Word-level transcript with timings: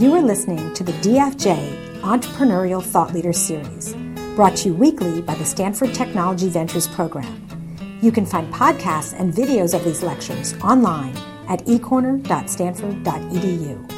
You 0.00 0.14
are 0.14 0.22
listening 0.22 0.72
to 0.72 0.82
the 0.82 0.92
DFJ 0.92 2.00
Entrepreneurial 2.00 2.82
Thought 2.82 3.12
Leader 3.12 3.34
Series, 3.34 3.92
brought 4.34 4.56
to 4.56 4.70
you 4.70 4.74
weekly 4.74 5.20
by 5.20 5.34
the 5.34 5.44
Stanford 5.44 5.92
Technology 5.92 6.48
Ventures 6.48 6.88
Program. 6.88 7.46
You 8.00 8.10
can 8.10 8.24
find 8.24 8.50
podcasts 8.50 9.12
and 9.20 9.34
videos 9.34 9.74
of 9.74 9.84
these 9.84 10.02
lectures 10.02 10.54
online 10.64 11.14
at 11.50 11.62
ecorner.stanford.edu. 11.66 13.92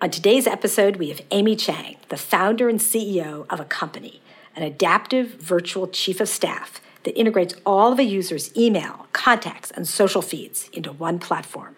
On 0.00 0.10
today's 0.10 0.46
episode, 0.46 0.96
we 0.96 1.10
have 1.10 1.20
Amy 1.30 1.54
Chang, 1.54 1.96
the 2.08 2.16
founder 2.16 2.70
and 2.70 2.80
CEO 2.80 3.44
of 3.50 3.60
Accompany, 3.60 4.22
an 4.56 4.62
adaptive 4.62 5.34
virtual 5.34 5.86
chief 5.86 6.22
of 6.22 6.28
staff 6.30 6.80
that 7.02 7.20
integrates 7.20 7.54
all 7.66 7.92
of 7.92 7.98
a 7.98 8.04
user's 8.04 8.50
email, 8.56 9.08
contacts, 9.12 9.70
and 9.70 9.86
social 9.86 10.22
feeds 10.22 10.70
into 10.72 10.90
one 10.90 11.18
platform. 11.18 11.76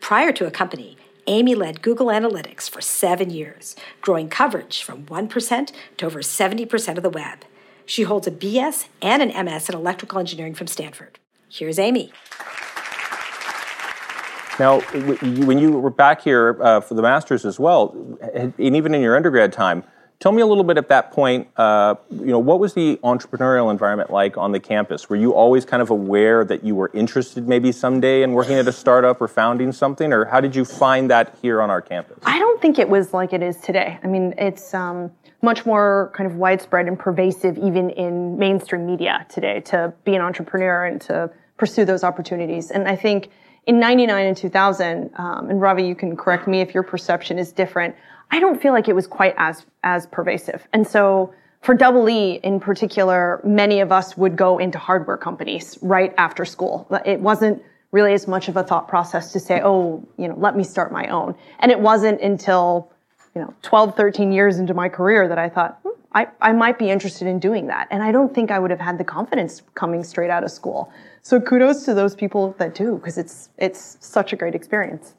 Prior 0.00 0.32
to 0.32 0.48
Accompany, 0.48 0.96
Amy 1.26 1.54
led 1.54 1.82
Google 1.82 2.06
Analytics 2.06 2.68
for 2.68 2.80
seven 2.80 3.30
years, 3.30 3.76
growing 4.00 4.28
coverage 4.28 4.82
from 4.82 5.04
1% 5.06 5.72
to 5.98 6.06
over 6.06 6.20
70% 6.20 6.96
of 6.96 7.02
the 7.02 7.10
web. 7.10 7.44
She 7.86 8.02
holds 8.02 8.26
a 8.26 8.30
BS 8.30 8.88
and 9.00 9.22
an 9.22 9.44
MS 9.46 9.68
in 9.68 9.74
electrical 9.74 10.18
engineering 10.18 10.54
from 10.54 10.66
Stanford. 10.66 11.18
Here's 11.48 11.78
Amy. 11.78 12.12
Now, 14.58 14.80
when 14.80 15.58
you 15.58 15.72
were 15.72 15.90
back 15.90 16.22
here 16.22 16.58
uh, 16.60 16.80
for 16.80 16.94
the 16.94 17.02
master's 17.02 17.44
as 17.44 17.58
well, 17.58 17.96
and 18.34 18.52
even 18.58 18.94
in 18.94 19.00
your 19.00 19.16
undergrad 19.16 19.52
time, 19.52 19.84
tell 20.22 20.30
me 20.30 20.40
a 20.40 20.46
little 20.46 20.62
bit 20.62 20.78
at 20.78 20.88
that 20.88 21.10
point. 21.10 21.48
Uh, 21.56 21.96
you 22.10 22.26
know, 22.26 22.38
what 22.38 22.60
was 22.60 22.74
the 22.74 22.96
entrepreneurial 23.02 23.72
environment 23.72 24.08
like 24.08 24.36
on 24.36 24.52
the 24.52 24.60
campus? 24.60 25.10
Were 25.10 25.16
you 25.16 25.34
always 25.34 25.64
kind 25.64 25.82
of 25.82 25.90
aware 25.90 26.44
that 26.44 26.62
you 26.62 26.76
were 26.76 26.92
interested, 26.94 27.48
maybe 27.48 27.72
someday, 27.72 28.22
in 28.22 28.32
working 28.32 28.54
at 28.54 28.68
a 28.68 28.72
startup 28.72 29.20
or 29.20 29.26
founding 29.26 29.72
something, 29.72 30.12
or 30.12 30.24
how 30.24 30.40
did 30.40 30.54
you 30.54 30.64
find 30.64 31.10
that 31.10 31.36
here 31.42 31.60
on 31.60 31.70
our 31.70 31.82
campus? 31.82 32.18
I 32.22 32.38
don't 32.38 32.62
think 32.62 32.78
it 32.78 32.88
was 32.88 33.12
like 33.12 33.32
it 33.32 33.42
is 33.42 33.56
today. 33.56 33.98
I 34.04 34.06
mean, 34.06 34.32
it's 34.38 34.72
um, 34.72 35.10
much 35.42 35.66
more 35.66 36.12
kind 36.14 36.30
of 36.30 36.36
widespread 36.36 36.86
and 36.86 36.96
pervasive, 36.96 37.58
even 37.58 37.90
in 37.90 38.38
mainstream 38.38 38.86
media 38.86 39.26
today, 39.28 39.58
to 39.62 39.92
be 40.04 40.14
an 40.14 40.22
entrepreneur 40.22 40.84
and 40.84 41.00
to 41.00 41.32
pursue 41.56 41.84
those 41.84 42.04
opportunities. 42.04 42.70
And 42.70 42.86
I 42.86 42.94
think 42.94 43.28
in 43.66 43.80
99 43.80 44.26
and 44.26 44.36
2000, 44.36 45.10
um, 45.16 45.50
and 45.50 45.60
Ravi, 45.60 45.82
you 45.82 45.96
can 45.96 46.16
correct 46.16 46.46
me 46.46 46.60
if 46.60 46.74
your 46.74 46.84
perception 46.84 47.40
is 47.40 47.50
different. 47.50 47.96
I 48.32 48.40
don't 48.40 48.60
feel 48.60 48.72
like 48.72 48.88
it 48.88 48.94
was 48.94 49.06
quite 49.06 49.34
as, 49.36 49.66
as 49.84 50.06
pervasive. 50.06 50.66
And 50.72 50.88
so 50.88 51.34
for 51.60 51.74
Double 51.74 52.08
E 52.08 52.40
in 52.42 52.58
particular, 52.58 53.40
many 53.44 53.80
of 53.80 53.92
us 53.92 54.16
would 54.16 54.36
go 54.36 54.58
into 54.58 54.78
hardware 54.78 55.18
companies 55.18 55.78
right 55.82 56.14
after 56.16 56.46
school. 56.46 56.88
It 57.04 57.20
wasn't 57.20 57.62
really 57.92 58.14
as 58.14 58.26
much 58.26 58.48
of 58.48 58.56
a 58.56 58.64
thought 58.64 58.88
process 58.88 59.32
to 59.32 59.38
say, 59.38 59.60
oh, 59.62 60.02
you 60.16 60.26
know, 60.28 60.34
let 60.38 60.56
me 60.56 60.64
start 60.64 60.90
my 60.90 61.06
own. 61.08 61.34
And 61.58 61.70
it 61.70 61.78
wasn't 61.78 62.22
until, 62.22 62.90
you 63.34 63.42
know, 63.42 63.54
12, 63.60 63.96
13 63.96 64.32
years 64.32 64.58
into 64.58 64.72
my 64.72 64.88
career 64.88 65.28
that 65.28 65.38
I 65.38 65.50
thought, 65.50 65.78
hmm, 65.82 65.90
I, 66.14 66.26
I 66.40 66.52
might 66.52 66.78
be 66.78 66.88
interested 66.88 67.28
in 67.28 67.38
doing 67.38 67.66
that. 67.66 67.86
And 67.90 68.02
I 68.02 68.12
don't 68.12 68.34
think 68.34 68.50
I 68.50 68.58
would 68.58 68.70
have 68.70 68.80
had 68.80 68.96
the 68.96 69.04
confidence 69.04 69.60
coming 69.74 70.02
straight 70.02 70.30
out 70.30 70.42
of 70.42 70.50
school. 70.50 70.90
So 71.20 71.38
kudos 71.38 71.84
to 71.84 71.92
those 71.92 72.14
people 72.14 72.54
that 72.58 72.74
do, 72.74 72.96
because 72.96 73.18
it's 73.18 73.50
it's 73.58 73.98
such 74.00 74.32
a 74.32 74.36
great 74.36 74.54
experience. 74.54 75.14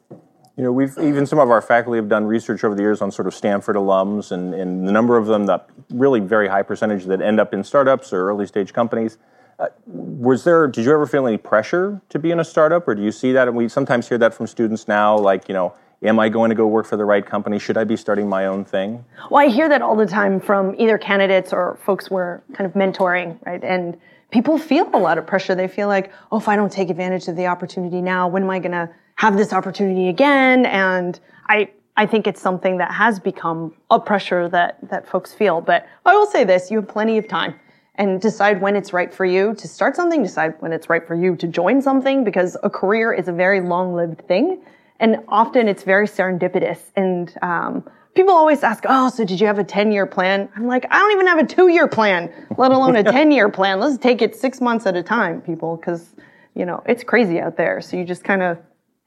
You 0.55 0.63
know, 0.63 0.71
we've 0.71 0.95
even 0.99 1.25
some 1.25 1.39
of 1.39 1.49
our 1.49 1.61
faculty 1.61 1.97
have 1.97 2.09
done 2.09 2.25
research 2.25 2.63
over 2.63 2.75
the 2.75 2.81
years 2.81 3.01
on 3.01 3.11
sort 3.11 3.27
of 3.27 3.33
Stanford 3.33 3.75
alums, 3.75 4.31
and, 4.31 4.53
and 4.53 4.87
the 4.87 4.91
number 4.91 5.17
of 5.17 5.25
them 5.25 5.47
that 5.47 5.67
really 5.89 6.19
very 6.19 6.47
high 6.47 6.61
percentage 6.61 7.05
that 7.05 7.21
end 7.21 7.39
up 7.39 7.53
in 7.53 7.63
startups 7.63 8.13
or 8.13 8.29
early 8.29 8.45
stage 8.45 8.71
companies. 8.71 9.17
Uh, 9.57 9.67
was 9.87 10.43
there? 10.43 10.67
Did 10.67 10.85
you 10.85 10.93
ever 10.93 11.07
feel 11.07 11.25
any 11.25 11.37
pressure 11.37 12.01
to 12.09 12.19
be 12.19 12.29
in 12.29 12.39
a 12.39 12.43
startup, 12.43 12.87
or 12.87 12.93
do 12.93 13.01
you 13.01 13.11
see 13.11 13.31
that? 13.31 13.47
And 13.47 13.57
we 13.57 13.67
sometimes 13.67 14.07
hear 14.07 14.19
that 14.19 14.33
from 14.33 14.45
students 14.45 14.87
now, 14.87 15.17
like 15.17 15.47
you 15.47 15.55
know, 15.55 15.73
am 16.03 16.19
I 16.19 16.29
going 16.29 16.49
to 16.49 16.55
go 16.55 16.67
work 16.67 16.85
for 16.85 16.97
the 16.97 17.05
right 17.05 17.25
company? 17.25 17.57
Should 17.57 17.77
I 17.77 17.83
be 17.83 17.97
starting 17.97 18.29
my 18.29 18.45
own 18.45 18.63
thing? 18.63 19.05
Well, 19.31 19.43
I 19.43 19.49
hear 19.49 19.67
that 19.69 19.81
all 19.81 19.95
the 19.95 20.05
time 20.05 20.39
from 20.39 20.75
either 20.77 20.99
candidates 20.99 21.51
or 21.51 21.79
folks 21.83 22.11
we're 22.11 22.41
kind 22.53 22.67
of 22.67 22.73
mentoring, 22.73 23.43
right? 23.43 23.63
And 23.63 23.99
people 24.29 24.59
feel 24.59 24.87
a 24.93 24.99
lot 24.99 25.17
of 25.17 25.25
pressure. 25.25 25.55
They 25.55 25.67
feel 25.67 25.87
like, 25.87 26.11
oh, 26.31 26.37
if 26.37 26.47
I 26.47 26.55
don't 26.55 26.71
take 26.71 26.91
advantage 26.91 27.27
of 27.27 27.35
the 27.35 27.47
opportunity 27.47 28.01
now, 28.01 28.27
when 28.27 28.43
am 28.43 28.49
I 28.51 28.59
going 28.59 28.73
to 28.73 28.89
have 29.15 29.37
this 29.37 29.53
opportunity 29.53 30.09
again? 30.09 30.65
And 30.65 31.19
I, 31.47 31.69
I 31.97 32.05
think 32.05 32.27
it's 32.27 32.41
something 32.41 32.77
that 32.77 32.91
has 32.91 33.19
become 33.19 33.73
a 33.89 33.99
pressure 33.99 34.49
that, 34.49 34.77
that 34.89 35.07
folks 35.07 35.33
feel. 35.33 35.61
But 35.61 35.87
I 36.05 36.15
will 36.15 36.25
say 36.25 36.43
this, 36.43 36.71
you 36.71 36.77
have 36.77 36.87
plenty 36.87 37.17
of 37.17 37.27
time 37.27 37.59
and 37.95 38.19
decide 38.19 38.61
when 38.61 38.75
it's 38.75 38.91
right 38.91 39.13
for 39.13 39.25
you 39.25 39.53
to 39.55 39.67
start 39.67 39.95
something, 39.95 40.23
decide 40.23 40.55
when 40.59 40.73
it's 40.73 40.89
right 40.89 41.05
for 41.05 41.15
you 41.15 41.35
to 41.35 41.47
join 41.47 41.81
something 41.81 42.23
because 42.23 42.57
a 42.63 42.69
career 42.69 43.13
is 43.13 43.27
a 43.27 43.33
very 43.33 43.61
long-lived 43.61 44.27
thing. 44.27 44.63
And 44.99 45.17
often 45.27 45.67
it's 45.67 45.83
very 45.83 46.07
serendipitous. 46.07 46.79
And, 46.95 47.35
um, 47.41 47.83
people 48.15 48.33
always 48.33 48.63
ask, 48.63 48.83
oh, 48.87 49.09
so 49.09 49.25
did 49.25 49.39
you 49.39 49.47
have 49.47 49.59
a 49.59 49.63
10 49.63 49.91
year 49.91 50.05
plan? 50.05 50.49
I'm 50.55 50.67
like, 50.67 50.85
I 50.89 50.99
don't 50.99 51.11
even 51.11 51.27
have 51.27 51.39
a 51.39 51.45
two 51.45 51.67
year 51.67 51.87
plan, 51.87 52.31
let 52.57 52.71
alone 52.71 52.95
a 52.95 53.03
10 53.11 53.31
year 53.31 53.49
plan. 53.49 53.79
Let's 53.79 53.97
take 53.97 54.21
it 54.21 54.35
six 54.35 54.61
months 54.61 54.85
at 54.85 54.95
a 54.95 55.03
time, 55.03 55.41
people, 55.41 55.77
because, 55.77 56.13
you 56.55 56.65
know, 56.65 56.83
it's 56.85 57.03
crazy 57.03 57.39
out 57.39 57.57
there. 57.57 57.81
So 57.81 57.97
you 57.97 58.05
just 58.05 58.23
kind 58.23 58.41
of 58.41 58.57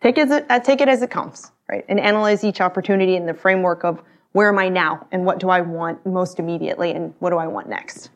take 0.03 0.19
it, 0.19 0.31
uh, 0.51 0.61
take 0.61 0.81
it 0.81 0.89
as 0.89 1.03
it 1.03 1.11
comes, 1.11 1.53
right? 1.69 1.85
And 1.89 2.01
analyze 2.01 2.45
each 2.45 2.61
opportunity 2.61 3.17
in 3.17 3.27
the 3.27 3.35
framework 3.35 3.85
of 3.85 4.03
where 4.33 4.49
am 4.49 4.59
I 4.59 4.69
now 4.69 5.07
and 5.13 5.25
what 5.25 5.39
do 5.39 5.49
I 5.49 5.63
want 5.63 6.05
most 6.05 6.39
immediately 6.39 6.93
and 6.93 7.15
what 7.21 7.31
do 7.31 7.39
I 7.39 7.47
want 7.47 7.69
next? 7.69 8.11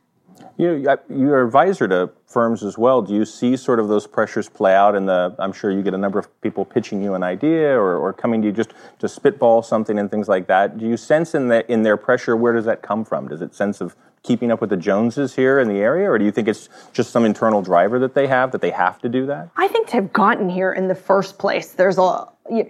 You 0.57 0.79
know, 0.79 0.99
you're 1.09 1.43
advisor 1.43 1.89
to 1.89 2.11
firms 2.27 2.63
as 2.63 2.77
well. 2.77 3.01
Do 3.01 3.15
you 3.15 3.25
see 3.25 3.57
sort 3.57 3.81
of 3.81 3.89
those 3.89 4.07
pressures 4.07 4.47
play 4.47 4.75
out 4.75 4.95
in 4.95 5.07
the? 5.07 5.35
I'm 5.39 5.53
sure 5.53 5.71
you 5.71 5.83
get 5.83 5.95
a 5.95 5.99
number 5.99 6.19
of 6.19 6.41
people 6.43 6.67
pitching 6.67 7.03
you 7.03 7.15
an 7.15 7.23
idea 7.23 7.75
or, 7.75 7.97
or 7.97 8.13
coming 8.13 8.43
to 8.43 8.49
you 8.49 8.53
just 8.53 8.73
to 8.99 9.09
spitball 9.09 9.63
something 9.63 9.99
and 9.99 10.11
things 10.11 10.29
like 10.29 10.47
that. 10.49 10.77
Do 10.77 10.87
you 10.87 10.99
sense 10.99 11.35
in 11.35 11.49
the 11.49 11.71
in 11.73 11.83
their 11.83 11.97
pressure 11.97 12.37
where 12.37 12.53
does 12.53 12.67
that 12.67 12.83
come 12.83 13.07
from? 13.07 13.29
Does 13.29 13.41
it 13.41 13.55
sense 13.55 13.81
of 13.81 13.97
keeping 14.23 14.51
up 14.51 14.61
with 14.61 14.71
the 14.71 14.77
Joneses 14.77 15.35
here 15.35 15.59
in 15.59 15.69
the 15.69 15.79
area, 15.79 16.11
or 16.11 16.19
do 16.19 16.25
you 16.25 16.33
think 16.33 16.49
it's 16.49 16.69
just 16.93 17.11
some 17.11 17.25
internal 17.25 17.63
driver 17.63 17.99
that 17.99 18.15
they 18.15 18.27
have 18.27 18.53
that 18.53 18.61
they 18.61 18.71
have 18.71 19.01
to 19.01 19.09
do 19.09 19.27
that? 19.27 19.51
I 19.57 19.69
think 19.69 19.89
to 19.89 19.95
have 19.95 20.13
gotten 20.13 20.49
here 20.49 20.73
in 20.73 20.89
the 20.89 20.95
first 20.95 21.39
place, 21.39 21.73
there's 21.73 21.99
a 21.99 22.27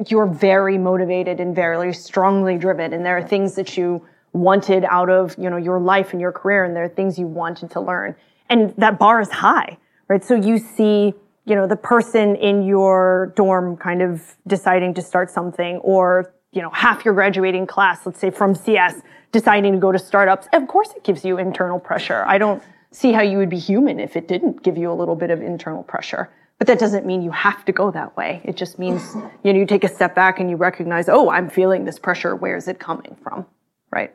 you're 0.06 0.26
very 0.26 0.76
motivated 0.76 1.40
and 1.40 1.54
very 1.54 1.92
strongly 1.94 2.58
driven, 2.58 2.92
and 2.92 3.04
there 3.04 3.16
are 3.16 3.26
things 3.26 3.54
that 3.54 3.76
you 3.76 4.06
wanted 4.32 4.84
out 4.84 5.10
of 5.10 5.36
you 5.38 5.50
know 5.50 5.56
your 5.56 5.80
life 5.80 6.12
and 6.12 6.20
your 6.20 6.32
career 6.32 6.64
and 6.64 6.76
there 6.76 6.84
are 6.84 6.88
things 6.88 7.18
you 7.18 7.26
wanted 7.26 7.70
to 7.72 7.80
learn. 7.80 8.14
And 8.48 8.74
that 8.76 8.98
bar 8.98 9.20
is 9.20 9.30
high 9.30 9.76
right? 10.10 10.22
So 10.22 10.34
you 10.34 10.58
see 10.58 11.14
you 11.46 11.56
know 11.56 11.66
the 11.66 11.76
person 11.76 12.36
in 12.36 12.62
your 12.62 13.32
dorm 13.34 13.78
kind 13.78 14.02
of 14.02 14.36
deciding 14.46 14.92
to 14.94 15.02
start 15.02 15.30
something 15.30 15.76
or 15.78 16.34
you 16.52 16.62
know 16.62 16.70
half 16.70 17.04
your 17.04 17.14
graduating 17.14 17.66
class 17.66 18.04
let's 18.06 18.18
say 18.18 18.30
from 18.30 18.54
cs 18.54 19.02
deciding 19.32 19.72
to 19.72 19.78
go 19.78 19.92
to 19.92 19.98
startups 19.98 20.48
of 20.52 20.66
course 20.66 20.90
it 20.96 21.04
gives 21.04 21.24
you 21.24 21.38
internal 21.38 21.78
pressure. 21.78 22.24
I 22.26 22.38
don't 22.38 22.62
see 22.90 23.12
how 23.12 23.22
you 23.22 23.38
would 23.38 23.50
be 23.50 23.58
human 23.58 24.00
if 24.00 24.16
it 24.16 24.26
didn't 24.26 24.62
give 24.62 24.76
you 24.76 24.90
a 24.90 24.94
little 24.94 25.14
bit 25.14 25.30
of 25.30 25.40
internal 25.40 25.84
pressure. 25.84 26.28
But 26.58 26.66
that 26.66 26.78
doesn't 26.78 27.06
mean 27.06 27.22
you 27.22 27.30
have 27.30 27.64
to 27.66 27.72
go 27.72 27.90
that 27.92 28.16
way. 28.16 28.42
It 28.44 28.56
just 28.56 28.78
means 28.78 29.14
you 29.44 29.52
know 29.52 29.58
you 29.58 29.66
take 29.66 29.84
a 29.84 29.88
step 29.88 30.14
back 30.14 30.40
and 30.40 30.50
you 30.50 30.56
recognize 30.56 31.08
oh 31.08 31.30
i'm 31.30 31.48
feeling 31.48 31.84
this 31.84 31.98
pressure. 31.98 32.34
Where 32.34 32.56
is 32.56 32.68
it 32.68 32.78
coming 32.78 33.16
from? 33.22 33.46
Right 33.92 34.14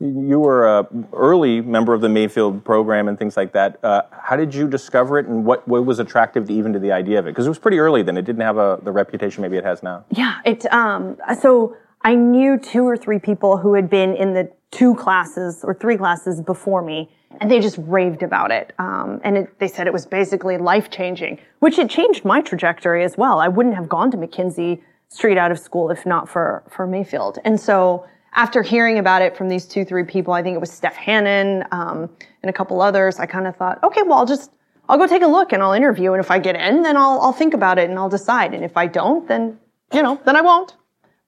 you 0.00 0.38
were 0.38 0.78
an 0.78 1.08
early 1.12 1.60
member 1.60 1.94
of 1.94 2.00
the 2.00 2.08
Mayfield 2.08 2.64
program 2.64 3.08
and 3.08 3.18
things 3.18 3.36
like 3.36 3.52
that. 3.52 3.82
Uh, 3.82 4.02
how 4.10 4.36
did 4.36 4.54
you 4.54 4.68
discover 4.68 5.18
it, 5.18 5.26
and 5.26 5.44
what, 5.44 5.66
what 5.66 5.84
was 5.86 5.98
attractive 5.98 6.46
to 6.46 6.52
even 6.52 6.72
to 6.72 6.78
the 6.78 6.92
idea 6.92 7.18
of 7.18 7.26
it? 7.26 7.30
Because 7.30 7.46
it 7.46 7.48
was 7.48 7.58
pretty 7.58 7.78
early 7.78 8.02
then; 8.02 8.16
it 8.16 8.24
didn't 8.24 8.42
have 8.42 8.58
a, 8.58 8.78
the 8.82 8.92
reputation 8.92 9.42
maybe 9.42 9.56
it 9.56 9.64
has 9.64 9.82
now. 9.82 10.04
Yeah, 10.10 10.40
it. 10.44 10.70
Um, 10.72 11.16
so 11.40 11.76
I 12.02 12.14
knew 12.14 12.58
two 12.58 12.84
or 12.84 12.96
three 12.96 13.18
people 13.18 13.56
who 13.56 13.74
had 13.74 13.88
been 13.88 14.14
in 14.14 14.34
the 14.34 14.50
two 14.70 14.94
classes 14.96 15.64
or 15.64 15.74
three 15.74 15.96
classes 15.96 16.42
before 16.42 16.82
me, 16.82 17.10
and 17.40 17.50
they 17.50 17.60
just 17.60 17.78
raved 17.78 18.22
about 18.22 18.50
it. 18.50 18.72
Um, 18.78 19.20
and 19.24 19.38
it, 19.38 19.58
they 19.58 19.68
said 19.68 19.86
it 19.86 19.92
was 19.92 20.06
basically 20.06 20.58
life 20.58 20.90
changing, 20.90 21.38
which 21.60 21.78
it 21.78 21.88
changed 21.88 22.24
my 22.24 22.42
trajectory 22.42 23.02
as 23.02 23.16
well. 23.16 23.40
I 23.40 23.48
wouldn't 23.48 23.74
have 23.74 23.88
gone 23.88 24.10
to 24.10 24.16
McKinsey 24.16 24.82
straight 25.08 25.38
out 25.38 25.50
of 25.50 25.58
school 25.58 25.90
if 25.90 26.04
not 26.04 26.28
for 26.28 26.62
for 26.68 26.86
Mayfield, 26.86 27.38
and 27.44 27.58
so 27.58 28.06
after 28.36 28.62
hearing 28.62 28.98
about 28.98 29.22
it 29.22 29.36
from 29.36 29.48
these 29.48 29.66
two, 29.66 29.84
three 29.84 30.04
people, 30.04 30.34
I 30.34 30.42
think 30.42 30.54
it 30.54 30.60
was 30.60 30.70
Steph 30.70 30.94
Hannon 30.94 31.64
um, 31.72 32.10
and 32.42 32.50
a 32.50 32.52
couple 32.52 32.80
others, 32.80 33.18
I 33.18 33.26
kind 33.26 33.46
of 33.46 33.56
thought, 33.56 33.82
okay, 33.82 34.02
well, 34.02 34.18
I'll 34.18 34.26
just 34.26 34.52
I'll 34.88 34.98
go 34.98 35.06
take 35.08 35.22
a 35.22 35.26
look 35.26 35.52
and 35.52 35.62
I'll 35.62 35.72
interview, 35.72 36.12
and 36.12 36.20
if 36.20 36.30
I 36.30 36.38
get 36.38 36.54
in, 36.54 36.82
then 36.82 36.96
I'll 36.96 37.20
I'll 37.20 37.32
think 37.32 37.54
about 37.54 37.78
it 37.78 37.90
and 37.90 37.98
I'll 37.98 38.10
decide, 38.10 38.54
and 38.54 38.62
if 38.62 38.76
I 38.76 38.86
don't, 38.86 39.26
then 39.26 39.58
you 39.92 40.02
know, 40.02 40.20
then 40.24 40.36
I 40.36 40.42
won't. 40.42 40.76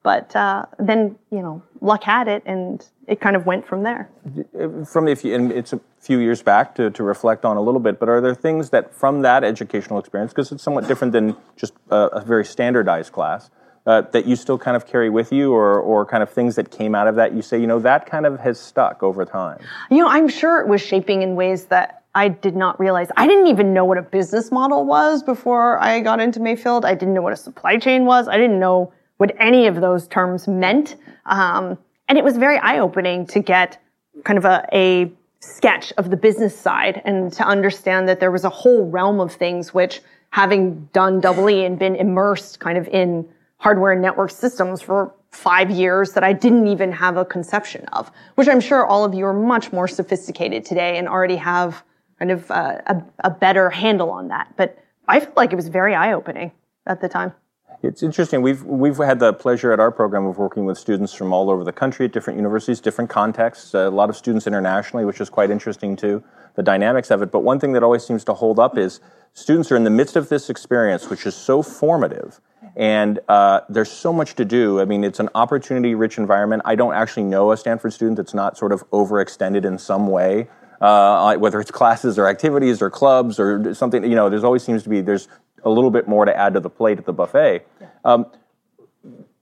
But 0.04 0.34
uh, 0.36 0.66
then 0.78 1.18
you 1.32 1.40
know, 1.40 1.62
luck 1.80 2.04
had 2.04 2.28
it, 2.28 2.42
and 2.46 2.86
it 3.08 3.20
kind 3.20 3.34
of 3.34 3.46
went 3.46 3.66
from 3.66 3.82
there. 3.82 4.08
From 4.86 5.06
the, 5.06 5.34
and 5.34 5.50
it's 5.50 5.72
a 5.72 5.80
few 5.98 6.18
years 6.18 6.40
back 6.40 6.74
to, 6.76 6.90
to 6.90 7.02
reflect 7.02 7.44
on 7.44 7.56
a 7.56 7.60
little 7.60 7.80
bit, 7.80 7.98
but 7.98 8.08
are 8.08 8.20
there 8.20 8.34
things 8.34 8.70
that 8.70 8.94
from 8.94 9.22
that 9.22 9.42
educational 9.42 9.98
experience, 9.98 10.32
because 10.32 10.52
it's 10.52 10.62
somewhat 10.62 10.86
different 10.86 11.12
than 11.12 11.36
just 11.56 11.72
a, 11.90 11.96
a 11.96 12.20
very 12.20 12.44
standardized 12.44 13.12
class, 13.12 13.50
uh, 13.88 14.02
that 14.12 14.26
you 14.26 14.36
still 14.36 14.58
kind 14.58 14.76
of 14.76 14.86
carry 14.86 15.08
with 15.08 15.32
you 15.32 15.50
or, 15.50 15.80
or 15.80 16.04
kind 16.04 16.22
of 16.22 16.30
things 16.30 16.56
that 16.56 16.70
came 16.70 16.94
out 16.94 17.08
of 17.08 17.14
that 17.14 17.32
you 17.32 17.40
say, 17.40 17.58
you 17.58 17.66
know, 17.66 17.78
that 17.78 18.04
kind 18.04 18.26
of 18.26 18.38
has 18.38 18.60
stuck 18.60 19.02
over 19.02 19.24
time? 19.24 19.58
You 19.90 19.96
know, 19.96 20.08
I'm 20.08 20.28
sure 20.28 20.60
it 20.60 20.68
was 20.68 20.82
shaping 20.82 21.22
in 21.22 21.36
ways 21.36 21.64
that 21.66 22.04
I 22.14 22.28
did 22.28 22.54
not 22.54 22.78
realize. 22.78 23.08
I 23.16 23.26
didn't 23.26 23.46
even 23.46 23.72
know 23.72 23.86
what 23.86 23.96
a 23.96 24.02
business 24.02 24.52
model 24.52 24.84
was 24.84 25.22
before 25.22 25.82
I 25.82 26.00
got 26.00 26.20
into 26.20 26.38
Mayfield. 26.38 26.84
I 26.84 26.94
didn't 26.94 27.14
know 27.14 27.22
what 27.22 27.32
a 27.32 27.36
supply 27.36 27.78
chain 27.78 28.04
was. 28.04 28.28
I 28.28 28.36
didn't 28.36 28.60
know 28.60 28.92
what 29.16 29.34
any 29.40 29.66
of 29.66 29.80
those 29.80 30.06
terms 30.06 30.46
meant. 30.46 30.96
Um, 31.24 31.78
and 32.08 32.18
it 32.18 32.24
was 32.24 32.36
very 32.36 32.58
eye 32.58 32.80
opening 32.80 33.26
to 33.28 33.40
get 33.40 33.78
kind 34.24 34.36
of 34.36 34.44
a, 34.44 34.66
a 34.70 35.10
sketch 35.40 35.94
of 35.96 36.10
the 36.10 36.16
business 36.16 36.54
side 36.54 37.00
and 37.06 37.32
to 37.32 37.42
understand 37.42 38.06
that 38.10 38.20
there 38.20 38.30
was 38.30 38.44
a 38.44 38.50
whole 38.50 38.90
realm 38.90 39.18
of 39.18 39.32
things 39.32 39.72
which 39.72 40.02
having 40.28 40.90
done 40.92 41.20
double 41.20 41.48
E 41.48 41.64
and 41.64 41.78
been 41.78 41.96
immersed 41.96 42.60
kind 42.60 42.76
of 42.76 42.86
in 42.88 43.26
hardware 43.58 43.92
and 43.92 44.02
network 44.02 44.30
systems 44.30 44.80
for 44.80 45.14
five 45.30 45.70
years 45.70 46.12
that 46.12 46.24
I 46.24 46.32
didn't 46.32 46.66
even 46.68 46.92
have 46.92 47.16
a 47.16 47.24
conception 47.24 47.84
of, 47.86 48.10
which 48.36 48.48
I'm 48.48 48.60
sure 48.60 48.86
all 48.86 49.04
of 49.04 49.14
you 49.14 49.26
are 49.26 49.34
much 49.34 49.72
more 49.72 49.86
sophisticated 49.86 50.64
today 50.64 50.96
and 50.96 51.08
already 51.08 51.36
have 51.36 51.84
kind 52.18 52.30
of 52.30 52.50
uh, 52.50 52.80
a, 52.86 53.02
a 53.24 53.30
better 53.30 53.70
handle 53.70 54.10
on 54.10 54.28
that. 54.28 54.54
But 54.56 54.78
I 55.06 55.20
felt 55.20 55.36
like 55.36 55.52
it 55.52 55.56
was 55.56 55.68
very 55.68 55.94
eye 55.94 56.12
opening 56.12 56.52
at 56.86 57.00
the 57.00 57.08
time. 57.08 57.32
It's 57.80 58.02
interesting. 58.02 58.42
We've 58.42 58.64
we've 58.64 58.96
had 58.96 59.20
the 59.20 59.32
pleasure 59.32 59.72
at 59.72 59.78
our 59.78 59.92
program 59.92 60.26
of 60.26 60.36
working 60.36 60.64
with 60.64 60.78
students 60.78 61.14
from 61.14 61.32
all 61.32 61.48
over 61.48 61.62
the 61.62 61.72
country 61.72 62.06
at 62.06 62.12
different 62.12 62.36
universities, 62.36 62.80
different 62.80 63.08
contexts. 63.08 63.72
a 63.72 63.88
lot 63.88 64.10
of 64.10 64.16
students 64.16 64.48
internationally, 64.48 65.04
which 65.04 65.20
is 65.20 65.30
quite 65.30 65.48
interesting 65.48 65.94
too. 65.94 66.24
The 66.56 66.64
dynamics 66.64 67.12
of 67.12 67.22
it. 67.22 67.30
But 67.30 67.40
one 67.44 67.60
thing 67.60 67.74
that 67.74 67.84
always 67.84 68.04
seems 68.04 68.24
to 68.24 68.34
hold 68.34 68.58
up 68.58 68.76
is 68.76 68.98
students 69.32 69.70
are 69.70 69.76
in 69.76 69.84
the 69.84 69.90
midst 69.90 70.16
of 70.16 70.28
this 70.28 70.50
experience, 70.50 71.08
which 71.08 71.24
is 71.24 71.36
so 71.36 71.62
formative, 71.62 72.40
and 72.78 73.18
uh, 73.28 73.62
there's 73.68 73.90
so 73.90 74.12
much 74.12 74.36
to 74.36 74.44
do. 74.44 74.80
I 74.80 74.84
mean, 74.84 75.02
it's 75.02 75.18
an 75.18 75.28
opportunity-rich 75.34 76.16
environment. 76.16 76.62
I 76.64 76.76
don't 76.76 76.94
actually 76.94 77.24
know 77.24 77.50
a 77.50 77.56
Stanford 77.56 77.92
student 77.92 78.16
that's 78.16 78.34
not 78.34 78.56
sort 78.56 78.70
of 78.70 78.88
overextended 78.90 79.64
in 79.64 79.78
some 79.78 80.06
way. 80.06 80.48
Uh, 80.80 81.36
whether 81.38 81.60
it's 81.60 81.70
classes 81.82 82.20
or 82.20 82.28
activities 82.28 82.80
or 82.80 82.88
clubs 82.88 83.40
or 83.40 83.74
something, 83.74 84.04
you 84.04 84.14
know, 84.14 84.30
there's 84.30 84.44
always 84.44 84.62
seems 84.62 84.84
to 84.84 84.88
be 84.88 85.00
there's 85.00 85.26
a 85.64 85.70
little 85.70 85.90
bit 85.90 86.06
more 86.06 86.24
to 86.24 86.36
add 86.36 86.54
to 86.54 86.60
the 86.60 86.70
plate 86.70 86.98
at 86.98 87.04
the 87.04 87.12
buffet. 87.12 87.66
Yeah. 87.80 87.88
Um, 88.04 88.26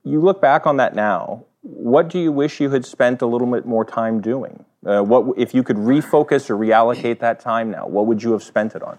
you 0.03 0.19
look 0.19 0.41
back 0.41 0.65
on 0.65 0.77
that 0.77 0.95
now. 0.95 1.45
What 1.61 2.07
do 2.07 2.17
you 2.17 2.31
wish 2.31 2.59
you 2.59 2.71
had 2.71 2.85
spent 2.85 3.21
a 3.21 3.27
little 3.27 3.51
bit 3.51 3.67
more 3.67 3.85
time 3.85 4.19
doing? 4.19 4.65
Uh, 4.83 5.03
what 5.03 5.37
if 5.37 5.53
you 5.53 5.61
could 5.61 5.77
refocus 5.77 6.49
or 6.49 6.55
reallocate 6.55 7.19
that 7.19 7.39
time 7.39 7.69
now? 7.69 7.85
What 7.85 8.07
would 8.07 8.23
you 8.23 8.31
have 8.31 8.41
spent 8.41 8.73
it 8.73 8.81
on? 8.81 8.97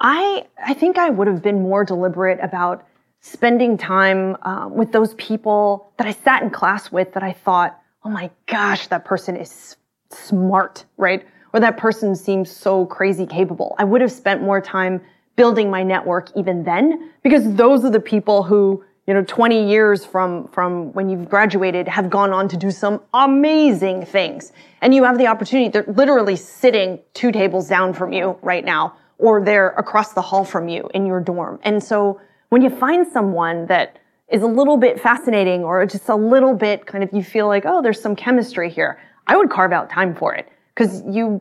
I 0.00 0.46
I 0.64 0.74
think 0.74 0.98
I 0.98 1.10
would 1.10 1.28
have 1.28 1.42
been 1.42 1.62
more 1.62 1.84
deliberate 1.84 2.40
about 2.42 2.84
spending 3.20 3.76
time 3.76 4.36
uh, 4.42 4.68
with 4.68 4.92
those 4.92 5.14
people 5.14 5.92
that 5.98 6.06
I 6.06 6.12
sat 6.12 6.42
in 6.42 6.50
class 6.50 6.90
with 6.90 7.12
that 7.12 7.22
I 7.22 7.32
thought, 7.32 7.78
oh 8.04 8.10
my 8.10 8.30
gosh, 8.46 8.86
that 8.88 9.04
person 9.04 9.36
is 9.36 9.76
smart, 10.10 10.84
right? 10.96 11.26
Or 11.52 11.60
that 11.60 11.76
person 11.76 12.16
seems 12.16 12.50
so 12.50 12.86
crazy 12.86 13.26
capable. 13.26 13.74
I 13.78 13.84
would 13.84 14.00
have 14.00 14.12
spent 14.12 14.42
more 14.42 14.60
time 14.60 15.02
building 15.36 15.70
my 15.70 15.82
network 15.82 16.30
even 16.36 16.64
then 16.64 17.12
because 17.22 17.54
those 17.54 17.84
are 17.84 17.90
the 17.90 18.00
people 18.00 18.42
who 18.42 18.84
you 19.06 19.14
know 19.14 19.24
20 19.24 19.68
years 19.68 20.04
from 20.04 20.46
from 20.48 20.92
when 20.92 21.08
you've 21.08 21.28
graduated 21.28 21.88
have 21.88 22.10
gone 22.10 22.32
on 22.32 22.46
to 22.48 22.56
do 22.56 22.70
some 22.70 23.00
amazing 23.14 24.04
things 24.04 24.52
and 24.82 24.94
you 24.94 25.02
have 25.04 25.16
the 25.16 25.26
opportunity 25.26 25.70
they're 25.70 25.94
literally 25.94 26.36
sitting 26.36 26.98
two 27.14 27.32
tables 27.32 27.68
down 27.68 27.94
from 27.94 28.12
you 28.12 28.38
right 28.42 28.64
now 28.64 28.94
or 29.18 29.42
they're 29.42 29.70
across 29.70 30.12
the 30.12 30.20
hall 30.20 30.44
from 30.44 30.68
you 30.68 30.90
in 30.92 31.06
your 31.06 31.20
dorm 31.20 31.58
and 31.62 31.82
so 31.82 32.20
when 32.50 32.62
you 32.62 32.70
find 32.70 33.06
someone 33.06 33.66
that 33.66 33.98
is 34.28 34.42
a 34.42 34.46
little 34.46 34.76
bit 34.76 35.00
fascinating 35.00 35.64
or 35.64 35.84
just 35.86 36.08
a 36.08 36.14
little 36.14 36.54
bit 36.54 36.86
kind 36.86 37.02
of 37.02 37.10
you 37.12 37.24
feel 37.24 37.48
like 37.48 37.64
oh 37.66 37.82
there's 37.82 38.00
some 38.00 38.14
chemistry 38.14 38.70
here 38.70 39.00
i 39.26 39.36
would 39.36 39.50
carve 39.50 39.72
out 39.72 39.90
time 39.90 40.14
for 40.14 40.34
it 40.34 40.48
because 40.74 41.02
you 41.08 41.40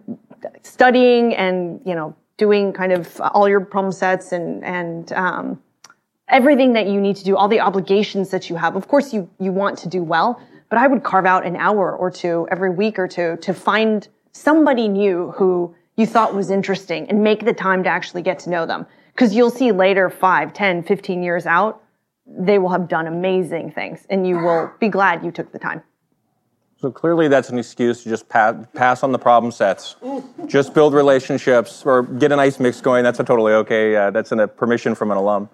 studying 0.64 1.36
and 1.36 1.82
you 1.86 1.94
know 1.94 2.16
doing 2.38 2.74
kind 2.74 2.92
of 2.92 3.22
all 3.22 3.48
your 3.48 3.60
problem 3.60 3.92
sets 3.92 4.32
and 4.32 4.64
and 4.64 5.12
um, 5.14 5.62
everything 6.28 6.74
that 6.74 6.88
you 6.88 7.00
need 7.00 7.16
to 7.18 7.24
do, 7.24 7.36
all 7.36 7.48
the 7.48 7.60
obligations 7.60 8.30
that 8.30 8.50
you 8.50 8.56
have. 8.56 8.76
Of 8.76 8.88
course, 8.88 9.14
you 9.14 9.30
you 9.40 9.52
want 9.52 9.78
to 9.80 9.90
do 9.90 10.02
well, 10.02 10.42
but 10.70 10.80
I 10.80 10.88
would 10.88 11.04
carve 11.04 11.26
out 11.26 11.46
an 11.46 11.56
hour 11.56 11.96
or 11.96 12.10
two 12.10 12.48
every 12.50 12.72
week 12.72 12.98
or 12.98 13.08
two 13.08 13.38
to 13.42 13.54
find 13.54 14.08
somebody 14.32 14.88
new 14.88 15.32
who 15.32 15.76
you 15.98 16.06
thought 16.08 16.34
was 16.34 16.50
interesting 16.50 17.08
and 17.10 17.24
make 17.24 17.44
the 17.46 17.54
time 17.54 17.84
to 17.84 17.90
actually 17.90 18.22
get 18.22 18.40
to 18.40 18.50
know 18.50 18.66
them. 18.66 18.86
Because 19.20 19.36
you'll 19.36 19.50
see 19.50 19.74
later, 19.74 20.10
5, 20.10 20.54
10, 20.54 20.82
15 20.84 21.22
years 21.24 21.46
out, 21.46 21.84
they 22.26 22.58
will 22.58 22.70
have 22.70 22.88
done 22.88 23.06
amazing 23.06 23.70
things 23.70 24.06
and 24.10 24.26
you 24.26 24.38
will 24.38 24.72
be 24.80 24.88
glad 24.88 25.26
you 25.26 25.32
took 25.32 25.52
the 25.52 25.60
time. 25.60 25.84
So 26.78 26.90
clearly, 26.90 27.28
that's 27.28 27.50
an 27.50 27.60
excuse 27.60 28.04
to 28.04 28.10
just 28.10 28.30
pass, 28.30 28.56
pass 28.74 29.04
on 29.04 29.12
the 29.12 29.20
problem 29.20 29.52
sets. 29.52 29.98
just 30.46 30.74
build 30.74 30.94
relationships 30.94 31.84
or 31.86 32.04
get 32.04 32.32
a 32.32 32.38
nice 32.38 32.62
mix 32.62 32.80
going. 32.80 33.04
That's 33.04 33.20
a 33.20 33.26
totally 33.26 33.52
okay. 33.56 33.94
Uh, 33.94 34.12
that's 34.12 34.32
a 34.32 34.48
permission 34.48 34.96
from 34.96 35.12
an 35.12 35.18
alum. 35.18 35.50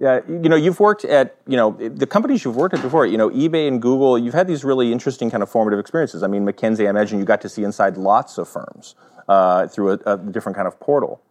Yeah, 0.00 0.22
you 0.26 0.48
know, 0.48 0.56
you've 0.56 0.80
worked 0.80 1.04
at 1.04 1.36
you 1.46 1.56
know 1.56 1.76
the 1.78 2.08
companies 2.08 2.44
you've 2.44 2.56
worked 2.56 2.74
at 2.74 2.82
before. 2.82 3.06
You 3.06 3.18
know, 3.18 3.30
eBay 3.30 3.68
and 3.68 3.80
Google. 3.80 4.18
You've 4.18 4.34
had 4.34 4.48
these 4.48 4.64
really 4.64 4.90
interesting 4.90 5.30
kind 5.30 5.44
of 5.44 5.48
formative 5.48 5.78
experiences. 5.78 6.24
I 6.24 6.26
mean, 6.26 6.44
McKinsey. 6.44 6.88
I 6.88 6.90
imagine 6.90 7.20
you 7.20 7.24
got 7.24 7.40
to 7.42 7.48
see 7.48 7.62
inside 7.62 7.96
lots 7.96 8.36
of 8.36 8.48
firms 8.48 8.96
uh, 9.28 9.68
through 9.68 9.92
a, 9.92 10.14
a 10.14 10.16
different 10.18 10.56
kind 10.56 10.66
of 10.66 10.80
portal. 10.80 11.22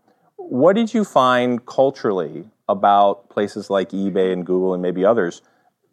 What 0.47 0.75
did 0.75 0.93
you 0.93 1.03
find 1.03 1.65
culturally 1.65 2.45
about 2.69 3.29
places 3.29 3.69
like 3.69 3.89
eBay 3.89 4.31
and 4.31 4.45
Google 4.45 4.73
and 4.73 4.81
maybe 4.81 5.05
others? 5.05 5.41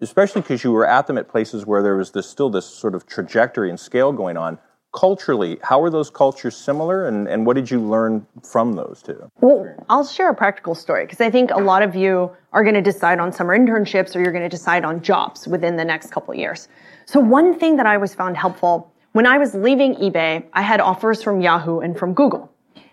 especially 0.03 0.43
because 0.43 0.65
you 0.65 0.73
were 0.73 0.87
at 0.87 1.07
them 1.07 1.17
at 1.17 1.29
places 1.29 1.65
where 1.65 1.83
there 1.83 1.97
was 1.97 2.11
this 2.11 2.29
still 2.29 2.51
this 2.51 2.67
sort 2.67 2.95
of 2.95 3.07
trajectory 3.07 3.71
and 3.71 3.79
scale 3.79 4.13
going 4.13 4.37
on? 4.37 4.59
Culturally 4.93 5.59
how 5.63 5.81
are 5.83 5.89
those 5.89 6.11
cultures 6.11 6.55
similar 6.55 7.09
and, 7.09 7.27
and 7.27 7.47
what 7.47 7.57
did 7.57 7.71
you 7.71 7.81
learn 7.81 8.27
from 8.43 8.75
those 8.75 9.03
two? 9.03 9.31
Well 9.41 9.75
i'll 9.89 10.05
share 10.05 10.29
a 10.29 10.35
practical 10.35 10.75
story 10.75 11.07
because 11.07 11.23
i 11.23 11.31
think 11.31 11.51
a 11.51 11.59
lot 11.59 11.83
of 11.83 11.97
you 11.97 12.31
are 12.53 12.63
going 12.63 12.75
to 12.75 12.83
decide 12.83 13.19
on 13.19 13.33
summer 13.33 13.59
internships 13.59 14.15
or 14.15 14.21
you're 14.21 14.33
going 14.33 14.45
to 14.51 14.51
decide 14.51 14.85
on 14.85 15.01
jobs 15.01 15.49
within 15.49 15.77
the 15.77 15.85
next 15.85 16.11
couple 16.11 16.35
years. 16.35 16.69
So 17.07 17.21
one 17.21 17.59
thing 17.59 17.77
that 17.77 17.87
i 17.87 17.97
was 17.97 18.15
found 18.15 18.37
helpful 18.37 18.93
when 19.13 19.27
i 19.27 19.39
was 19.39 19.55
leaving 19.55 19.95
ebay 19.95 20.45
i 20.53 20.61
had 20.61 20.81
offers 20.81 21.23
from 21.23 21.41
yahoo 21.41 21.79
and 21.79 21.99
from 21.99 22.13
google 22.13 22.52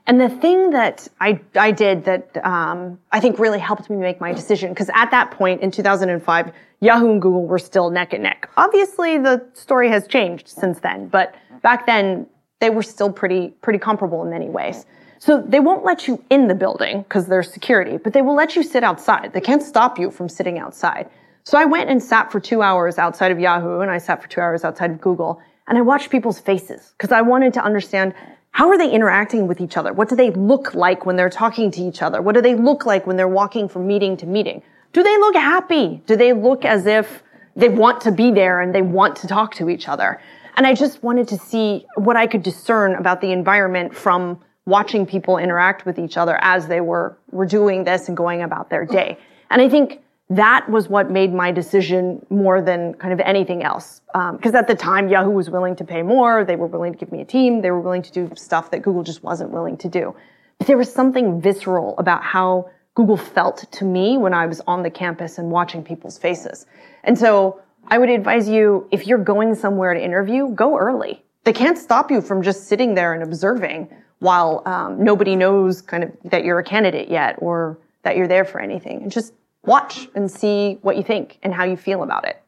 and 0.10 0.20
the 0.20 0.28
thing 0.28 0.72
that 0.72 1.08
I, 1.22 1.40
I 1.56 1.70
did 1.70 2.04
that 2.06 2.44
um, 2.44 2.98
I 3.12 3.20
think 3.20 3.38
really 3.38 3.60
helped 3.60 3.92
me 3.92 3.96
make 3.96 4.20
my 4.20 4.34
decision, 4.34 4.70
because 4.74 4.90
at 4.96 5.12
that 5.12 5.30
point 5.30 5.62
in 5.62 5.70
2005, 5.70 6.52
Yahoo 6.82 7.12
and 7.12 7.22
Google 7.22 7.46
were 7.46 7.60
still 7.60 7.92
neck 7.92 8.14
and 8.14 8.24
neck. 8.24 8.50
Obviously, 8.58 9.20
the 9.20 9.46
story 9.54 9.88
has 9.90 10.08
changed 10.08 10.48
since 10.48 10.80
then, 10.80 11.10
but 11.10 11.36
back 11.62 11.86
then 11.86 12.26
they 12.60 12.72
were 12.72 12.82
still 12.82 13.14
pretty 13.14 13.50
pretty 13.62 13.78
comparable 13.78 14.24
in 14.24 14.32
many 14.32 14.50
ways. 14.50 14.88
So 15.20 15.44
they 15.48 15.60
won't 15.60 15.86
let 15.86 16.08
you 16.08 16.24
in 16.32 16.48
the 16.48 16.56
building 16.56 17.04
because 17.04 17.28
there's 17.28 17.54
security, 17.54 17.98
but 17.98 18.14
they 18.14 18.24
will 18.24 18.36
let 18.36 18.56
you 18.56 18.64
sit 18.64 18.84
outside. 18.84 19.34
They 19.34 19.42
can't 19.42 19.62
stop 19.62 20.00
you 20.00 20.10
from 20.10 20.28
sitting 20.28 20.58
outside. 20.58 21.08
So 21.44 21.56
I 21.56 21.66
went 21.66 21.88
and 21.88 22.02
sat 22.02 22.32
for 22.32 22.40
two 22.40 22.64
hours 22.64 22.98
outside 22.98 23.32
of 23.32 23.40
Yahoo, 23.40 23.82
and 23.82 23.92
I 23.92 24.00
sat 24.00 24.24
for 24.24 24.28
two 24.28 24.42
hours 24.42 24.64
outside 24.64 24.90
of 24.90 25.00
Google, 25.00 25.40
and 25.68 25.78
I 25.78 25.82
watched 25.82 26.10
people's 26.10 26.40
faces 26.40 26.94
because 26.98 27.12
I 27.12 27.22
wanted 27.22 27.54
to 27.54 27.64
understand 27.64 28.16
how 28.52 28.70
are 28.70 28.78
they 28.78 28.92
interacting 28.92 29.48
with 29.48 29.62
each 29.62 29.78
other? 29.78 29.94
What 29.94 30.10
do 30.10 30.16
they 30.16 30.32
look 30.32 30.74
like 30.74 31.06
when 31.06 31.16
they're 31.16 31.30
talking 31.30 31.72
to 31.72 31.82
each 31.82 32.02
other? 32.02 32.22
What 32.22 32.36
do 32.36 32.42
they 32.42 32.56
look 32.56 32.86
like 32.86 33.08
when 33.08 33.16
they're 33.16 33.28
walking 33.28 33.70
from 33.70 33.88
meeting 33.88 34.18
to 34.18 34.26
meeting? 34.26 34.62
Do 34.92 35.04
they 35.04 35.18
look 35.18 35.36
happy? 35.36 36.02
Do 36.06 36.16
they 36.16 36.34
look 36.34 36.66
as 36.66 36.86
if 36.86 37.24
they 37.56 37.70
want 37.70 38.02
to 38.02 38.12
be 38.12 38.32
there 38.32 38.60
and 38.62 38.74
they 38.74 38.82
want 38.82 39.16
to 39.18 39.28
talk 39.28 39.54
to 39.56 39.70
each 39.70 39.88
other? 39.88 40.20
And 40.58 40.66
I 40.68 40.74
just 40.74 41.04
wanted 41.04 41.28
to 41.30 41.38
see 41.38 41.86
what 41.96 42.18
I 42.18 42.28
could 42.28 42.44
discern 42.44 42.96
about 42.96 43.22
the 43.22 43.32
environment 43.32 43.96
from 43.96 44.42
watching 44.66 45.06
people 45.06 45.38
interact 45.38 45.86
with 45.86 45.98
each 45.98 46.18
other 46.18 46.38
as 46.42 46.68
they 46.68 46.82
were, 46.82 47.18
were 47.32 47.46
doing 47.46 47.84
this 47.84 48.08
and 48.08 48.18
going 48.18 48.42
about 48.42 48.70
their 48.70 48.86
day. 48.86 49.18
And 49.50 49.62
I 49.62 49.70
think 49.70 50.02
that 50.30 50.70
was 50.70 50.88
what 50.88 51.10
made 51.10 51.34
my 51.34 51.52
decision 51.52 52.24
more 52.30 52.62
than 52.62 52.94
kind 52.96 53.12
of 53.14 53.20
anything 53.20 53.64
else. 53.64 54.02
Because 54.14 54.54
um, 54.54 54.56
at 54.56 54.68
the 54.68 54.76
time, 54.76 55.10
Yahoo 55.10 55.32
was 55.32 55.50
willing 55.50 55.76
to 55.78 55.84
pay 55.84 56.04
more. 56.04 56.46
They 56.46 56.56
were 56.56 56.68
willing 56.68 56.94
to 56.94 57.00
give 57.00 57.12
me 57.12 57.22
a 57.22 57.26
team. 57.26 57.62
They 57.62 57.72
were 57.72 57.80
willing 57.80 58.04
to 58.04 58.12
do 58.12 58.30
stuff 58.36 58.70
that 58.72 58.84
Google 58.84 59.04
just 59.04 59.24
wasn't 59.24 59.50
willing 59.50 59.78
to 59.78 59.90
do. 59.90 60.16
But 60.60 60.68
there 60.68 60.78
was 60.78 60.94
something 60.94 61.42
visceral 61.42 61.98
about 61.98 62.24
how 62.24 62.70
Google 62.94 63.18
felt 63.18 63.66
to 63.72 63.86
me 63.86 64.18
when 64.18 64.34
I 64.34 64.46
was 64.46 64.62
on 64.68 64.84
the 64.84 64.90
campus 64.92 65.40
and 65.40 65.50
watching 65.50 65.84
people's 65.84 66.18
faces. 66.18 66.68
And 67.04 67.18
so 67.18 67.62
I 67.88 67.98
would 67.98 68.10
advise 68.10 68.48
you, 68.48 68.88
if 68.92 69.08
you're 69.08 69.24
going 69.24 69.56
somewhere 69.56 69.94
to 69.94 70.04
interview, 70.04 70.50
go 70.50 70.78
early. 70.78 71.24
They 71.44 71.54
can't 71.54 71.78
stop 71.78 72.12
you 72.12 72.22
from 72.22 72.44
just 72.44 72.68
sitting 72.68 72.94
there 72.94 73.14
and 73.14 73.24
observing 73.24 73.90
while 74.20 74.62
um, 74.66 75.04
nobody 75.04 75.36
knows 75.36 75.82
kind 75.82 76.04
of 76.04 76.12
that 76.26 76.44
you're 76.44 76.60
a 76.60 76.64
candidate 76.64 77.10
yet 77.10 77.36
or 77.40 77.80
that 78.04 78.16
you're 78.18 78.28
there 78.28 78.46
for 78.46 78.60
anything. 78.60 79.02
And 79.02 79.12
just 79.12 79.34
watch 79.64 80.08
and 80.16 80.30
see 80.30 80.78
what 80.82 80.98
you 80.98 81.04
think 81.04 81.40
and 81.44 81.54
how 81.54 81.64
you 81.64 81.78
feel 81.78 82.04
about 82.04 82.26
it. 82.26 82.42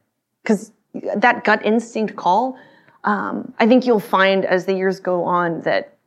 Because 0.43 0.71
that 1.15 1.43
gut 1.43 1.65
instinct 1.65 2.15
call, 2.15 2.57
um, 3.03 3.53
I 3.59 3.67
think 3.67 3.85
you'll 3.85 3.99
find 3.99 4.45
as 4.45 4.65
the 4.65 4.75
years 4.75 4.99
go 4.99 5.23
on 5.23 5.61
that 5.61 5.97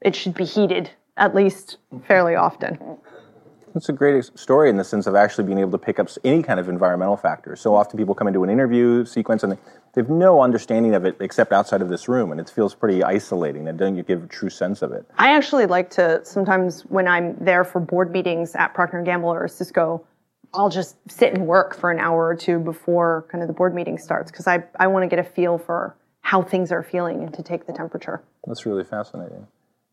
it 0.00 0.14
should 0.14 0.34
be 0.34 0.44
heated 0.44 0.90
at 1.16 1.34
least 1.34 1.78
fairly 2.06 2.34
often. 2.34 2.98
That's 3.72 3.88
a 3.88 3.92
great 3.92 4.24
story 4.38 4.70
in 4.70 4.76
the 4.76 4.84
sense 4.84 5.08
of 5.08 5.16
actually 5.16 5.44
being 5.44 5.58
able 5.58 5.72
to 5.72 5.78
pick 5.78 5.98
up 5.98 6.08
any 6.22 6.44
kind 6.44 6.60
of 6.60 6.68
environmental 6.68 7.16
factors. 7.16 7.60
So 7.60 7.74
often 7.74 7.98
people 7.98 8.14
come 8.14 8.28
into 8.28 8.44
an 8.44 8.50
interview 8.50 9.04
sequence 9.04 9.42
and 9.42 9.52
they 9.94 10.00
have 10.00 10.08
no 10.08 10.42
understanding 10.42 10.94
of 10.94 11.04
it 11.04 11.16
except 11.18 11.52
outside 11.52 11.82
of 11.82 11.88
this 11.88 12.08
room, 12.08 12.30
and 12.30 12.40
it 12.40 12.48
feels 12.50 12.74
pretty 12.74 13.02
isolating. 13.02 13.66
And 13.66 13.78
don't 13.78 13.96
you 13.96 14.02
give 14.02 14.24
a 14.24 14.26
true 14.26 14.50
sense 14.50 14.82
of 14.82 14.92
it? 14.92 15.04
I 15.18 15.34
actually 15.34 15.66
like 15.66 15.90
to 15.90 16.24
sometimes 16.24 16.82
when 16.82 17.08
I'm 17.08 17.36
there 17.40 17.64
for 17.64 17.80
board 17.80 18.12
meetings 18.12 18.54
at 18.54 18.74
Procter 18.74 18.98
and 18.98 19.06
Gamble 19.06 19.28
or 19.28 19.46
Cisco, 19.48 20.04
I'll 20.54 20.70
just 20.70 20.96
sit 21.10 21.34
and 21.34 21.46
work 21.46 21.76
for 21.76 21.90
an 21.90 21.98
hour 21.98 22.26
or 22.26 22.34
two 22.34 22.58
before 22.58 23.26
kind 23.30 23.42
of 23.42 23.48
the 23.48 23.54
board 23.54 23.74
meeting 23.74 23.98
starts 23.98 24.30
because 24.30 24.46
I, 24.46 24.64
I 24.78 24.86
want 24.86 25.02
to 25.02 25.08
get 25.08 25.18
a 25.18 25.28
feel 25.28 25.58
for 25.58 25.96
how 26.20 26.42
things 26.42 26.72
are 26.72 26.82
feeling 26.82 27.22
and 27.22 27.34
to 27.34 27.42
take 27.42 27.66
the 27.66 27.72
temperature. 27.72 28.22
That's 28.46 28.64
really 28.64 28.84
fascinating. 28.84 29.46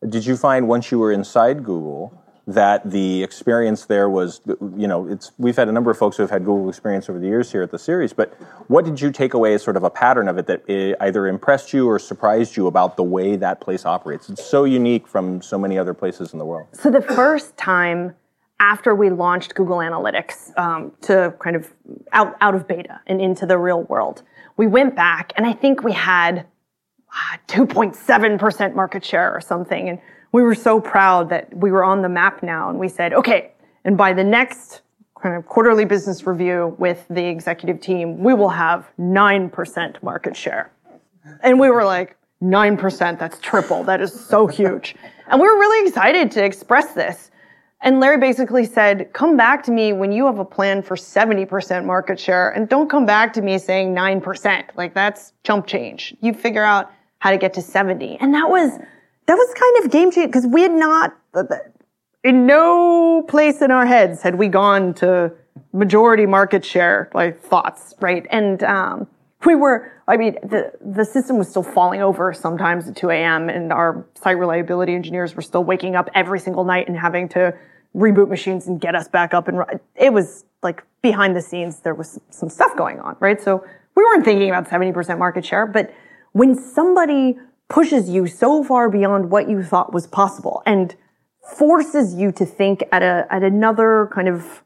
Did 0.08 0.24
you 0.24 0.36
find 0.36 0.66
once 0.66 0.90
you 0.90 0.98
were 0.98 1.12
inside 1.12 1.64
Google 1.64 2.18
that 2.46 2.90
the 2.90 3.22
experience 3.22 3.86
there 3.86 4.08
was, 4.08 4.40
you 4.76 4.88
know, 4.88 5.06
it's 5.06 5.30
we've 5.38 5.54
had 5.54 5.68
a 5.68 5.72
number 5.72 5.90
of 5.90 5.98
folks 5.98 6.16
who 6.16 6.24
have 6.24 6.30
had 6.30 6.44
Google 6.44 6.68
experience 6.68 7.08
over 7.08 7.18
the 7.18 7.26
years 7.26 7.52
here 7.52 7.62
at 7.62 7.70
the 7.70 7.78
series, 7.78 8.12
but 8.12 8.32
what 8.66 8.84
did 8.84 9.00
you 9.00 9.12
take 9.12 9.34
away 9.34 9.54
as 9.54 9.62
sort 9.62 9.76
of 9.76 9.84
a 9.84 9.90
pattern 9.90 10.26
of 10.26 10.38
it 10.38 10.46
that 10.46 10.62
eh, 10.68 10.94
either 11.00 11.28
impressed 11.28 11.72
you 11.72 11.88
or 11.88 11.98
surprised 12.00 12.56
you 12.56 12.66
about 12.66 12.96
the 12.96 13.04
way 13.04 13.36
that 13.36 13.60
place 13.60 13.86
operates? 13.86 14.28
It's 14.28 14.44
so 14.44 14.64
unique 14.64 15.06
from 15.06 15.40
so 15.40 15.56
many 15.56 15.78
other 15.78 15.94
places 15.94 16.32
in 16.32 16.40
the 16.40 16.44
world. 16.44 16.66
So 16.72 16.90
the 16.90 17.02
first 17.02 17.56
time 17.56 18.16
after 18.62 18.94
we 18.94 19.10
launched 19.10 19.56
Google 19.56 19.78
Analytics 19.78 20.56
um, 20.56 20.92
to 21.02 21.34
kind 21.40 21.56
of 21.56 21.72
out, 22.12 22.36
out 22.40 22.54
of 22.54 22.68
beta 22.68 23.00
and 23.08 23.20
into 23.20 23.44
the 23.44 23.58
real 23.58 23.82
world, 23.82 24.22
we 24.56 24.68
went 24.68 24.94
back 24.94 25.32
and 25.36 25.44
I 25.44 25.52
think 25.52 25.82
we 25.82 25.92
had 25.92 26.46
2.7% 27.48 28.74
market 28.76 29.04
share 29.04 29.34
or 29.34 29.40
something. 29.40 29.88
And 29.88 29.98
we 30.30 30.42
were 30.42 30.54
so 30.54 30.80
proud 30.80 31.28
that 31.30 31.54
we 31.54 31.72
were 31.72 31.82
on 31.82 32.02
the 32.02 32.08
map 32.08 32.44
now. 32.44 32.70
And 32.70 32.78
we 32.78 32.88
said, 32.88 33.12
okay, 33.12 33.50
and 33.84 33.98
by 33.98 34.12
the 34.12 34.22
next 34.22 34.82
kind 35.20 35.34
of 35.34 35.44
quarterly 35.46 35.84
business 35.84 36.24
review 36.24 36.76
with 36.78 37.04
the 37.10 37.24
executive 37.24 37.80
team, 37.80 38.22
we 38.22 38.32
will 38.32 38.48
have 38.48 38.88
9% 38.98 40.02
market 40.04 40.36
share. 40.36 40.70
And 41.40 41.58
we 41.58 41.68
were 41.68 41.84
like, 41.84 42.16
9%, 42.40 43.18
that's 43.18 43.40
triple. 43.40 43.82
That 43.84 44.00
is 44.00 44.12
so 44.12 44.46
huge. 44.46 44.94
And 45.26 45.40
we 45.40 45.48
were 45.48 45.58
really 45.58 45.88
excited 45.88 46.30
to 46.32 46.44
express 46.44 46.92
this. 46.92 47.31
And 47.82 47.98
Larry 47.98 48.18
basically 48.18 48.64
said, 48.64 49.12
come 49.12 49.36
back 49.36 49.64
to 49.64 49.72
me 49.72 49.92
when 49.92 50.12
you 50.12 50.26
have 50.26 50.38
a 50.38 50.44
plan 50.44 50.82
for 50.82 50.94
70% 50.94 51.84
market 51.84 52.18
share 52.18 52.50
and 52.50 52.68
don't 52.68 52.88
come 52.88 53.04
back 53.04 53.32
to 53.32 53.42
me 53.42 53.58
saying 53.58 53.92
9%. 53.92 54.64
Like 54.76 54.94
that's 54.94 55.32
chump 55.42 55.66
change. 55.66 56.14
You 56.20 56.32
figure 56.32 56.62
out 56.62 56.92
how 57.18 57.32
to 57.32 57.38
get 57.38 57.54
to 57.54 57.62
70. 57.62 58.18
And 58.20 58.32
that 58.34 58.48
was, 58.48 58.70
that 59.26 59.34
was 59.34 59.54
kind 59.54 59.84
of 59.84 59.90
game 59.90 60.12
changing 60.12 60.28
because 60.28 60.46
we 60.46 60.62
had 60.62 60.72
not, 60.72 61.16
in 62.22 62.46
no 62.46 63.22
place 63.22 63.60
in 63.60 63.72
our 63.72 63.84
heads 63.84 64.22
had 64.22 64.36
we 64.36 64.46
gone 64.46 64.94
to 64.94 65.32
majority 65.72 66.24
market 66.24 66.64
share 66.64 67.10
like 67.14 67.42
thoughts, 67.42 67.94
right? 68.00 68.26
And, 68.30 68.62
um, 68.62 69.08
we 69.44 69.56
were, 69.56 69.90
I 70.06 70.16
mean, 70.16 70.34
the, 70.44 70.72
the 70.80 71.04
system 71.04 71.36
was 71.36 71.48
still 71.48 71.64
falling 71.64 72.00
over 72.00 72.32
sometimes 72.32 72.86
at 72.86 72.94
2 72.94 73.10
a.m. 73.10 73.48
and 73.48 73.72
our 73.72 74.06
site 74.14 74.38
reliability 74.38 74.94
engineers 74.94 75.34
were 75.34 75.42
still 75.42 75.64
waking 75.64 75.96
up 75.96 76.08
every 76.14 76.38
single 76.38 76.62
night 76.62 76.86
and 76.86 76.96
having 76.96 77.28
to 77.30 77.52
reboot 77.94 78.28
machines 78.28 78.66
and 78.66 78.80
get 78.80 78.94
us 78.94 79.08
back 79.08 79.34
up 79.34 79.48
and 79.48 79.58
run. 79.58 79.80
It 79.94 80.12
was 80.12 80.44
like 80.62 80.84
behind 81.02 81.36
the 81.36 81.42
scenes, 81.42 81.80
there 81.80 81.94
was 81.94 82.20
some 82.30 82.48
stuff 82.48 82.76
going 82.76 83.00
on, 83.00 83.16
right? 83.20 83.40
So 83.40 83.64
we 83.94 84.04
weren't 84.04 84.24
thinking 84.24 84.48
about 84.48 84.68
70% 84.68 85.18
market 85.18 85.44
share, 85.44 85.66
but 85.66 85.92
when 86.32 86.54
somebody 86.54 87.38
pushes 87.68 88.08
you 88.08 88.26
so 88.26 88.62
far 88.62 88.88
beyond 88.88 89.30
what 89.30 89.48
you 89.48 89.62
thought 89.62 89.92
was 89.92 90.06
possible 90.06 90.62
and 90.66 90.94
forces 91.56 92.14
you 92.14 92.32
to 92.32 92.46
think 92.46 92.84
at 92.92 93.02
a, 93.02 93.26
at 93.30 93.42
another 93.42 94.08
kind 94.14 94.28
of 94.28 94.62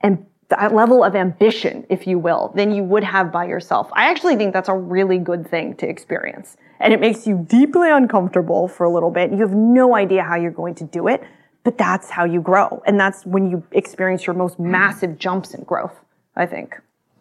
and 0.00 0.26
level 0.72 1.02
of 1.04 1.14
ambition, 1.14 1.86
if 1.88 2.06
you 2.06 2.18
will, 2.18 2.52
than 2.54 2.72
you 2.72 2.82
would 2.82 3.04
have 3.04 3.32
by 3.32 3.46
yourself. 3.46 3.90
I 3.94 4.10
actually 4.10 4.36
think 4.36 4.52
that's 4.52 4.68
a 4.68 4.76
really 4.76 5.18
good 5.18 5.48
thing 5.48 5.76
to 5.76 5.88
experience. 5.88 6.56
And 6.80 6.92
it 6.92 7.00
makes 7.00 7.26
you 7.26 7.46
deeply 7.48 7.90
uncomfortable 7.90 8.68
for 8.68 8.84
a 8.84 8.90
little 8.90 9.10
bit. 9.10 9.30
You 9.30 9.38
have 9.38 9.54
no 9.54 9.94
idea 9.94 10.22
how 10.24 10.34
you're 10.34 10.50
going 10.50 10.74
to 10.76 10.84
do 10.84 11.08
it 11.08 11.22
but 11.64 11.78
that's 11.78 12.10
how 12.10 12.24
you 12.24 12.40
grow. 12.40 12.82
And 12.86 12.98
that's 12.98 13.24
when 13.24 13.50
you 13.50 13.62
experience 13.72 14.26
your 14.26 14.34
most 14.34 14.54
mm-hmm. 14.54 14.70
massive 14.70 15.18
jumps 15.18 15.54
in 15.54 15.64
growth, 15.64 15.98
I 16.36 16.46
think. 16.46 16.80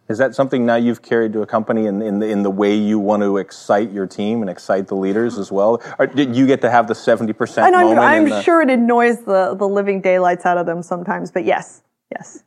Is 0.10 0.18
that 0.18 0.36
something 0.36 0.66
now 0.66 0.76
you've 0.76 1.02
carried 1.02 1.32
to 1.34 1.42
Accompany 1.42 1.86
in, 1.86 2.02
in, 2.02 2.20
the, 2.20 2.28
in 2.28 2.44
the 2.44 2.52
way 2.52 2.76
you 2.76 3.00
want 3.00 3.24
to 3.24 3.38
excite 3.38 3.92
your 3.92 4.06
team 4.06 4.42
and 4.42 4.50
excite 4.50 4.88
the 4.88 4.96
leaders 4.96 5.38
as 5.38 5.54
well? 5.54 5.82
Or 6.00 6.06
did 6.06 6.36
you 6.36 6.46
get 6.46 6.60
to 6.62 6.70
have 6.70 6.88
the 6.88 6.94
70% 6.94 7.66
and 7.66 7.76
I'm, 7.76 7.88
moment? 7.88 8.00
I'm 8.00 8.30
the... 8.30 8.42
sure 8.42 8.62
it 8.62 8.70
annoys 8.70 9.20
the, 9.20 9.56
the 9.56 9.68
living 9.68 10.02
daylights 10.02 10.46
out 10.46 10.58
of 10.58 10.66
them 10.66 10.84
sometimes, 10.84 11.32
but 11.32 11.46
yes, 11.46 11.84
yes. 12.12 12.44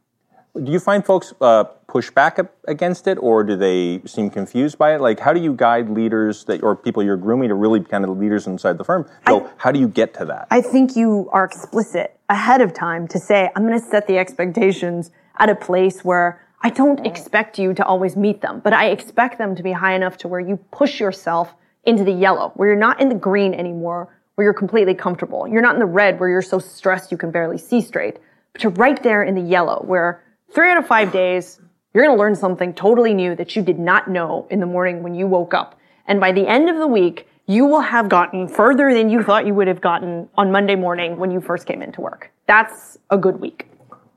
Do 0.63 0.71
you 0.71 0.79
find 0.79 1.05
folks 1.05 1.35
uh, 1.41 1.65
push 1.89 2.13
back 2.13 2.39
against 2.69 3.09
it, 3.09 3.19
or 3.19 3.43
do 3.43 3.57
they 3.57 4.01
seem 4.07 4.31
confused 4.31 4.79
by 4.79 4.95
it? 4.95 5.01
Like, 5.01 5.19
how 5.19 5.33
do 5.33 5.41
you 5.41 5.53
guide 5.53 5.91
leaders 5.91 6.45
that, 6.45 6.63
or 6.63 6.77
people 6.77 7.03
you're 7.03 7.17
grooming 7.17 7.49
to 7.49 7.57
really 7.57 7.81
kind 7.81 8.05
of 8.05 8.09
the 8.09 8.15
leaders 8.15 8.47
inside 8.47 8.79
the 8.79 8.85
firm? 8.85 9.09
So, 9.27 9.47
I, 9.47 9.51
how 9.57 9.73
do 9.73 9.81
you 9.81 9.89
get 9.89 10.15
to 10.15 10.25
that? 10.27 10.47
I 10.53 10.61
think 10.61 10.95
you 10.95 11.29
are 11.33 11.45
explicit 11.45 12.17
ahead 12.29 12.61
of 12.61 12.73
time 12.73 13.09
to 13.09 13.19
say, 13.19 13.51
I'm 13.57 13.67
going 13.67 13.81
to 13.81 13.85
set 13.85 14.07
the 14.07 14.17
expectations 14.17 15.11
at 15.39 15.49
a 15.49 15.57
place 15.57 16.05
where 16.05 16.41
I 16.63 16.71
don't 16.71 17.05
expect 17.05 17.59
you 17.59 17.75
to 17.75 17.85
always 17.85 18.15
meet 18.15 18.41
them, 18.41 18.61
but 18.63 18.73
I 18.73 18.91
expect 18.91 19.39
them 19.39 19.57
to 19.57 19.63
be 19.65 19.73
high 19.73 19.95
enough 19.95 20.17
to 20.19 20.29
where 20.29 20.41
you 20.41 20.57
push 20.71 21.01
yourself 21.01 21.53
into 21.83 22.05
the 22.05 22.13
yellow, 22.13 22.53
where 22.55 22.69
you're 22.69 22.79
not 22.79 23.01
in 23.01 23.09
the 23.09 23.17
green 23.17 23.55
anymore, 23.55 24.17
where 24.37 24.45
you're 24.45 24.55
completely 24.55 24.95
comfortable. 24.95 25.49
You're 25.49 25.63
not 25.63 25.75
in 25.75 25.81
the 25.81 25.87
red 25.87 26.21
where 26.21 26.29
you're 26.29 26.43
so 26.43 26.61
stressed 26.61 27.11
you 27.11 27.19
can 27.19 27.33
barely 27.33 27.59
see 27.59 27.81
straight, 27.81 28.19
but 28.53 28.63
you're 28.63 28.73
right 28.73 29.03
there 29.03 29.25
in 29.25 29.35
the 29.35 29.43
yellow 29.43 29.83
where 29.85 30.24
three 30.53 30.71
out 30.71 30.79
of 30.79 30.87
five 30.87 31.13
days, 31.13 31.61
you're 31.93 32.05
going 32.05 32.17
to 32.17 32.21
learn 32.21 32.35
something 32.35 32.75
totally 32.75 33.15
new 33.15 33.37
that 33.37 33.55
you 33.55 33.63
did 33.63 33.79
not 33.79 34.09
know 34.09 34.47
in 34.51 34.61
the 34.61 34.67
morning 34.67 35.03
when 35.03 35.15
you 35.15 35.27
woke 35.27 35.55
up. 35.55 35.79
And 36.07 36.21
by 36.21 36.33
the 36.33 36.47
end 36.47 36.69
of 36.69 36.77
the 36.77 36.87
week, 36.87 37.29
you 37.47 37.67
will 37.67 37.81
have 37.81 38.09
gotten 38.09 38.49
further 38.49 38.93
than 38.93 39.11
you 39.11 39.23
thought 39.23 39.47
you 39.47 39.55
would 39.55 39.69
have 39.69 39.81
gotten 39.81 40.29
on 40.37 40.51
Monday 40.51 40.75
morning 40.75 41.19
when 41.19 41.31
you 41.31 41.41
first 41.41 41.67
came 41.67 41.83
into 41.83 42.01
work. 42.01 42.33
That's 42.47 42.99
a 43.11 43.19
good 43.19 43.41
week. 43.41 43.69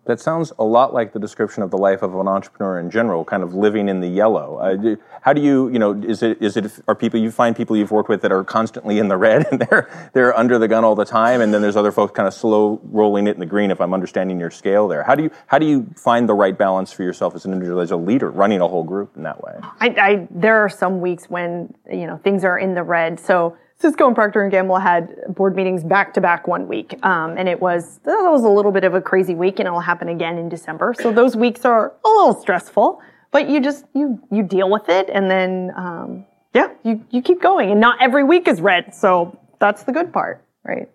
That 0.08 0.22
sounds 0.22 0.54
a 0.58 0.64
lot 0.64 0.94
like 0.94 1.12
the 1.12 1.20
description 1.20 1.64
of 1.64 1.70
the 1.70 1.78
life 1.78 2.02
of 2.02 2.16
an 2.16 2.28
entrepreneur 2.28 2.80
in 2.80 2.90
general, 2.90 3.26
kind 3.26 3.44
of 3.44 3.54
living 3.54 3.90
in 3.90 4.00
the 4.00 4.08
yellow. 4.08 4.58
Uh, 4.58 4.96
how 5.22 5.34
do 5.34 5.42
you, 5.42 5.68
you 5.68 5.80
know, 5.80 5.92
is 6.02 6.24
it, 6.24 6.42
is 6.42 6.56
it, 6.56 6.80
are 6.88 6.96
people, 6.96 7.20
you 7.20 7.30
find 7.30 7.56
people 7.56 7.76
you've 7.76 7.92
worked 7.92 8.08
with 8.08 8.22
that 8.22 8.32
are 8.32 8.46
constantly 8.46 9.00
in 9.00 9.10
the 9.10 9.18
red 9.18 9.46
and 9.52 9.60
they're, 9.70 10.12
they're 10.14 10.38
under 10.38 10.58
the 10.58 10.68
gun 10.68 10.86
all 10.86 10.96
the 10.96 11.06
time, 11.06 11.42
and 11.42 11.54
then 11.54 11.62
there's 11.62 11.76
other 11.76 11.92
folks 11.92 12.14
kind 12.14 12.26
of 12.26 12.34
slow 12.34 12.80
rolling 12.86 13.28
it 13.28 13.32
in 13.32 13.40
the 13.40 13.46
green, 13.46 13.70
if 13.70 13.82
I'm 13.82 13.94
understanding 13.94 14.40
your 14.40 14.52
scale 14.52 14.88
there. 14.88 15.04
How 15.04 15.14
do 15.14 15.24
you, 15.24 15.32
how 15.48 15.60
do 15.60 15.66
you 15.66 15.88
find 15.96 16.30
the 16.30 16.34
right 16.34 16.58
balance 16.58 16.92
for 16.94 17.04
yourself 17.04 17.36
as 17.36 17.46
an 17.46 17.52
individual, 17.52 17.82
as 17.82 17.92
a 17.92 17.98
leader, 17.98 18.32
running 18.32 18.62
a 18.62 18.68
whole 18.68 18.84
group 18.84 19.18
in 19.18 19.24
that 19.24 19.44
way? 19.44 19.60
I, 19.82 19.88
I 19.88 20.28
there 20.32 20.58
are 20.58 20.70
some 20.70 21.02
weeks 21.02 21.30
when, 21.30 21.74
you 21.92 22.08
know, 22.08 22.18
things 22.18 22.46
are 22.46 22.58
in 22.58 22.76
the 22.76 22.84
red. 22.84 23.20
So, 23.20 23.58
Cisco 23.79 24.07
and 24.07 24.15
Procter 24.15 24.41
and 24.41 24.51
Gamble 24.51 24.79
had 24.79 25.13
board 25.36 25.55
meetings 25.55 25.84
back 25.84 26.13
to 26.15 26.22
back 26.22 26.48
one 26.48 26.67
week, 26.67 26.98
um, 27.05 27.38
and 27.38 27.48
it 27.48 27.62
was 27.62 28.00
that 28.05 28.29
was 28.31 28.43
a 28.43 28.50
little 28.50 28.72
bit 28.72 28.84
of 28.84 28.96
a 28.96 29.01
crazy 29.01 29.36
week, 29.36 29.60
and 29.60 29.67
it'll 29.67 29.79
happen 29.79 30.10
again 30.10 30.39
in 30.39 30.50
December. 30.50 30.96
So 31.00 31.12
those 31.12 31.36
weeks 31.36 31.63
are 31.63 31.93
a 32.03 32.10
little 32.10 32.34
stressful, 32.34 33.00
but 33.31 33.48
you 33.48 33.60
just 33.62 33.86
you 33.93 34.19
you 34.31 34.41
deal 34.41 34.69
with 34.72 34.89
it, 34.89 35.10
and 35.13 35.29
then 35.29 35.72
um, 35.75 36.25
yeah, 36.55 36.69
you 36.84 37.05
you 37.12 37.22
keep 37.22 37.39
going, 37.39 37.69
and 37.69 37.79
not 37.79 38.01
every 38.01 38.24
week 38.24 38.48
is 38.48 38.62
red. 38.62 38.96
So 38.96 39.38
that's 39.60 39.84
the 39.84 39.91
good 39.91 40.12
part, 40.12 40.43
right? 40.63 40.89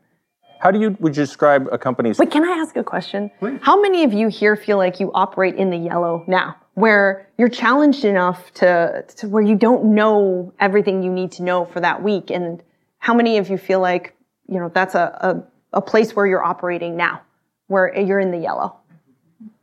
How 0.59 0.73
do 0.73 0.81
you 0.81 0.97
would 0.99 1.17
you 1.17 1.23
describe 1.23 1.69
Accompany's? 1.71 2.19
Wait, 2.19 2.33
can 2.33 2.45
I 2.45 2.59
ask 2.59 2.77
a 2.77 2.83
question? 2.83 3.31
Please. 3.39 3.61
How 3.63 3.81
many 3.81 4.03
of 4.03 4.13
you 4.13 4.27
here 4.27 4.57
feel 4.57 4.77
like 4.77 4.99
you 4.99 5.13
operate 5.15 5.55
in 5.55 5.71
the 5.71 5.79
yellow 5.79 6.25
now? 6.27 6.57
where 6.75 7.29
you're 7.37 7.51
challenged 7.51 8.03
enough 8.05 8.51
to, 8.55 9.05
to 9.17 9.29
where 9.29 9.43
you 9.43 9.55
don't 9.55 9.95
know 9.95 10.53
everything 10.59 11.03
you 11.03 11.13
need 11.13 11.31
to 11.33 11.43
know 11.43 11.67
for 11.67 11.81
that 11.81 12.03
week 12.03 12.31
and 12.31 12.63
how 13.03 13.15
many 13.15 13.37
of 13.39 13.51
you 13.51 13.59
feel 13.59 13.81
like, 13.81 14.15
you 14.49 14.61
know, 14.61 14.71
that's 14.73 14.95
a, 14.95 15.45
a, 15.73 15.79
a 15.79 15.83
place 15.83 16.15
where 16.15 16.25
you're 16.25 16.45
operating 16.45 16.97
now, 16.97 17.21
where 17.67 17.99
you're 17.99 18.21
in 18.21 18.31
the 18.31 18.39
yellow? 18.39 18.77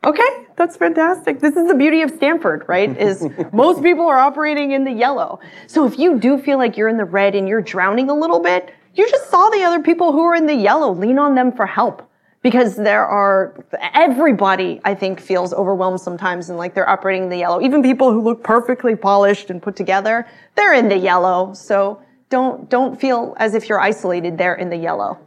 Okay, 0.04 0.46
that's 0.58 0.76
fantastic. 0.76 1.40
This 1.40 1.56
is 1.56 1.70
the 1.70 1.74
beauty 1.74 2.02
of 2.02 2.12
Stanford, 2.12 2.66
right? 2.68 2.98
Is 3.00 3.26
most 3.54 3.82
people 3.82 4.06
are 4.08 4.18
operating 4.18 4.74
in 4.74 4.84
the 4.84 4.92
yellow. 4.92 5.40
So 5.68 5.88
if 5.88 5.98
you 5.98 6.20
do 6.20 6.38
feel 6.38 6.58
like 6.58 6.76
you're 6.76 6.90
in 6.90 6.98
the 6.98 7.06
red 7.06 7.34
and 7.34 7.48
you're 7.48 7.62
drowning 7.62 8.10
a 8.10 8.14
little 8.14 8.42
bit, 8.42 8.74
you 8.94 9.10
just 9.10 9.30
saw 9.30 9.50
the 9.52 9.64
other 9.64 9.82
people 9.82 10.12
who 10.12 10.24
are 10.26 10.36
in 10.36 10.46
the 10.46 10.54
yellow. 10.54 10.94
Lean 10.94 11.18
on 11.18 11.36
them 11.36 11.54
for 11.54 11.66
help. 11.66 12.06
Because 12.42 12.76
there 12.76 13.06
are, 13.06 13.56
everybody, 13.94 14.82
I 14.84 14.96
think, 14.96 15.22
feels 15.22 15.54
overwhelmed 15.54 16.02
sometimes 16.02 16.50
and 16.50 16.58
like 16.58 16.74
they're 16.74 16.90
operating 16.90 17.24
in 17.24 17.30
the 17.30 17.38
yellow. 17.38 17.62
Even 17.62 17.84
people 17.84 18.12
who 18.12 18.22
look 18.22 18.44
perfectly 18.44 18.98
polished 18.98 19.50
and 19.50 19.62
put 19.62 19.78
together, 19.78 20.28
they're 20.56 20.74
in 20.74 20.90
the 20.90 20.98
yellow. 20.98 21.54
So 21.54 22.02
don't 22.30 22.70
don't 22.70 23.00
feel 23.00 23.36
as 23.38 23.54
if 23.54 23.68
you're 23.68 23.80
isolated 23.80 24.38
there 24.38 24.56
in 24.56 24.70
the 24.70 24.78
yellow. 24.78 25.20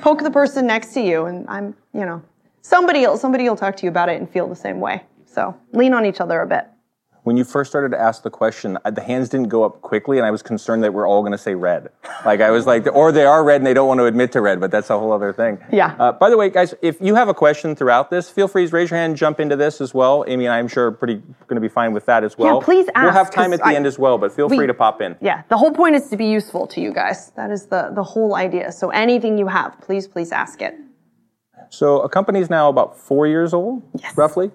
Poke 0.00 0.22
the 0.22 0.30
person 0.30 0.66
next 0.66 0.94
to 0.94 1.00
you, 1.00 1.26
and 1.26 1.48
I'm 1.48 1.76
you 1.92 2.04
know 2.04 2.22
somebody 2.62 3.06
somebody 3.16 3.48
will 3.48 3.56
talk 3.56 3.76
to 3.76 3.82
you 3.84 3.90
about 3.90 4.08
it 4.08 4.20
and 4.20 4.28
feel 4.28 4.48
the 4.48 4.56
same 4.56 4.80
way. 4.80 5.02
So 5.26 5.56
lean 5.72 5.94
on 5.94 6.06
each 6.06 6.20
other 6.20 6.40
a 6.40 6.46
bit 6.46 6.66
when 7.22 7.36
you 7.36 7.44
first 7.44 7.70
started 7.70 7.90
to 7.90 8.00
ask 8.00 8.22
the 8.22 8.30
question, 8.30 8.78
the 8.90 9.02
hands 9.02 9.28
didn't 9.28 9.48
go 9.48 9.62
up 9.64 9.82
quickly, 9.82 10.18
and 10.18 10.26
I 10.26 10.30
was 10.30 10.42
concerned 10.42 10.82
that 10.84 10.94
we're 10.94 11.06
all 11.06 11.20
going 11.20 11.32
to 11.32 11.38
say 11.38 11.54
red. 11.54 11.90
Like 12.24 12.40
I 12.40 12.50
was 12.50 12.66
like, 12.66 12.86
or 12.86 13.12
they 13.12 13.24
are 13.24 13.44
red 13.44 13.56
and 13.56 13.66
they 13.66 13.74
don't 13.74 13.88
want 13.88 13.98
to 13.98 14.06
admit 14.06 14.32
to 14.32 14.40
red, 14.40 14.60
but 14.60 14.70
that's 14.70 14.90
a 14.90 14.98
whole 14.98 15.12
other 15.12 15.32
thing. 15.32 15.58
Yeah. 15.70 15.96
Uh, 15.98 16.12
by 16.12 16.30
the 16.30 16.36
way, 16.36 16.50
guys, 16.50 16.74
if 16.82 17.00
you 17.00 17.14
have 17.14 17.28
a 17.28 17.34
question 17.34 17.74
throughout 17.76 18.10
this, 18.10 18.30
feel 18.30 18.48
free 18.48 18.66
to 18.66 18.74
raise 18.74 18.90
your 18.90 18.98
hand, 18.98 19.16
jump 19.16 19.40
into 19.40 19.56
this 19.56 19.80
as 19.80 19.92
well. 19.92 20.24
Amy 20.26 20.46
and 20.46 20.54
I, 20.54 20.58
am 20.58 20.68
sure, 20.68 20.86
are 20.86 20.92
pretty 20.92 21.16
going 21.16 21.56
to 21.56 21.60
be 21.60 21.68
fine 21.68 21.92
with 21.92 22.06
that 22.06 22.24
as 22.24 22.38
well. 22.38 22.58
Yeah, 22.58 22.64
please 22.64 22.88
ask. 22.94 23.04
We'll 23.04 23.12
have 23.12 23.30
time 23.30 23.52
at 23.52 23.60
the 23.60 23.66
I, 23.66 23.74
end 23.74 23.86
as 23.86 23.98
well, 23.98 24.18
but 24.18 24.32
feel 24.32 24.48
we, 24.48 24.56
free 24.56 24.66
to 24.66 24.74
pop 24.74 25.00
in. 25.02 25.16
Yeah, 25.20 25.42
the 25.48 25.56
whole 25.56 25.72
point 25.72 25.96
is 25.96 26.08
to 26.08 26.16
be 26.16 26.26
useful 26.26 26.66
to 26.68 26.80
you 26.80 26.92
guys. 26.92 27.30
That 27.36 27.50
is 27.50 27.66
the 27.66 27.90
the 27.94 28.02
whole 28.02 28.34
idea. 28.34 28.72
So 28.72 28.90
anything 28.90 29.38
you 29.38 29.46
have, 29.48 29.80
please, 29.80 30.06
please 30.08 30.32
ask 30.32 30.62
it. 30.62 30.74
So 31.70 32.00
Accompany 32.00 32.40
is 32.40 32.50
now 32.50 32.68
about 32.68 32.98
four 32.98 33.26
years 33.26 33.54
old, 33.54 33.82
Yes. 34.00 34.16
roughly. 34.16 34.50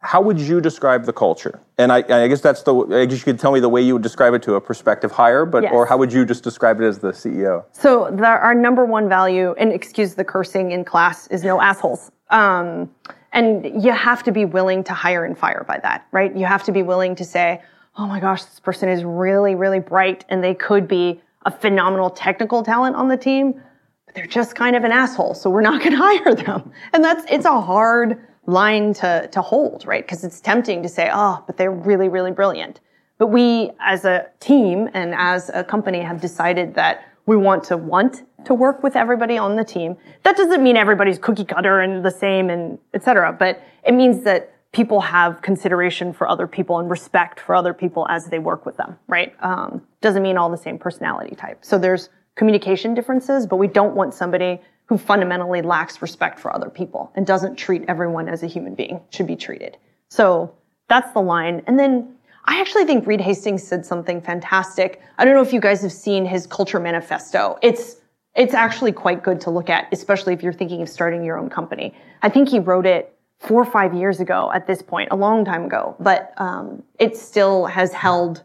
How 0.00 0.20
would 0.20 0.38
you 0.38 0.60
describe 0.60 1.04
the 1.04 1.12
culture? 1.12 1.60
And 1.78 1.90
I, 1.90 1.96
I 1.98 2.28
guess 2.28 2.40
that's 2.40 2.62
the. 2.62 2.74
I 2.74 3.06
guess 3.06 3.18
you 3.18 3.24
could 3.24 3.40
tell 3.40 3.50
me 3.52 3.60
the 3.60 3.68
way 3.68 3.80
you 3.82 3.94
would 3.94 4.02
describe 4.02 4.34
it 4.34 4.42
to 4.44 4.54
a 4.54 4.60
prospective 4.60 5.10
hire, 5.10 5.44
but 5.46 5.62
Yes. 5.64 5.72
or 5.74 5.86
how 5.86 5.96
would 5.96 6.12
you 6.12 6.24
just 6.24 6.44
describe 6.44 6.80
it 6.80 6.84
as 6.86 6.98
the 6.98 7.12
CEO? 7.12 7.64
So 7.72 8.10
the, 8.12 8.24
our 8.26 8.54
number 8.54 8.84
one 8.84 9.08
value, 9.08 9.54
and 9.58 9.72
excuse 9.72 10.14
the 10.14 10.24
cursing 10.24 10.70
in 10.70 10.84
class, 10.84 11.26
is 11.28 11.42
no 11.42 11.60
assholes. 11.60 12.12
Um, 12.30 12.90
and 13.32 13.82
you 13.82 13.92
have 13.92 14.22
to 14.24 14.32
be 14.32 14.44
willing 14.44 14.84
to 14.84 14.92
hire 14.94 15.24
and 15.24 15.36
fire 15.36 15.64
by 15.66 15.78
that, 15.80 16.06
right? 16.12 16.34
You 16.36 16.46
have 16.46 16.62
to 16.64 16.72
be 16.72 16.82
willing 16.82 17.14
to 17.16 17.24
say, 17.24 17.62
oh 17.96 18.06
my 18.06 18.20
gosh, 18.20 18.44
this 18.44 18.60
person 18.60 18.88
is 18.88 19.02
really, 19.04 19.54
really 19.54 19.80
bright 19.80 20.24
and 20.28 20.42
they 20.44 20.54
could 20.54 20.86
be 20.86 21.20
a 21.44 21.50
phenomenal 21.50 22.10
technical 22.10 22.62
talent 22.62 22.96
on 22.96 23.08
the 23.08 23.16
team, 23.16 23.60
but 24.06 24.14
they're 24.14 24.26
just 24.26 24.54
kind 24.54 24.74
of 24.76 24.84
an 24.84 24.92
asshole. 24.92 25.34
So 25.34 25.50
we're 25.50 25.60
not 25.62 25.80
going 25.82 25.92
to 25.96 25.98
hire 25.98 26.34
them. 26.34 26.70
And 26.92 27.02
that's, 27.04 27.24
it's 27.30 27.44
a 27.44 27.60
hard 27.60 28.18
line 28.46 28.94
to, 28.94 29.28
to 29.32 29.42
hold, 29.42 29.86
right? 29.86 30.04
Because 30.04 30.24
it's 30.24 30.40
tempting 30.40 30.82
to 30.82 30.88
say, 30.88 31.10
oh, 31.12 31.42
but 31.46 31.56
they're 31.56 31.70
really, 31.70 32.08
really 32.08 32.30
brilliant. 32.30 32.80
But 33.18 33.28
we, 33.28 33.70
as 33.80 34.04
a 34.04 34.26
team 34.40 34.88
and 34.94 35.14
as 35.14 35.50
a 35.52 35.64
company, 35.64 36.00
have 36.00 36.20
decided 36.20 36.74
that 36.74 37.02
we 37.26 37.36
want 37.36 37.64
to 37.64 37.76
want 37.76 38.22
to 38.44 38.54
work 38.54 38.82
with 38.82 38.94
everybody 38.94 39.36
on 39.36 39.56
the 39.56 39.64
team. 39.64 39.96
That 40.22 40.36
doesn't 40.36 40.62
mean 40.62 40.76
everybody's 40.76 41.18
cookie 41.18 41.44
cutter 41.44 41.80
and 41.80 42.04
the 42.04 42.10
same 42.10 42.50
and 42.50 42.78
et 42.94 43.02
cetera, 43.02 43.32
but 43.32 43.60
it 43.84 43.92
means 43.92 44.22
that 44.24 44.52
people 44.72 45.00
have 45.00 45.42
consideration 45.42 46.12
for 46.12 46.28
other 46.28 46.46
people 46.46 46.78
and 46.78 46.88
respect 46.90 47.40
for 47.40 47.54
other 47.54 47.74
people 47.74 48.06
as 48.08 48.26
they 48.26 48.38
work 48.38 48.66
with 48.66 48.76
them, 48.76 48.96
right? 49.08 49.34
Um, 49.40 49.82
doesn't 50.02 50.22
mean 50.22 50.36
all 50.36 50.50
the 50.50 50.58
same 50.58 50.78
personality 50.78 51.34
type. 51.34 51.64
So 51.64 51.78
there's 51.78 52.10
communication 52.36 52.94
differences, 52.94 53.46
but 53.46 53.56
we 53.56 53.66
don't 53.66 53.96
want 53.96 54.12
somebody 54.12 54.60
who 54.86 54.96
fundamentally 54.96 55.62
lacks 55.62 56.00
respect 56.00 56.38
for 56.38 56.54
other 56.54 56.70
people 56.70 57.12
and 57.14 57.26
doesn't 57.26 57.56
treat 57.56 57.84
everyone 57.88 58.28
as 58.28 58.42
a 58.42 58.46
human 58.46 58.74
being 58.74 59.00
should 59.10 59.26
be 59.26 59.36
treated. 59.36 59.76
So 60.08 60.54
that's 60.88 61.12
the 61.12 61.20
line. 61.20 61.62
And 61.66 61.78
then 61.78 62.16
I 62.44 62.60
actually 62.60 62.84
think 62.84 63.06
Reed 63.06 63.20
Hastings 63.20 63.66
said 63.66 63.84
something 63.84 64.20
fantastic. 64.20 65.00
I 65.18 65.24
don't 65.24 65.34
know 65.34 65.42
if 65.42 65.52
you 65.52 65.60
guys 65.60 65.82
have 65.82 65.92
seen 65.92 66.24
his 66.24 66.46
culture 66.46 66.80
manifesto. 66.80 67.58
It's 67.62 67.96
it's 68.36 68.52
actually 68.52 68.92
quite 68.92 69.22
good 69.22 69.40
to 69.40 69.50
look 69.50 69.70
at, 69.70 69.88
especially 69.92 70.34
if 70.34 70.42
you're 70.42 70.52
thinking 70.52 70.82
of 70.82 70.90
starting 70.90 71.24
your 71.24 71.38
own 71.38 71.48
company. 71.48 71.94
I 72.20 72.28
think 72.28 72.50
he 72.50 72.58
wrote 72.58 72.84
it 72.84 73.16
four 73.38 73.62
or 73.62 73.64
five 73.64 73.94
years 73.94 74.20
ago 74.20 74.52
at 74.52 74.66
this 74.66 74.82
point, 74.82 75.08
a 75.10 75.16
long 75.16 75.44
time 75.44 75.64
ago, 75.64 75.96
but 76.00 76.34
um, 76.36 76.82
it 76.98 77.16
still 77.16 77.66
has 77.66 77.92
held 77.92 78.42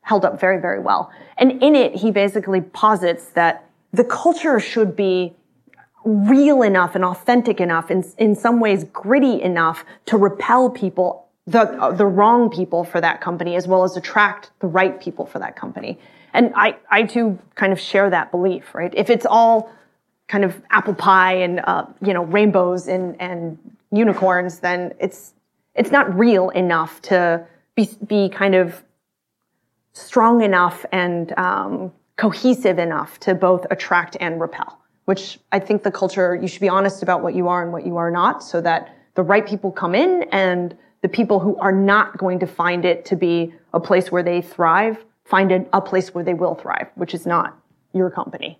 held 0.00 0.24
up 0.24 0.38
very, 0.38 0.60
very 0.60 0.80
well. 0.80 1.10
And 1.38 1.62
in 1.62 1.74
it, 1.74 1.94
he 1.94 2.10
basically 2.10 2.60
posits 2.60 3.26
that 3.30 3.64
the 3.92 4.04
culture 4.04 4.60
should 4.60 4.94
be 4.94 5.34
real 6.04 6.62
enough 6.62 6.94
and 6.94 7.04
authentic 7.04 7.60
enough, 7.60 7.90
and 7.90 8.04
in 8.18 8.34
some 8.36 8.60
ways 8.60 8.84
gritty 8.92 9.42
enough 9.42 9.84
to 10.06 10.16
repel 10.16 10.70
people, 10.70 11.26
the, 11.46 11.60
uh, 11.60 11.92
the 11.92 12.06
wrong 12.06 12.50
people 12.50 12.84
for 12.84 13.00
that 13.00 13.20
company, 13.20 13.56
as 13.56 13.66
well 13.66 13.84
as 13.84 13.96
attract 13.96 14.50
the 14.60 14.66
right 14.66 15.00
people 15.00 15.26
for 15.26 15.38
that 15.38 15.56
company. 15.56 15.98
And 16.32 16.52
I, 16.56 16.76
I 16.90 17.04
too 17.04 17.38
kind 17.54 17.72
of 17.72 17.80
share 17.80 18.10
that 18.10 18.30
belief, 18.30 18.74
right? 18.74 18.92
If 18.94 19.08
it's 19.08 19.24
all 19.24 19.72
kind 20.28 20.44
of 20.44 20.60
apple 20.70 20.94
pie 20.94 21.34
and, 21.34 21.60
uh, 21.60 21.86
you 22.02 22.12
know, 22.12 22.24
rainbows 22.24 22.88
and, 22.88 23.20
and 23.20 23.58
unicorns, 23.92 24.58
then 24.58 24.94
it's, 24.98 25.32
it's 25.74 25.90
not 25.90 26.16
real 26.18 26.50
enough 26.50 27.00
to 27.02 27.46
be, 27.74 27.88
be 28.06 28.28
kind 28.28 28.54
of 28.54 28.82
strong 29.92 30.42
enough 30.42 30.84
and 30.92 31.36
um, 31.38 31.92
cohesive 32.16 32.78
enough 32.78 33.20
to 33.20 33.34
both 33.34 33.66
attract 33.70 34.16
and 34.20 34.40
repel. 34.40 34.80
Which 35.04 35.38
I 35.52 35.58
think 35.58 35.82
the 35.82 35.90
culture, 35.90 36.34
you 36.34 36.48
should 36.48 36.60
be 36.60 36.68
honest 36.68 37.02
about 37.02 37.22
what 37.22 37.34
you 37.34 37.48
are 37.48 37.62
and 37.62 37.72
what 37.72 37.84
you 37.86 37.96
are 37.96 38.10
not 38.10 38.42
so 38.42 38.60
that 38.62 38.96
the 39.14 39.22
right 39.22 39.46
people 39.46 39.70
come 39.70 39.94
in 39.94 40.24
and 40.32 40.76
the 41.02 41.08
people 41.08 41.40
who 41.40 41.56
are 41.58 41.72
not 41.72 42.16
going 42.16 42.38
to 42.38 42.46
find 42.46 42.84
it 42.84 43.04
to 43.06 43.16
be 43.16 43.52
a 43.74 43.80
place 43.80 44.10
where 44.10 44.22
they 44.22 44.40
thrive 44.40 45.04
find 45.24 45.52
a, 45.52 45.64
a 45.72 45.80
place 45.80 46.14
where 46.14 46.24
they 46.24 46.34
will 46.34 46.54
thrive, 46.54 46.88
which 46.94 47.14
is 47.14 47.26
not 47.26 47.58
your 47.92 48.10
company. 48.10 48.58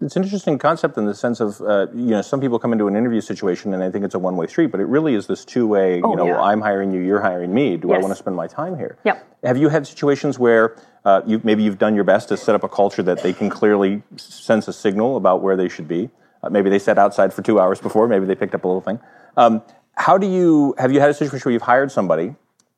It's 0.00 0.16
an 0.16 0.24
interesting 0.24 0.58
concept 0.58 0.98
in 0.98 1.06
the 1.06 1.14
sense 1.14 1.38
of, 1.38 1.60
uh, 1.60 1.86
you 1.94 2.10
know, 2.10 2.22
some 2.22 2.40
people 2.40 2.58
come 2.58 2.72
into 2.72 2.88
an 2.88 2.96
interview 2.96 3.20
situation 3.20 3.72
and 3.72 3.82
I 3.82 3.90
think 3.90 4.04
it's 4.04 4.16
a 4.16 4.18
one 4.18 4.36
way 4.36 4.48
street, 4.48 4.66
but 4.66 4.80
it 4.80 4.86
really 4.86 5.14
is 5.14 5.28
this 5.28 5.44
two 5.44 5.66
way, 5.66 6.02
Oh, 6.02 6.10
you 6.10 6.16
know, 6.16 6.26
yeah. 6.26 6.40
I'm 6.40 6.60
hiring 6.60 6.92
you, 6.92 7.00
you're 7.00 7.20
hiring 7.20 7.54
me. 7.54 7.76
Do 7.76 7.92
I 7.92 7.98
want 7.98 8.10
to 8.10 8.16
spend 8.16 8.34
my 8.34 8.48
time 8.48 8.76
here? 8.76 8.98
Yep. 9.04 9.24
Have 9.44 9.56
you 9.56 9.68
had 9.68 9.86
situations 9.86 10.40
where 10.40 10.76
uh, 11.04 11.22
you, 11.26 11.40
maybe 11.44 11.62
you've 11.62 11.78
done 11.78 11.94
your 11.94 12.04
best 12.04 12.28
to 12.28 12.36
set 12.36 12.54
up 12.54 12.62
a 12.64 12.68
culture 12.68 13.02
that 13.02 13.22
they 13.22 13.32
can 13.32 13.50
clearly 13.50 14.02
sense 14.16 14.68
a 14.68 14.72
signal 14.72 15.16
about 15.16 15.42
where 15.42 15.56
they 15.56 15.68
should 15.68 15.88
be? 15.88 16.10
Uh, 16.42 16.50
maybe 16.50 16.70
they 16.70 16.78
sat 16.78 16.98
outside 16.98 17.32
for 17.32 17.42
two 17.42 17.60
hours 17.60 17.80
before, 17.80 18.08
maybe 18.08 18.26
they 18.26 18.34
picked 18.34 18.54
up 18.54 18.64
a 18.64 18.68
little 18.68 18.80
thing. 18.80 18.98
Um, 19.36 19.62
how 19.96 20.16
do 20.18 20.26
you, 20.26 20.74
have 20.78 20.92
you 20.92 21.00
had 21.00 21.10
a 21.10 21.14
situation 21.14 21.44
where 21.44 21.52
you've 21.52 21.62
hired 21.62 21.90
somebody, 21.92 22.34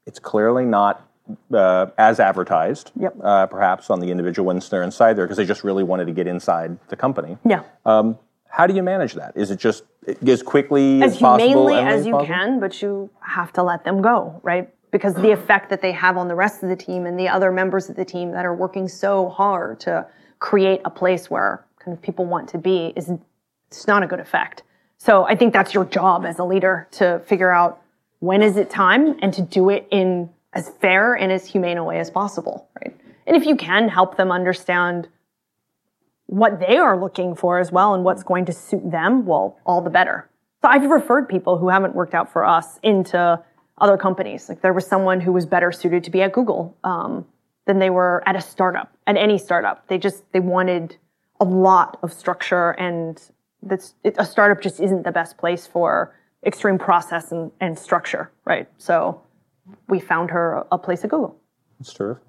it's 0.06 0.18
clearly 0.18 0.64
not 0.64 1.08
uh, 1.52 1.86
as 1.96 2.20
advertised, 2.20 2.92
Yep. 2.98 3.16
uh, 3.22 3.46
perhaps 3.46 3.88
on 3.88 4.00
the 4.00 4.10
individual 4.10 4.46
once 4.46 4.68
they're 4.68 4.82
inside 4.82 5.14
there, 5.14 5.24
because 5.24 5.38
they 5.38 5.46
just 5.46 5.64
really 5.64 5.84
wanted 5.84 6.06
to 6.06 6.12
get 6.12 6.26
inside 6.26 6.78
the 6.88 6.96
company. 6.96 7.38
Yeah. 7.46 7.62
Um, 7.86 8.18
how 8.48 8.66
do 8.66 8.74
you 8.74 8.82
manage 8.82 9.14
that? 9.14 9.32
Is 9.34 9.50
it 9.50 9.58
just 9.58 9.84
as 10.26 10.42
quickly 10.42 11.02
as, 11.02 11.12
as 11.14 11.18
possible? 11.18 11.48
humanely 11.48 11.74
Emily, 11.76 11.94
as 11.94 12.06
you 12.06 12.12
possible? 12.12 12.34
can, 12.34 12.60
but 12.60 12.82
you 12.82 13.10
have 13.20 13.52
to 13.54 13.62
let 13.62 13.84
them 13.84 14.02
go, 14.02 14.38
right? 14.42 14.73
Because 14.94 15.14
the 15.14 15.32
effect 15.32 15.70
that 15.70 15.82
they 15.82 15.90
have 15.90 16.16
on 16.16 16.28
the 16.28 16.36
rest 16.36 16.62
of 16.62 16.68
the 16.68 16.76
team 16.76 17.04
and 17.04 17.18
the 17.18 17.28
other 17.28 17.50
members 17.50 17.90
of 17.90 17.96
the 17.96 18.04
team 18.04 18.30
that 18.30 18.46
are 18.46 18.54
working 18.54 18.86
so 18.86 19.28
hard 19.28 19.80
to 19.80 20.06
create 20.38 20.82
a 20.84 20.90
place 20.90 21.28
where 21.28 21.66
kind 21.80 21.96
of 21.96 22.00
people 22.00 22.26
want 22.26 22.48
to 22.50 22.58
be 22.58 22.92
is 22.94 23.10
it's 23.66 23.88
not 23.88 24.04
a 24.04 24.06
good 24.06 24.20
effect. 24.20 24.62
So 24.98 25.24
I 25.24 25.34
think 25.34 25.52
that's 25.52 25.74
your 25.74 25.84
job 25.84 26.24
as 26.24 26.38
a 26.38 26.44
leader 26.44 26.86
to 26.92 27.20
figure 27.26 27.50
out 27.50 27.82
when 28.20 28.40
is 28.40 28.56
it 28.56 28.70
time 28.70 29.18
and 29.20 29.34
to 29.34 29.42
do 29.42 29.68
it 29.68 29.88
in 29.90 30.30
as 30.52 30.68
fair 30.68 31.14
and 31.14 31.32
as 31.32 31.44
humane 31.44 31.76
a 31.76 31.82
way 31.82 31.98
as 31.98 32.08
possible, 32.08 32.68
right? 32.80 32.96
And 33.26 33.36
if 33.36 33.46
you 33.46 33.56
can 33.56 33.88
help 33.88 34.16
them 34.16 34.30
understand 34.30 35.08
what 36.26 36.60
they 36.60 36.76
are 36.76 36.96
looking 36.96 37.34
for 37.34 37.58
as 37.58 37.72
well 37.72 37.94
and 37.94 38.04
what's 38.04 38.22
going 38.22 38.44
to 38.44 38.52
suit 38.52 38.88
them, 38.88 39.26
well, 39.26 39.58
all 39.66 39.80
the 39.80 39.90
better. 39.90 40.30
So 40.62 40.68
I've 40.68 40.88
referred 40.88 41.28
people 41.28 41.58
who 41.58 41.68
haven't 41.68 41.96
worked 41.96 42.14
out 42.14 42.32
for 42.32 42.44
us 42.44 42.78
into 42.84 43.42
other 43.78 43.96
companies. 43.96 44.48
Like 44.48 44.60
there 44.60 44.72
was 44.72 44.86
someone 44.86 45.20
who 45.20 45.32
was 45.32 45.46
better 45.46 45.72
suited 45.72 46.04
to 46.04 46.10
be 46.10 46.22
at 46.22 46.32
Google 46.32 46.76
um, 46.84 47.26
than 47.66 47.78
they 47.78 47.90
were 47.90 48.22
at 48.26 48.36
a 48.36 48.40
startup, 48.40 48.92
at 49.06 49.16
any 49.16 49.38
startup. 49.38 49.86
They 49.88 49.98
just 49.98 50.30
they 50.32 50.40
wanted 50.40 50.96
a 51.40 51.44
lot 51.44 51.98
of 52.02 52.12
structure, 52.12 52.70
and 52.72 53.20
that's 53.62 53.94
it, 54.04 54.14
a 54.18 54.24
startup 54.24 54.62
just 54.62 54.80
isn't 54.80 55.02
the 55.02 55.12
best 55.12 55.36
place 55.38 55.66
for 55.66 56.14
extreme 56.46 56.78
process 56.78 57.32
and, 57.32 57.50
and 57.60 57.78
structure, 57.78 58.30
right? 58.44 58.68
So 58.78 59.20
we 59.88 59.98
found 59.98 60.30
her 60.30 60.64
a 60.70 60.78
place 60.78 61.02
at 61.04 61.10
Google. 61.10 61.36
That's 61.80 61.92
terrific. 61.92 62.22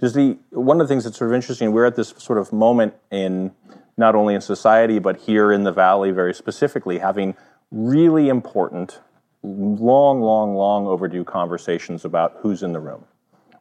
Does 0.00 0.14
the 0.14 0.38
one 0.50 0.80
of 0.80 0.88
the 0.88 0.92
things 0.92 1.04
that's 1.04 1.18
sort 1.18 1.30
of 1.30 1.34
interesting? 1.34 1.72
We're 1.72 1.86
at 1.86 1.96
this 1.96 2.14
sort 2.18 2.38
of 2.38 2.52
moment 2.52 2.94
in 3.10 3.52
not 3.96 4.14
only 4.14 4.34
in 4.34 4.40
society 4.40 4.98
but 4.98 5.16
here 5.16 5.52
in 5.52 5.64
the 5.64 5.72
valley, 5.72 6.10
very 6.10 6.34
specifically, 6.34 6.98
having 6.98 7.36
really 7.70 8.28
important, 8.28 9.00
long, 9.42 10.20
long, 10.20 10.54
long 10.54 10.86
overdue 10.86 11.24
conversations 11.24 12.04
about 12.04 12.36
who's 12.40 12.62
in 12.62 12.72
the 12.72 12.80
room, 12.80 13.04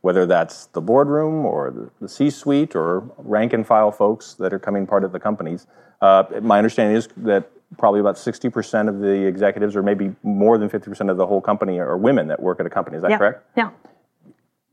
whether 0.02 0.26
that's 0.26 0.68
the 0.68 0.82
boardroom 0.82 1.46
or 1.46 1.72
the, 1.72 1.90
the 2.02 2.10
C-suite 2.10 2.76
or 2.76 3.02
rank 3.18 3.54
and 3.54 3.66
file 3.66 3.92
folks 3.92 4.34
that 4.36 4.54
are 4.54 4.60
coming 4.60 4.88
part 4.88 5.04
of 5.04 5.12
the 5.12 5.20
companies. 5.20 5.68
Uh, 6.02 6.24
my 6.42 6.58
understanding 6.58 6.96
is 6.96 7.08
that 7.18 7.50
probably 7.78 8.00
about 8.00 8.16
60% 8.16 8.88
of 8.88 9.00
the 9.00 9.26
executives, 9.26 9.76
or 9.76 9.84
maybe 9.84 10.16
more 10.24 10.58
than 10.58 10.70
50% 10.70 11.12
of 11.12 11.18
the 11.18 11.28
whole 11.28 11.42
company, 11.42 11.80
are 11.80 11.98
women 11.98 12.28
that 12.28 12.40
work 12.42 12.60
at 12.60 12.66
Accompany. 12.66 12.98
Is 12.98 13.02
that 13.04 13.12
Yeah. 13.12 13.18
correct? 13.18 13.44
Yeah. 13.58 13.70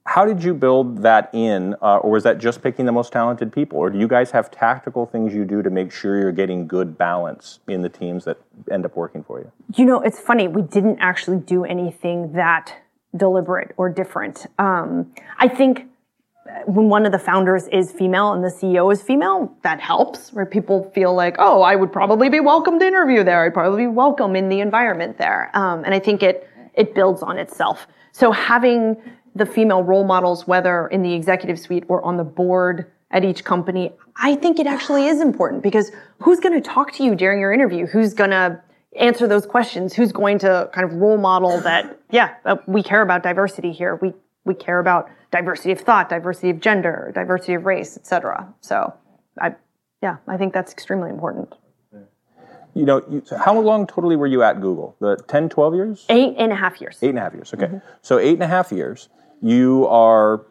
How 0.06 0.26
did 0.26 0.44
you 0.44 0.52
build 0.52 0.98
that 0.98 1.30
in, 1.32 1.74
uh, 1.80 1.96
or 1.96 2.10
was 2.10 2.24
that 2.24 2.36
just 2.36 2.62
picking 2.62 2.84
the 2.84 2.92
most 2.92 3.10
talented 3.10 3.50
people, 3.50 3.78
or 3.78 3.88
do 3.88 3.98
you 3.98 4.06
guys 4.06 4.30
have 4.32 4.50
tactical 4.50 5.06
things 5.06 5.32
you 5.32 5.46
do 5.46 5.62
to 5.62 5.70
make 5.70 5.90
sure 5.90 6.20
you're 6.20 6.30
getting 6.30 6.66
good 6.66 6.98
balance 6.98 7.60
in 7.68 7.80
the 7.80 7.88
teams 7.88 8.24
that 8.26 8.36
end 8.70 8.84
up 8.84 8.94
working 8.96 9.24
for 9.24 9.38
you? 9.40 9.50
You 9.74 9.86
know, 9.86 10.00
it's 10.02 10.20
funny. 10.20 10.46
We 10.46 10.60
didn't 10.60 10.98
actually 11.00 11.38
do 11.38 11.64
anything 11.64 12.34
that 12.34 12.74
deliberate 13.16 13.72
or 13.78 13.88
different. 13.88 14.46
Um, 14.58 15.10
I 15.38 15.48
think 15.48 15.86
when 16.66 16.90
one 16.90 17.06
of 17.06 17.12
the 17.12 17.18
founders 17.18 17.66
is 17.68 17.90
female 17.90 18.34
and 18.34 18.44
the 18.44 18.48
CEO 18.48 18.92
is 18.92 19.02
female, 19.02 19.56
that 19.62 19.80
helps, 19.80 20.34
where 20.34 20.44
people 20.44 20.90
feel 20.94 21.14
like, 21.14 21.36
oh, 21.38 21.62
I 21.62 21.76
would 21.76 21.92
probably 21.92 22.28
be 22.28 22.40
welcome 22.40 22.78
to 22.78 22.86
interview 22.86 23.24
there. 23.24 23.42
I'd 23.44 23.54
probably 23.54 23.84
be 23.84 23.88
welcome 23.88 24.36
in 24.36 24.50
the 24.50 24.60
environment 24.60 25.16
there. 25.16 25.50
Um, 25.54 25.82
and 25.84 25.94
I 25.94 25.98
think 25.98 26.22
it 26.22 26.46
it 26.74 26.94
builds 26.94 27.22
on 27.22 27.38
itself. 27.38 27.86
So 28.12 28.32
having 28.32 28.96
the 29.34 29.46
female 29.46 29.82
role 29.82 30.04
models, 30.04 30.46
whether 30.46 30.86
in 30.88 31.02
the 31.02 31.12
executive 31.12 31.58
suite 31.58 31.84
or 31.88 32.04
on 32.04 32.16
the 32.16 32.24
board 32.24 32.90
at 33.10 33.24
each 33.24 33.44
company, 33.44 33.92
I 34.16 34.34
think 34.34 34.58
it 34.58 34.66
actually 34.66 35.06
is 35.06 35.20
important 35.20 35.62
because 35.62 35.90
who's 36.18 36.40
going 36.40 36.60
to 36.60 36.60
talk 36.60 36.92
to 36.94 37.04
you 37.04 37.14
during 37.14 37.40
your 37.40 37.52
interview? 37.52 37.86
Who's 37.86 38.14
going 38.14 38.30
to 38.30 38.60
answer 38.98 39.26
those 39.26 39.46
questions? 39.46 39.94
Who's 39.94 40.12
going 40.12 40.38
to 40.40 40.68
kind 40.72 40.84
of 40.84 40.94
role 40.96 41.18
model 41.18 41.60
that? 41.60 41.98
Yeah, 42.10 42.34
uh, 42.44 42.56
we 42.66 42.82
care 42.82 43.02
about 43.02 43.22
diversity 43.22 43.72
here. 43.72 43.98
We 44.00 44.12
we 44.44 44.54
care 44.54 44.78
about 44.78 45.08
diversity 45.32 45.72
of 45.72 45.80
thought, 45.80 46.08
diversity 46.08 46.50
of 46.50 46.60
gender, 46.60 47.10
diversity 47.14 47.54
of 47.54 47.64
race, 47.64 47.96
etc. 47.96 48.52
So, 48.60 48.92
I 49.40 49.54
yeah, 50.02 50.16
I 50.28 50.36
think 50.36 50.52
that's 50.52 50.72
extremely 50.72 51.10
important. 51.10 51.54
you 52.74 52.84
know, 52.84 53.02
you, 53.08 53.22
so 53.24 53.38
how 53.38 53.58
long 53.58 53.86
totally 53.86 54.16
were 54.16 54.26
you 54.26 54.42
at 54.42 54.60
Google? 54.60 54.96
The 55.00 55.16
10, 55.28 55.48
12 55.48 55.74
years? 55.74 56.06
Eight 56.08 56.34
and 56.36 56.52
a 56.52 56.56
half 56.56 56.80
years. 56.80 56.98
Eight 57.00 57.10
and 57.10 57.18
a 57.18 57.22
half 57.22 57.32
years. 57.32 57.54
Okay. 57.54 57.80
So 58.02 58.18
eight 58.18 58.34
and 58.34 58.42
a 58.42 58.48
half 58.48 58.70
years. 58.70 59.08
You 59.44 59.86
are 59.88 60.46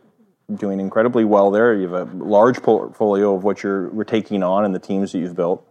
doing 0.54 0.80
incredibly 0.80 1.26
well 1.26 1.50
there. 1.50 1.74
You 1.74 1.92
have 1.92 2.14
a 2.14 2.16
large 2.16 2.62
portfolio 2.62 3.34
of 3.34 3.44
what 3.44 3.64
you're, 3.64 3.90
taking 4.04 4.44
on 4.44 4.66
and 4.66 4.76
the 4.76 4.80
teams 4.80 5.14
that 5.14 5.18
you've 5.18 5.36
built. 5.36 5.68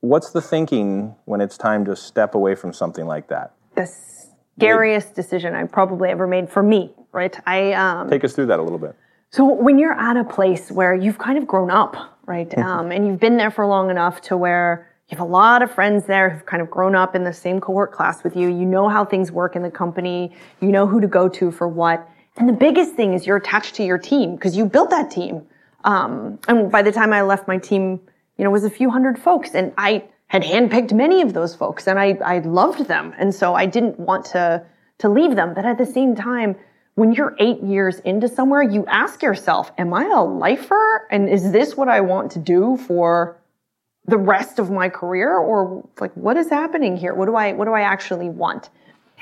What's 0.00 0.32
the 0.32 0.40
thinking 0.40 1.14
when 1.26 1.40
it's 1.40 1.56
time 1.56 1.84
to 1.84 1.94
step 1.94 2.34
away 2.34 2.56
from 2.56 2.72
something 2.72 3.06
like 3.06 3.28
that? 3.28 3.54
The 3.76 3.86
scariest 3.86 5.14
decision 5.14 5.54
I 5.54 5.66
probably 5.68 6.08
ever 6.08 6.26
made 6.26 6.50
for 6.50 6.64
me, 6.64 6.92
right? 7.12 7.38
I 7.46 7.74
um, 7.74 8.10
Take 8.10 8.24
us 8.24 8.32
through 8.32 8.46
that 8.46 8.58
a 8.58 8.62
little 8.62 8.80
bit. 8.80 8.96
So 9.30 9.44
when 9.44 9.78
you're 9.78 9.92
at 9.92 10.16
a 10.16 10.24
place 10.24 10.72
where 10.72 10.96
you've 10.96 11.18
kind 11.18 11.38
of 11.38 11.46
grown 11.46 11.70
up, 11.70 12.18
right, 12.26 12.52
um, 12.58 12.90
and 12.90 13.06
you've 13.06 13.20
been 13.20 13.36
there 13.36 13.52
for 13.52 13.64
long 13.66 13.88
enough 13.88 14.20
to 14.22 14.36
where 14.36 14.90
you 15.08 15.16
have 15.16 15.24
a 15.24 15.30
lot 15.30 15.62
of 15.62 15.70
friends 15.70 16.06
there 16.06 16.30
who've 16.30 16.46
kind 16.46 16.60
of 16.60 16.68
grown 16.70 16.96
up 16.96 17.14
in 17.14 17.22
the 17.22 17.32
same 17.32 17.60
cohort 17.60 17.92
class 17.92 18.24
with 18.24 18.34
you, 18.34 18.48
you 18.48 18.64
know 18.64 18.88
how 18.88 19.04
things 19.04 19.30
work 19.30 19.54
in 19.54 19.62
the 19.62 19.70
company, 19.70 20.34
you 20.60 20.72
know 20.72 20.88
who 20.88 21.00
to 21.00 21.06
go 21.06 21.28
to 21.28 21.52
for 21.52 21.68
what, 21.68 22.08
and 22.36 22.48
the 22.48 22.52
biggest 22.52 22.94
thing 22.94 23.14
is 23.14 23.26
you're 23.26 23.36
attached 23.36 23.74
to 23.76 23.84
your 23.84 23.98
team 23.98 24.36
because 24.36 24.56
you 24.56 24.66
built 24.66 24.90
that 24.90 25.10
team. 25.10 25.46
Um, 25.84 26.38
and 26.48 26.70
by 26.70 26.82
the 26.82 26.92
time 26.92 27.12
I 27.12 27.22
left, 27.22 27.48
my 27.48 27.58
team, 27.58 28.00
you 28.36 28.44
know, 28.44 28.50
was 28.50 28.64
a 28.64 28.70
few 28.70 28.90
hundred 28.90 29.18
folks, 29.18 29.54
and 29.54 29.72
I 29.78 30.04
had 30.26 30.42
handpicked 30.42 30.92
many 30.92 31.22
of 31.22 31.32
those 31.32 31.54
folks, 31.54 31.86
and 31.86 31.98
I 31.98 32.18
I 32.24 32.40
loved 32.40 32.86
them, 32.86 33.14
and 33.18 33.34
so 33.34 33.54
I 33.54 33.66
didn't 33.66 33.98
want 33.98 34.26
to 34.26 34.64
to 34.98 35.08
leave 35.08 35.36
them. 35.36 35.54
But 35.54 35.64
at 35.64 35.78
the 35.78 35.86
same 35.86 36.14
time, 36.14 36.56
when 36.96 37.12
you're 37.12 37.36
eight 37.38 37.62
years 37.62 38.00
into 38.00 38.28
somewhere, 38.28 38.62
you 38.62 38.84
ask 38.86 39.22
yourself, 39.22 39.72
"Am 39.78 39.94
I 39.94 40.06
a 40.06 40.22
lifer? 40.22 41.06
And 41.10 41.28
is 41.28 41.52
this 41.52 41.76
what 41.76 41.88
I 41.88 42.00
want 42.00 42.32
to 42.32 42.38
do 42.38 42.76
for?" 42.76 43.40
the 44.08 44.16
rest 44.16 44.60
of 44.60 44.70
my 44.70 44.88
career 44.88 45.36
or 45.36 45.84
like 46.00 46.12
what 46.12 46.36
is 46.36 46.48
happening 46.48 46.96
here 46.96 47.12
what 47.12 47.26
do 47.26 47.34
i 47.34 47.52
what 47.52 47.64
do 47.64 47.72
i 47.72 47.80
actually 47.80 48.28
want 48.28 48.70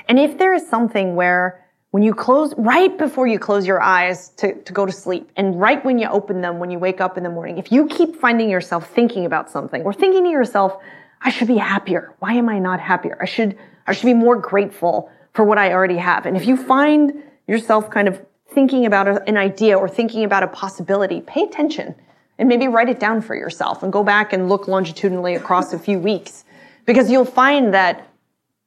and 0.07 0.19
if 0.19 0.37
there 0.37 0.53
is 0.53 0.67
something 0.69 1.15
where 1.15 1.64
when 1.95 2.03
you 2.03 2.13
close, 2.13 2.53
right 2.57 2.97
before 2.97 3.25
you 3.25 3.39
close 3.39 3.65
your 3.65 3.81
eyes 3.81 4.27
to, 4.35 4.53
to 4.63 4.73
go 4.73 4.85
to 4.85 4.91
sleep, 4.91 5.31
and 5.37 5.57
right 5.57 5.85
when 5.85 5.97
you 5.97 6.09
open 6.09 6.41
them 6.41 6.59
when 6.59 6.69
you 6.69 6.77
wake 6.77 6.99
up 6.99 7.17
in 7.17 7.23
the 7.23 7.29
morning, 7.29 7.57
if 7.57 7.71
you 7.71 7.87
keep 7.87 8.17
finding 8.17 8.49
yourself 8.49 8.89
thinking 8.89 9.25
about 9.25 9.49
something 9.49 9.81
or 9.83 9.93
thinking 9.93 10.25
to 10.25 10.29
yourself, 10.29 10.75
I 11.21 11.29
should 11.29 11.47
be 11.47 11.55
happier. 11.55 12.13
Why 12.19 12.33
am 12.33 12.49
I 12.49 12.59
not 12.59 12.81
happier? 12.81 13.17
I 13.21 13.25
should, 13.25 13.57
I 13.87 13.93
should 13.93 14.07
be 14.07 14.13
more 14.13 14.35
grateful 14.35 15.09
for 15.31 15.45
what 15.45 15.57
I 15.57 15.71
already 15.71 15.95
have. 15.95 16.25
And 16.25 16.35
if 16.35 16.45
you 16.45 16.57
find 16.57 17.13
yourself 17.47 17.89
kind 17.89 18.09
of 18.09 18.21
thinking 18.49 18.85
about 18.85 19.25
an 19.29 19.37
idea 19.37 19.77
or 19.77 19.87
thinking 19.87 20.25
about 20.25 20.43
a 20.43 20.47
possibility, 20.47 21.21
pay 21.21 21.43
attention 21.43 21.95
and 22.37 22.49
maybe 22.49 22.67
write 22.67 22.89
it 22.89 22.99
down 22.99 23.21
for 23.21 23.37
yourself 23.37 23.83
and 23.83 23.93
go 23.93 24.03
back 24.03 24.33
and 24.33 24.49
look 24.49 24.67
longitudinally 24.67 25.35
across 25.35 25.71
a 25.71 25.79
few 25.79 25.97
weeks 25.97 26.43
because 26.85 27.09
you'll 27.09 27.23
find 27.23 27.73
that 27.73 28.05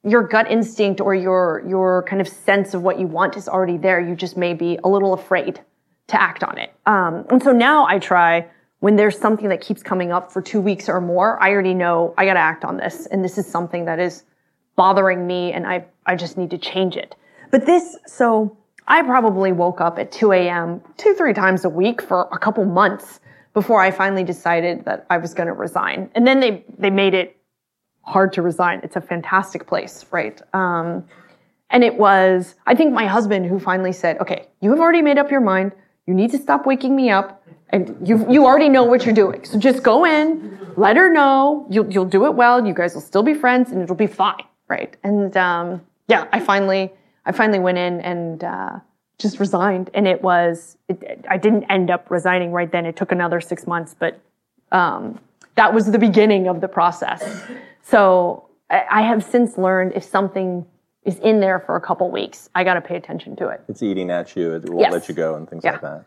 your 0.03 0.23
gut 0.23 0.49
instinct 0.49 1.01
or 1.01 1.13
your 1.13 1.63
your 1.67 2.03
kind 2.03 2.21
of 2.21 2.27
sense 2.27 2.73
of 2.73 2.81
what 2.81 2.99
you 2.99 3.07
want 3.07 3.35
is 3.35 3.47
already 3.47 3.77
there. 3.77 3.99
You 3.99 4.15
just 4.15 4.37
may 4.37 4.53
be 4.53 4.79
a 4.83 4.87
little 4.87 5.13
afraid 5.13 5.59
to 6.07 6.21
act 6.21 6.43
on 6.43 6.57
it. 6.57 6.73
Um, 6.85 7.25
and 7.29 7.43
so 7.43 7.51
now 7.51 7.85
I 7.85 7.99
try 7.99 8.47
when 8.79 8.95
there's 8.95 9.17
something 9.17 9.49
that 9.49 9.61
keeps 9.61 9.83
coming 9.83 10.11
up 10.11 10.31
for 10.31 10.41
two 10.41 10.61
weeks 10.61 10.87
or 10.87 11.01
more. 11.01 11.41
I 11.43 11.51
already 11.51 11.73
know 11.73 12.13
I 12.17 12.25
got 12.25 12.33
to 12.33 12.39
act 12.39 12.63
on 12.63 12.77
this, 12.77 13.05
and 13.07 13.23
this 13.23 13.37
is 13.37 13.45
something 13.45 13.85
that 13.85 13.99
is 13.99 14.23
bothering 14.75 15.27
me, 15.27 15.51
and 15.51 15.67
I 15.67 15.85
I 16.05 16.15
just 16.15 16.37
need 16.37 16.51
to 16.51 16.57
change 16.57 16.95
it. 16.95 17.15
But 17.51 17.65
this 17.65 17.97
so. 18.05 18.55
I 18.91 19.03
probably 19.03 19.51
woke 19.51 19.81
up 19.81 19.99
at 19.99 20.11
2 20.11 20.31
a.m. 20.31 20.81
two, 20.97 21.13
three 21.13 21.33
times 21.33 21.63
a 21.63 21.69
week 21.69 22.01
for 22.01 22.27
a 22.31 22.39
couple 22.39 22.65
months 22.65 23.19
before 23.53 23.81
I 23.81 23.91
finally 23.91 24.23
decided 24.23 24.85
that 24.85 25.05
I 25.11 25.17
was 25.17 25.35
going 25.35 25.45
to 25.45 25.53
resign. 25.53 26.09
And 26.15 26.25
then 26.25 26.39
they, 26.39 26.65
they 26.77 26.89
made 26.89 27.13
it 27.13 27.38
hard 28.01 28.33
to 28.33 28.41
resign. 28.41 28.81
It's 28.83 28.95
a 28.95 29.01
fantastic 29.01 29.67
place, 29.67 30.05
right? 30.11 30.41
Um, 30.53 31.05
and 31.69 31.83
it 31.83 31.97
was, 31.97 32.55
I 32.65 32.73
think, 32.75 32.93
my 32.93 33.05
husband 33.05 33.45
who 33.45 33.59
finally 33.59 33.91
said, 33.91 34.19
"Okay, 34.19 34.47
you 34.61 34.71
have 34.71 34.79
already 34.79 35.01
made 35.01 35.17
up 35.17 35.29
your 35.29 35.41
mind. 35.41 35.71
You 36.07 36.13
need 36.15 36.31
to 36.31 36.37
stop 36.37 36.65
waking 36.65 36.95
me 36.95 37.11
up, 37.11 37.43
and 37.69 37.95
you 38.07 38.25
you 38.29 38.45
already 38.45 38.69
know 38.69 38.83
what 38.83 39.05
you're 39.05 39.13
doing. 39.13 39.45
So 39.45 39.59
just 39.59 39.83
go 39.83 40.05
in, 40.05 40.57
let 40.75 40.97
her 40.97 41.11
know. 41.11 41.67
You'll 41.69 41.91
you'll 41.91 42.05
do 42.05 42.25
it 42.25 42.33
well. 42.33 42.65
You 42.65 42.73
guys 42.73 42.95
will 42.95 43.01
still 43.01 43.23
be 43.23 43.35
friends, 43.35 43.71
and 43.71 43.81
it'll 43.81 43.95
be 43.95 44.07
fine, 44.07 44.43
right?" 44.67 44.95
And 45.03 45.37
um, 45.37 45.81
yeah, 46.07 46.27
I 46.31 46.39
finally 46.39 46.91
I 47.25 47.31
finally 47.31 47.59
went 47.59 47.77
in 47.77 48.01
and 48.01 48.43
uh, 48.43 48.79
just 49.19 49.39
resigned, 49.39 49.91
and 49.93 50.07
it 50.07 50.23
was 50.23 50.77
it, 50.87 51.23
I 51.29 51.37
didn't 51.37 51.65
end 51.65 51.91
up 51.91 52.09
resigning 52.09 52.51
right 52.51 52.71
then. 52.71 52.87
It 52.87 52.95
took 52.95 53.11
another 53.11 53.39
six 53.39 53.67
months, 53.67 53.95
but 53.97 54.19
um, 54.71 55.19
that 55.55 55.73
was 55.73 55.91
the 55.91 55.99
beginning 55.99 56.47
of 56.47 56.61
the 56.61 56.67
process. 56.67 57.43
So 57.83 58.49
I 58.69 59.01
have 59.01 59.23
since 59.23 59.57
learned 59.57 59.93
if 59.95 60.03
something 60.03 60.65
is 61.03 61.17
in 61.19 61.39
there 61.39 61.59
for 61.59 61.75
a 61.75 61.81
couple 61.81 62.11
weeks, 62.11 62.49
I 62.53 62.63
got 62.63 62.75
to 62.75 62.81
pay 62.81 62.95
attention 62.95 63.35
to 63.37 63.47
it. 63.47 63.61
It's 63.67 63.81
eating 63.81 64.11
at 64.11 64.35
you. 64.35 64.53
It 64.53 64.69
won't 64.69 64.81
Yes. 64.81 64.91
let 64.93 65.09
you 65.09 65.15
go 65.15 65.35
and 65.35 65.49
things 65.49 65.63
Yeah. 65.63 65.71
like 65.71 65.81
that. 65.81 66.03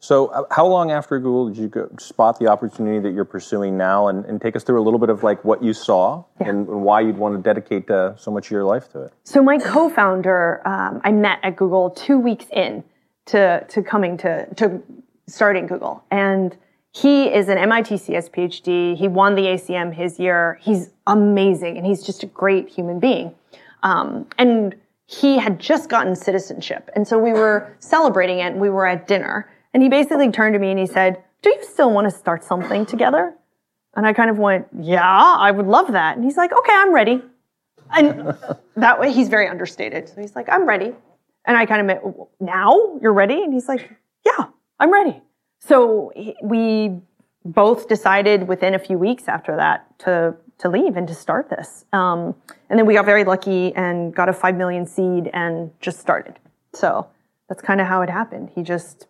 So, 0.00 0.26
uh, 0.26 0.42
how 0.50 0.66
long 0.66 0.90
after 0.90 1.18
Google 1.18 1.46
did 1.48 1.56
you 1.56 1.68
go, 1.68 1.88
spot 1.98 2.38
the 2.38 2.48
opportunity 2.48 2.98
that 2.98 3.12
you're 3.14 3.24
pursuing 3.24 3.78
now, 3.78 4.08
and, 4.08 4.24
and 4.26 4.38
take 4.38 4.54
us 4.54 4.62
through 4.62 4.78
a 4.78 4.84
little 4.84 4.98
bit 4.98 5.08
of 5.08 5.22
like 5.22 5.42
what 5.44 5.62
you 5.62 5.72
saw 5.72 6.24
and, 6.40 6.68
and 6.68 6.82
why 6.82 7.00
you'd 7.00 7.16
want 7.16 7.34
to 7.36 7.40
dedicate 7.40 7.90
uh, 7.90 8.14
so 8.16 8.30
much 8.30 8.48
of 8.48 8.50
your 8.50 8.64
life 8.64 8.90
to 8.92 9.04
it? 9.04 9.12
So 9.22 9.42
my 9.42 9.56
co-founder, 9.56 10.60
um, 10.66 11.00
I 11.04 11.12
met 11.12 11.38
at 11.42 11.56
Google 11.56 11.88
two 11.90 12.18
weeks 12.18 12.44
in 12.52 12.84
to 13.26 13.64
to 13.66 13.82
coming 13.82 14.18
to 14.18 14.52
to 14.56 14.82
starting 15.26 15.66
Google, 15.66 16.04
and 16.10 16.54
he 16.94 17.26
is 17.26 17.48
an 17.48 17.58
MIT 17.58 17.98
CS 17.98 18.28
PhD. 18.28 18.96
He 18.96 19.08
won 19.08 19.34
the 19.34 19.42
ACM 19.42 19.92
his 19.92 20.20
year. 20.20 20.58
He's 20.62 20.90
amazing, 21.06 21.76
and 21.76 21.84
he's 21.84 22.02
just 22.04 22.22
a 22.22 22.26
great 22.26 22.68
human 22.68 23.00
being. 23.00 23.34
Um, 23.82 24.26
and 24.38 24.74
he 25.06 25.38
had 25.38 25.58
just 25.58 25.88
gotten 25.88 26.14
citizenship, 26.14 26.90
and 26.94 27.06
so 27.06 27.18
we 27.18 27.32
were 27.32 27.76
celebrating 27.80 28.38
it. 28.38 28.52
and 28.52 28.60
We 28.60 28.70
were 28.70 28.86
at 28.86 29.06
dinner, 29.06 29.50
and 29.74 29.82
he 29.82 29.88
basically 29.88 30.30
turned 30.30 30.54
to 30.54 30.58
me 30.58 30.70
and 30.70 30.78
he 30.78 30.86
said, 30.86 31.22
"Do 31.42 31.50
you 31.50 31.62
still 31.64 31.90
want 31.90 32.10
to 32.10 32.16
start 32.16 32.44
something 32.44 32.86
together?" 32.86 33.34
And 33.96 34.06
I 34.06 34.12
kind 34.12 34.30
of 34.30 34.38
went, 34.38 34.68
"Yeah, 34.80 35.02
I 35.02 35.50
would 35.50 35.66
love 35.66 35.92
that." 35.92 36.16
And 36.16 36.24
he's 36.24 36.36
like, 36.36 36.52
"Okay, 36.52 36.72
I'm 36.72 36.94
ready." 36.94 37.22
And 37.90 38.36
that 38.76 39.00
way 39.00 39.12
he's 39.12 39.28
very 39.28 39.48
understated. 39.48 40.08
So 40.08 40.20
he's 40.20 40.34
like, 40.34 40.48
I'm 40.48 40.66
ready. 40.66 40.92
And 41.44 41.56
I 41.56 41.66
kind 41.66 41.80
of 41.80 41.86
meant, 41.86 42.16
now 42.40 42.98
you're 43.02 43.12
ready? 43.12 43.42
And 43.42 43.52
he's 43.52 43.68
like, 43.68 43.90
yeah, 44.24 44.46
I'm 44.80 44.92
ready. 44.92 45.20
So 45.66 46.12
we 46.42 47.00
both 47.44 47.88
decided 47.88 48.48
within 48.48 48.74
a 48.74 48.78
few 48.78 48.98
weeks 48.98 49.28
after 49.28 49.56
that 49.56 49.98
to, 50.00 50.34
to 50.58 50.68
leave 50.68 50.96
and 50.96 51.08
to 51.08 51.14
start 51.14 51.48
this. 51.48 51.86
Um, 51.92 52.34
and 52.68 52.78
then 52.78 52.86
we 52.86 52.94
got 52.94 53.06
very 53.06 53.24
lucky 53.24 53.74
and 53.74 54.14
got 54.14 54.28
a 54.28 54.32
5 54.32 54.56
million 54.56 54.86
seed 54.86 55.30
and 55.32 55.70
just 55.80 56.00
started. 56.00 56.38
So 56.74 57.06
that's 57.48 57.62
kind 57.62 57.80
of 57.80 57.86
how 57.86 58.02
it 58.02 58.10
happened. 58.10 58.50
He 58.54 58.62
just, 58.62 59.06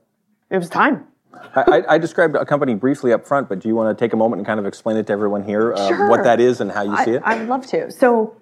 it 0.50 0.58
was 0.58 0.68
time. 0.68 1.06
I, 1.56 1.62
I, 1.62 1.94
I 1.94 1.98
described 1.98 2.36
Accompany 2.36 2.74
briefly 2.74 3.12
up 3.12 3.26
front, 3.26 3.48
but 3.48 3.58
do 3.58 3.68
you 3.68 3.74
want 3.74 3.96
to 3.96 4.04
take 4.04 4.12
a 4.12 4.16
moment 4.16 4.38
and 4.38 4.46
kind 4.46 4.60
of 4.60 4.66
explain 4.66 4.96
it 4.96 5.08
to 5.08 5.12
everyone 5.12 5.42
here 5.42 5.72
uh, 5.72 5.88
Sure. 5.88 6.08
what 6.08 6.22
that 6.22 6.38
is 6.38 6.60
and 6.60 6.70
how 6.70 6.82
you 6.82 6.96
see 7.04 7.12
it? 7.12 7.22
I, 7.24 7.36
would 7.36 7.48
love 7.48 7.66
to. 7.68 7.90
So, 7.90 8.36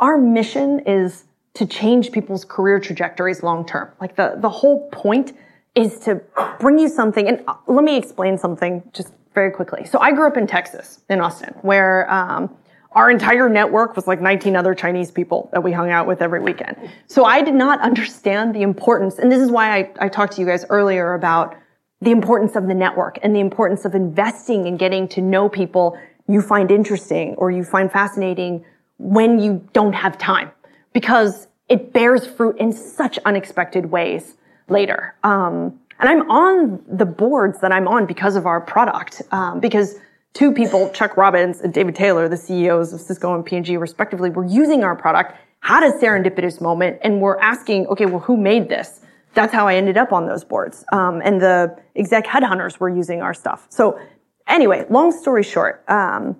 our 0.00 0.16
mission 0.16 0.80
is 0.86 1.24
to 1.54 1.66
change 1.66 2.12
people's 2.12 2.44
career 2.44 2.80
trajectories 2.80 3.42
long 3.42 3.66
term. 3.66 3.90
Like 4.00 4.16
the 4.16 4.36
the 4.38 4.48
whole 4.48 4.88
point 4.90 5.32
is 5.78 5.98
to 6.00 6.20
bring 6.60 6.78
you 6.78 6.88
something. 6.88 7.28
And 7.28 7.44
uh, 7.46 7.54
let 7.66 7.84
me 7.84 7.96
explain 7.96 8.38
something 8.38 8.82
just 8.92 9.12
very 9.34 9.50
quickly. 9.50 9.84
So, 9.84 9.98
I 9.98 10.12
grew 10.12 10.26
up 10.26 10.36
in 10.36 10.46
Texas, 10.46 11.00
in 11.08 11.20
Austin, 11.20 11.54
where 11.62 12.10
um, 12.12 12.54
our 12.92 13.10
entire 13.10 13.48
network 13.48 13.94
was 13.94 14.06
like 14.06 14.20
19 14.20 14.56
other 14.56 14.74
Chinese 14.74 15.10
people 15.10 15.50
that 15.52 15.62
we 15.62 15.72
hung 15.72 15.90
out 15.90 16.06
with 16.06 16.22
every 16.22 16.40
weekend. 16.40 16.76
So 17.06 17.24
I 17.24 17.42
did 17.42 17.54
not 17.54 17.80
understand 17.80 18.54
the 18.54 18.62
importance, 18.62 19.18
and 19.18 19.30
this 19.30 19.40
is 19.40 19.50
why 19.50 19.78
I, 19.78 19.90
I 20.00 20.08
talked 20.08 20.34
to 20.34 20.40
you 20.40 20.46
guys 20.46 20.64
earlier 20.70 21.14
about 21.14 21.56
the 22.00 22.10
importance 22.10 22.56
of 22.56 22.66
the 22.66 22.74
network 22.74 23.18
and 23.22 23.34
the 23.34 23.40
importance 23.40 23.84
of 23.84 23.94
investing 23.94 24.66
and 24.66 24.78
getting 24.78 25.08
to 25.08 25.20
know 25.20 25.48
people 25.48 25.98
you 26.28 26.40
find 26.40 26.70
interesting 26.70 27.34
or 27.36 27.50
you 27.50 27.64
find 27.64 27.90
fascinating 27.90 28.64
when 28.98 29.38
you 29.38 29.66
don't 29.72 29.94
have 29.94 30.16
time 30.18 30.50
because 30.92 31.48
it 31.68 31.92
bears 31.92 32.26
fruit 32.26 32.56
in 32.58 32.72
such 32.72 33.18
unexpected 33.24 33.86
ways 33.86 34.34
later. 34.70 35.14
Um, 35.22 35.78
and 36.00 36.08
I'm 36.08 36.30
on 36.30 36.82
the 36.86 37.06
boards 37.06 37.60
that 37.60 37.72
I'm 37.72 37.88
on 37.88 38.06
because 38.06 38.36
of 38.36 38.46
our 38.46 38.60
product, 38.60 39.22
um, 39.32 39.60
because 39.60 39.96
two 40.32 40.52
people, 40.52 40.90
Chuck 40.90 41.16
Robbins 41.16 41.60
and 41.60 41.74
David 41.74 41.96
Taylor, 41.96 42.28
the 42.28 42.36
CEOs 42.36 42.92
of 42.92 43.00
Cisco 43.00 43.34
and 43.34 43.44
P&G 43.44 43.76
respectively, 43.76 44.30
were 44.30 44.44
using 44.44 44.84
our 44.84 44.94
product, 44.94 45.34
had 45.60 45.82
a 45.82 45.90
serendipitous 45.98 46.60
moment, 46.60 46.98
and 47.02 47.20
were 47.20 47.40
asking, 47.42 47.86
okay, 47.88 48.06
well, 48.06 48.20
who 48.20 48.36
made 48.36 48.68
this? 48.68 49.00
That's 49.34 49.52
how 49.52 49.66
I 49.66 49.74
ended 49.74 49.96
up 49.96 50.12
on 50.12 50.26
those 50.26 50.44
boards. 50.44 50.84
Um, 50.92 51.20
and 51.24 51.40
the 51.40 51.76
exec 51.96 52.26
headhunters 52.26 52.78
were 52.78 52.88
using 52.88 53.20
our 53.20 53.34
stuff. 53.34 53.66
So 53.68 53.98
anyway, 54.46 54.86
long 54.88 55.12
story 55.12 55.42
short, 55.42 55.84
um, 55.88 56.36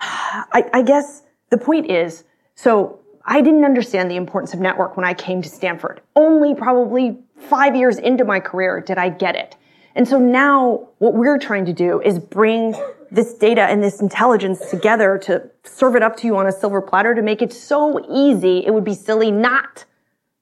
I, 0.00 0.64
I 0.72 0.82
guess 0.82 1.22
the 1.50 1.58
point 1.58 1.90
is, 1.90 2.24
so 2.54 3.00
I 3.24 3.40
didn't 3.40 3.64
understand 3.64 4.10
the 4.10 4.16
importance 4.16 4.54
of 4.54 4.60
network 4.60 4.96
when 4.96 5.04
I 5.04 5.14
came 5.14 5.42
to 5.42 5.48
Stanford. 5.48 6.00
Only 6.14 6.54
probably 6.54 7.18
five 7.38 7.76
years 7.76 7.98
into 7.98 8.24
my 8.24 8.40
career 8.40 8.80
did 8.80 8.98
I 8.98 9.08
get 9.08 9.36
it. 9.36 9.56
And 9.94 10.06
so 10.06 10.18
now 10.18 10.88
what 10.98 11.14
we're 11.14 11.38
trying 11.38 11.64
to 11.66 11.72
do 11.72 12.00
is 12.02 12.18
bring 12.18 12.74
this 13.10 13.34
data 13.34 13.62
and 13.62 13.82
this 13.82 14.00
intelligence 14.00 14.70
together 14.70 15.18
to 15.18 15.48
serve 15.64 15.96
it 15.96 16.02
up 16.02 16.16
to 16.18 16.26
you 16.26 16.36
on 16.36 16.46
a 16.46 16.52
silver 16.52 16.82
platter 16.82 17.14
to 17.14 17.22
make 17.22 17.40
it 17.40 17.52
so 17.52 18.04
easy, 18.10 18.64
it 18.66 18.74
would 18.74 18.84
be 18.84 18.94
silly 18.94 19.30
not 19.30 19.84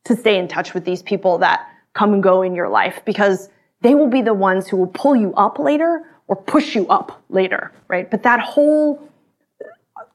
to 0.05 0.17
stay 0.17 0.39
in 0.39 0.49
touch 0.49 0.75
with 0.75 0.85
these 0.85 1.03
people 1.03 1.39
that 1.39 1.69
come 1.93 2.13
and 2.13 2.23
go 2.23 2.43
in 2.43 2.55
your 2.55 2.69
life 2.69 3.03
because 3.05 3.49
they 3.81 3.95
will 3.95 4.09
be 4.09 4.23
the 4.23 4.35
ones 4.35 4.69
who 4.69 4.77
will 4.77 4.89
pull 4.89 5.15
you 5.15 5.33
up 5.35 5.59
later 5.59 6.03
or 6.27 6.37
push 6.37 6.75
you 6.75 6.87
up 6.89 7.23
later, 7.29 7.71
right? 7.89 8.11
But 8.11 8.23
that 8.23 8.41
whole, 8.41 9.09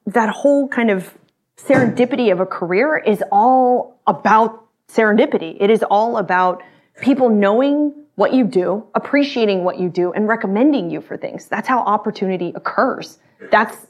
that 0.08 0.30
whole 0.30 0.68
kind 0.68 0.90
of 0.90 1.14
serendipity 1.58 2.32
of 2.32 2.40
a 2.40 2.46
career 2.46 2.98
is 2.98 3.24
all 3.32 4.00
about 4.08 4.66
serendipity. 4.92 5.56
It 5.60 5.70
is 5.70 5.84
all 5.84 6.18
about 6.18 6.64
people 7.02 7.30
knowing 7.30 7.94
what 8.16 8.34
you 8.34 8.44
do, 8.44 8.86
appreciating 8.96 9.64
what 9.64 9.80
you 9.80 9.88
do, 9.90 10.12
and 10.12 10.28
recommending 10.28 10.90
you 10.90 11.00
for 11.00 11.16
things. 11.16 11.48
That's 11.48 11.68
how 11.68 11.80
opportunity 11.80 12.52
occurs. 12.56 13.20
That's 13.52 13.88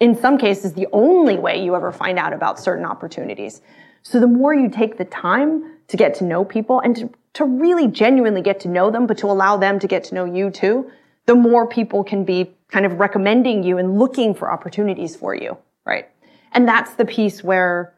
in 0.00 0.18
some 0.18 0.38
cases 0.38 0.72
the 0.72 0.88
only 0.92 1.36
way 1.36 1.62
you 1.62 1.76
ever 1.76 1.92
find 1.92 2.18
out 2.18 2.32
about 2.32 2.58
certain 2.58 2.84
opportunities. 2.84 3.60
So 4.02 4.20
the 4.20 4.26
more 4.26 4.54
you 4.54 4.68
take 4.68 4.98
the 4.98 5.04
time 5.04 5.76
to 5.88 5.96
get 5.96 6.14
to 6.14 6.24
know 6.24 6.44
people 6.44 6.80
and 6.80 6.96
to, 6.96 7.10
to 7.34 7.44
really 7.44 7.86
genuinely 7.86 8.42
get 8.42 8.60
to 8.60 8.68
know 8.68 8.90
them, 8.90 9.06
but 9.06 9.18
to 9.18 9.26
allow 9.26 9.56
them 9.56 9.78
to 9.78 9.86
get 9.86 10.04
to 10.04 10.14
know 10.14 10.24
you 10.24 10.50
too, 10.50 10.90
the 11.26 11.34
more 11.34 11.66
people 11.66 12.02
can 12.02 12.24
be 12.24 12.54
kind 12.68 12.86
of 12.86 12.98
recommending 12.98 13.62
you 13.62 13.78
and 13.78 13.98
looking 13.98 14.34
for 14.34 14.50
opportunities 14.50 15.14
for 15.14 15.34
you, 15.34 15.56
right? 15.84 16.08
And 16.52 16.66
that's 16.66 16.94
the 16.94 17.04
piece 17.04 17.44
where 17.44 17.94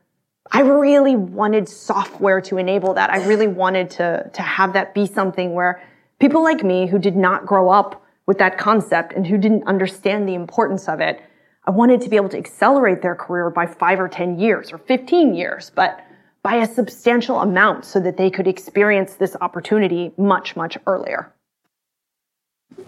I 0.53 0.63
really 0.63 1.15
wanted 1.15 1.69
software 1.69 2.41
to 2.43 2.59
enable 2.59 2.95
that. 2.95 3.11
I 3.11 3.25
really 3.27 3.47
wanted 3.47 3.91
to, 3.91 4.29
to 4.33 4.43
have 4.43 4.73
that 4.73 4.95
be 4.95 5.07
something 5.07 5.55
where 5.55 5.83
people 6.19 6.43
like 6.43 6.65
me 6.65 6.87
who 6.87 6.99
did 6.99 7.17
not 7.17 7.47
grow 7.47 7.71
up 7.71 8.05
with 8.27 8.39
that 8.39 8.59
concept 8.59 9.13
and 9.13 9.27
who 9.27 9.39
didn't 9.39 9.65
understand 9.67 10.29
the 10.29 10.35
importance 10.35 10.89
of 10.89 11.01
it, 11.01 11.23
I 11.67 11.71
wanted 11.71 12.01
to 12.03 12.09
be 12.09 12.17
able 12.17 12.29
to 12.31 12.39
accelerate 12.39 13.01
their 13.03 13.15
career 13.15 13.51
by 13.51 13.67
five 13.67 14.01
or 14.01 14.09
10 14.09 14.39
years 14.39 14.73
or 14.73 14.79
15 14.79 15.35
years, 15.35 15.71
but 15.75 16.05
by 16.43 16.57
a 16.57 16.67
substantial 16.67 17.41
amount 17.41 17.85
so 17.85 18.01
that 18.01 18.17
they 18.17 18.31
could 18.31 18.49
experience 18.49 19.15
this 19.15 19.37
opportunity 19.41 20.13
much, 20.17 20.57
much 20.57 20.79
earlier. 20.87 21.33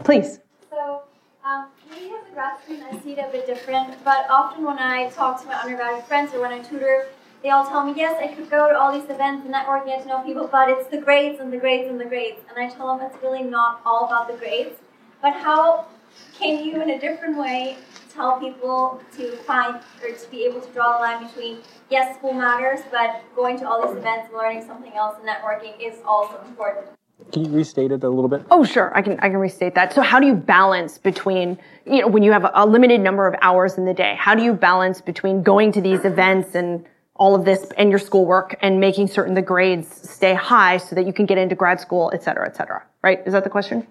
Please. 0.04 0.40
So, 0.70 1.02
um, 1.44 1.66
as 1.92 1.98
a 1.98 2.34
grad 2.34 2.60
student, 2.64 2.92
I 2.92 2.98
see 3.00 3.12
it 3.12 3.18
a 3.18 3.30
bit 3.30 3.46
different, 3.46 4.02
but 4.04 4.26
often 4.30 4.64
when 4.64 4.78
I 4.78 5.10
talk 5.10 5.40
to 5.42 5.46
my 5.46 5.54
undergraduate 5.54 6.06
friends 6.08 6.32
or 6.34 6.40
when 6.40 6.52
I 6.52 6.60
tutor, 6.60 7.08
they 7.42 7.50
all 7.50 7.66
tell 7.66 7.84
me, 7.84 7.92
yes, 7.96 8.16
I 8.22 8.28
could 8.28 8.48
go 8.48 8.68
to 8.68 8.78
all 8.78 8.92
these 8.92 9.10
events 9.10 9.42
and 9.42 9.50
network, 9.50 9.86
get 9.86 10.02
to 10.02 10.08
know 10.08 10.22
people, 10.22 10.48
but 10.50 10.68
it's 10.68 10.88
the 10.88 10.98
grades 10.98 11.40
and 11.40 11.52
the 11.52 11.56
grades 11.56 11.88
and 11.90 12.00
the 12.00 12.04
grades. 12.04 12.40
And 12.48 12.58
I 12.58 12.72
tell 12.72 12.96
them 12.96 13.04
it's 13.04 13.20
really 13.22 13.42
not 13.42 13.80
all 13.84 14.06
about 14.06 14.28
the 14.28 14.36
grades. 14.36 14.78
But 15.20 15.32
how 15.32 15.86
can 16.38 16.64
you, 16.64 16.80
in 16.80 16.90
a 16.90 17.00
different 17.00 17.36
way, 17.36 17.78
tell 18.12 18.38
people 18.38 19.00
to 19.16 19.32
find 19.38 19.80
or 20.02 20.12
to 20.12 20.30
be 20.30 20.44
able 20.44 20.60
to 20.60 20.70
draw 20.72 20.98
the 20.98 21.00
line 21.00 21.26
between, 21.26 21.58
yes, 21.90 22.16
school 22.16 22.32
matters, 22.32 22.80
but 22.90 23.22
going 23.34 23.58
to 23.58 23.68
all 23.68 23.86
these 23.86 23.96
events 23.96 24.28
and 24.28 24.36
learning 24.36 24.64
something 24.64 24.92
else 24.92 25.16
and 25.18 25.28
networking 25.28 25.74
is 25.80 25.98
also 26.04 26.40
important? 26.46 26.86
Can 27.32 27.44
you 27.44 27.50
restate 27.50 27.92
it 27.92 28.02
a 28.04 28.08
little 28.08 28.28
bit? 28.28 28.44
Oh, 28.50 28.64
sure. 28.64 28.96
I 28.96 29.02
can 29.02 29.18
I 29.20 29.28
can 29.28 29.36
restate 29.36 29.76
that. 29.76 29.92
So 29.92 30.02
how 30.02 30.18
do 30.18 30.26
you 30.26 30.34
balance 30.34 30.98
between 30.98 31.56
you 31.86 32.00
know 32.00 32.08
when 32.08 32.24
you 32.24 32.32
have 32.32 32.50
a 32.52 32.66
limited 32.66 33.00
number 33.00 33.28
of 33.28 33.36
hours 33.42 33.78
in 33.78 33.84
the 33.84 33.94
day? 33.94 34.16
How 34.18 34.34
do 34.34 34.42
you 34.42 34.52
balance 34.52 35.00
between 35.00 35.42
going 35.42 35.70
to 35.72 35.80
these 35.80 36.04
events 36.04 36.56
and 36.56 36.84
all 37.22 37.36
of 37.36 37.44
this 37.44 37.70
and 37.76 37.88
your 37.88 38.00
schoolwork 38.00 38.56
and 38.62 38.80
making 38.80 39.06
certain 39.06 39.32
the 39.32 39.42
grades 39.42 40.10
stay 40.10 40.34
high 40.34 40.76
so 40.76 40.96
that 40.96 41.06
you 41.06 41.12
can 41.12 41.24
get 41.24 41.38
into 41.38 41.54
grad 41.54 41.78
school, 41.78 42.10
et 42.12 42.20
cetera, 42.20 42.44
et 42.44 42.56
cetera. 42.56 42.82
Right? 43.00 43.22
Is 43.24 43.32
that 43.32 43.44
the 43.44 43.50
question? 43.50 43.86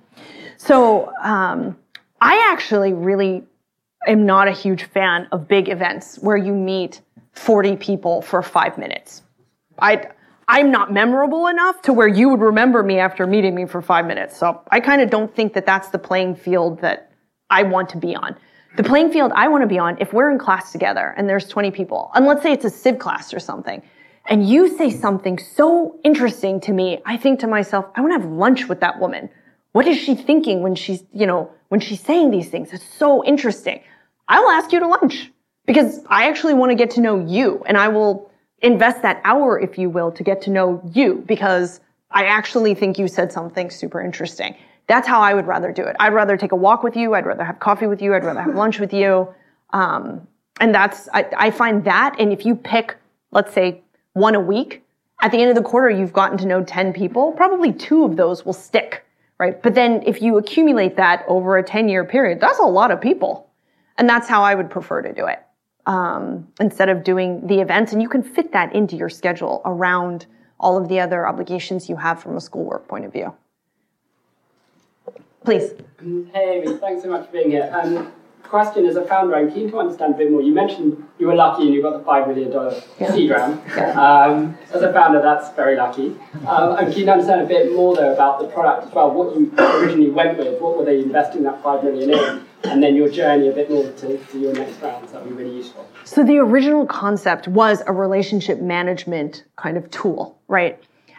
So 0.57 1.13
um, 1.23 1.77
I 2.19 2.49
actually 2.51 2.91
really 2.91 3.45
am 4.05 4.25
not 4.25 4.49
a 4.49 4.51
huge 4.51 4.83
fan 4.83 5.29
of 5.31 5.47
big 5.47 5.69
events 5.69 6.17
where 6.17 6.35
you 6.35 6.51
meet 6.53 6.99
40 7.31 7.77
people 7.77 8.21
for 8.21 8.43
five 8.43 8.77
minutes. 8.77 9.21
I 9.79 10.09
I'm 10.49 10.69
not 10.69 10.91
memorable 10.91 11.47
enough 11.47 11.81
to 11.83 11.93
where 11.93 12.09
you 12.09 12.27
would 12.27 12.41
remember 12.41 12.83
me 12.83 12.99
after 12.99 13.25
meeting 13.25 13.55
me 13.55 13.65
for 13.65 13.81
five 13.81 14.05
minutes. 14.05 14.35
So 14.35 14.61
I 14.69 14.81
kind 14.81 15.01
of 15.01 15.09
don't 15.09 15.33
think 15.33 15.53
that 15.53 15.65
that's 15.65 15.87
the 15.87 15.99
playing 15.99 16.35
field 16.35 16.81
that 16.81 17.13
I 17.49 17.63
want 17.63 17.87
to 17.89 17.97
be 17.97 18.13
on. 18.13 18.35
The 18.77 18.83
playing 18.83 19.11
field 19.11 19.33
I 19.35 19.49
want 19.49 19.63
to 19.63 19.67
be 19.67 19.79
on, 19.79 19.97
if 19.99 20.13
we're 20.13 20.31
in 20.31 20.39
class 20.39 20.71
together 20.71 21.13
and 21.17 21.27
there's 21.27 21.47
20 21.47 21.71
people, 21.71 22.09
and 22.15 22.25
let's 22.25 22.41
say 22.41 22.53
it's 22.53 22.63
a 22.63 22.69
civ 22.69 22.99
class 22.99 23.33
or 23.33 23.39
something, 23.39 23.81
and 24.27 24.47
you 24.47 24.77
say 24.77 24.89
something 24.89 25.37
so 25.39 25.99
interesting 26.05 26.61
to 26.61 26.71
me, 26.71 27.01
I 27.05 27.17
think 27.17 27.41
to 27.41 27.47
myself, 27.47 27.85
I 27.95 28.01
want 28.01 28.13
to 28.13 28.21
have 28.21 28.31
lunch 28.31 28.69
with 28.69 28.79
that 28.79 28.99
woman. 28.99 29.29
What 29.73 29.87
is 29.87 29.97
she 29.97 30.15
thinking 30.15 30.61
when 30.61 30.75
she's, 30.75 31.03
you 31.13 31.25
know, 31.25 31.51
when 31.67 31.81
she's 31.81 31.99
saying 31.99 32.31
these 32.31 32.49
things? 32.49 32.71
It's 32.71 32.85
so 32.85 33.25
interesting. 33.25 33.81
I 34.27 34.39
will 34.39 34.51
ask 34.51 34.71
you 34.71 34.79
to 34.79 34.87
lunch 34.87 35.31
because 35.65 35.99
I 36.07 36.29
actually 36.29 36.53
want 36.53 36.69
to 36.69 36.75
get 36.75 36.91
to 36.91 37.01
know 37.01 37.19
you 37.25 37.63
and 37.65 37.77
I 37.77 37.89
will 37.89 38.31
invest 38.61 39.01
that 39.01 39.19
hour, 39.25 39.59
if 39.59 39.77
you 39.77 39.89
will, 39.89 40.11
to 40.13 40.23
get 40.23 40.41
to 40.43 40.49
know 40.49 40.81
you 40.93 41.23
because 41.27 41.81
I 42.09 42.25
actually 42.25 42.73
think 42.75 42.97
you 42.97 43.07
said 43.07 43.31
something 43.31 43.69
super 43.69 44.01
interesting. 44.01 44.55
That's 44.91 45.07
how 45.07 45.21
I 45.21 45.33
would 45.33 45.47
rather 45.47 45.71
do 45.71 45.83
it. 45.83 45.95
I'd 46.01 46.13
rather 46.13 46.35
take 46.35 46.51
a 46.51 46.55
walk 46.57 46.83
with 46.83 46.97
you. 46.97 47.13
I'd 47.13 47.25
rather 47.25 47.45
have 47.45 47.61
coffee 47.61 47.87
with 47.87 48.01
you. 48.01 48.13
I'd 48.13 48.25
rather 48.25 48.41
have 48.41 48.55
lunch 48.55 48.77
with 48.77 48.93
you. 48.93 49.33
Um, 49.69 50.27
and 50.59 50.75
that's, 50.75 51.07
I, 51.13 51.27
I 51.37 51.49
find 51.49 51.85
that. 51.85 52.17
And 52.19 52.33
if 52.33 52.45
you 52.45 52.57
pick, 52.57 52.97
let's 53.31 53.53
say, 53.53 53.83
one 54.11 54.35
a 54.35 54.39
week, 54.41 54.83
at 55.21 55.31
the 55.31 55.37
end 55.37 55.49
of 55.49 55.55
the 55.55 55.61
quarter, 55.63 55.89
you've 55.89 56.11
gotten 56.11 56.37
to 56.39 56.45
know 56.45 56.61
10 56.61 56.91
people. 56.91 57.31
Probably 57.31 57.71
two 57.71 58.03
of 58.03 58.17
those 58.17 58.43
will 58.43 58.51
stick, 58.51 59.05
right? 59.39 59.63
But 59.63 59.75
then 59.75 60.03
if 60.05 60.21
you 60.21 60.37
accumulate 60.37 60.97
that 60.97 61.23
over 61.25 61.57
a 61.57 61.63
10 61.63 61.87
year 61.87 62.03
period, 62.03 62.41
that's 62.41 62.59
a 62.59 62.63
lot 62.63 62.91
of 62.91 62.99
people. 62.99 63.49
And 63.97 64.09
that's 64.09 64.27
how 64.27 64.43
I 64.43 64.55
would 64.55 64.69
prefer 64.69 65.03
to 65.03 65.13
do 65.13 65.25
it. 65.25 65.41
Um, 65.85 66.49
instead 66.59 66.89
of 66.89 67.05
doing 67.05 67.47
the 67.47 67.61
events, 67.61 67.93
and 67.93 68.01
you 68.01 68.09
can 68.09 68.23
fit 68.23 68.51
that 68.51 68.75
into 68.75 68.97
your 68.97 69.09
schedule 69.09 69.61
around 69.63 70.25
all 70.59 70.77
of 70.77 70.89
the 70.89 70.99
other 70.99 71.25
obligations 71.25 71.87
you 71.87 71.95
have 71.95 72.21
from 72.21 72.35
a 72.35 72.41
schoolwork 72.41 72.89
point 72.89 73.05
of 73.05 73.13
view. 73.13 73.33
Please. 75.43 75.73
Hey, 76.33 76.61
Amy, 76.61 76.77
thanks 76.77 77.03
so 77.03 77.09
much 77.09 77.25
for 77.25 77.31
being 77.31 77.51
here. 77.51 77.69
Um, 77.73 78.11
question 78.43 78.85
as 78.85 78.95
a 78.97 79.05
founder, 79.05 79.35
I'm 79.35 79.51
keen 79.51 79.71
to 79.71 79.79
understand 79.79 80.13
a 80.13 80.17
bit 80.17 80.29
more. 80.29 80.41
You 80.41 80.53
mentioned 80.53 81.03
you 81.17 81.27
were 81.27 81.35
lucky 81.35 81.63
and 81.63 81.73
you 81.73 81.81
got 81.81 81.97
the 81.97 82.03
$5 82.03 82.27
million 82.27 82.83
yeah. 82.99 83.11
seed 83.11 83.31
round. 83.31 83.61
Yeah. 83.69 83.91
Um, 83.99 84.57
as 84.73 84.81
a 84.83 84.91
founder, 84.91 85.21
that's 85.21 85.55
very 85.55 85.77
lucky. 85.77 86.17
Um, 86.45 86.73
I'm 86.73 86.91
keen 86.91 87.05
to 87.05 87.13
understand 87.13 87.41
a 87.41 87.45
bit 87.45 87.73
more, 87.73 87.95
though, 87.95 88.13
about 88.13 88.39
the 88.39 88.47
product 88.47 88.87
as 88.87 88.93
well, 88.93 89.11
what 89.11 89.35
you 89.35 89.51
originally 89.57 90.11
went 90.11 90.37
with, 90.37 90.61
what 90.61 90.77
were 90.77 90.85
they 90.85 90.99
investing 90.99 91.43
that 91.43 91.63
5 91.63 91.83
million 91.83 92.11
in, 92.11 92.45
and 92.65 92.83
then 92.83 92.95
your 92.95 93.09
journey 93.09 93.47
a 93.47 93.53
bit 93.53 93.71
more 93.71 93.89
to, 93.89 94.17
to 94.17 94.39
your 94.39 94.53
next 94.53 94.81
round. 94.81 95.07
So 95.07 95.13
that 95.13 95.25
would 95.25 95.37
be 95.37 95.43
really 95.43 95.57
useful. 95.57 95.87
So 96.03 96.23
the 96.23 96.37
original 96.37 96.85
concept 96.85 97.47
was 97.47 97.81
a 97.87 97.93
relationship 97.93 98.59
management 98.61 99.45
kind 99.55 99.77
of 99.77 99.89
tool, 99.89 100.39
right? 100.47 100.77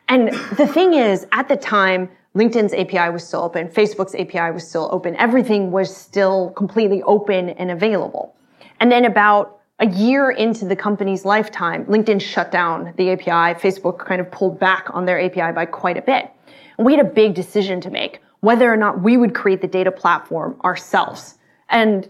And 0.08 0.28
the 0.58 0.66
thing 0.66 0.94
is, 0.94 1.26
at 1.32 1.48
the 1.48 1.56
time, 1.56 2.10
LinkedIn's 2.34 2.72
API 2.72 3.12
was 3.12 3.26
still 3.26 3.42
open, 3.42 3.68
Facebook's 3.68 4.14
API 4.14 4.52
was 4.52 4.66
still 4.66 4.88
open, 4.90 5.14
everything 5.16 5.70
was 5.70 5.94
still 5.94 6.50
completely 6.50 7.02
open 7.02 7.50
and 7.50 7.70
available. 7.70 8.34
And 8.80 8.90
then 8.90 9.04
about 9.04 9.60
a 9.78 9.86
year 9.86 10.30
into 10.30 10.64
the 10.64 10.76
company's 10.76 11.24
lifetime, 11.24 11.84
LinkedIn 11.86 12.20
shut 12.20 12.50
down 12.50 12.94
the 12.96 13.10
API, 13.10 13.60
Facebook 13.60 13.98
kind 13.98 14.20
of 14.20 14.30
pulled 14.30 14.58
back 14.58 14.86
on 14.90 15.04
their 15.04 15.20
API 15.20 15.52
by 15.52 15.66
quite 15.66 15.96
a 15.96 16.02
bit. 16.02 16.30
And 16.78 16.86
we 16.86 16.94
had 16.96 17.04
a 17.04 17.08
big 17.08 17.34
decision 17.34 17.80
to 17.82 17.90
make, 17.90 18.20
whether 18.40 18.72
or 18.72 18.76
not 18.76 19.02
we 19.02 19.16
would 19.16 19.34
create 19.34 19.60
the 19.60 19.66
data 19.66 19.92
platform 19.92 20.58
ourselves. 20.64 21.36
And 21.68 22.08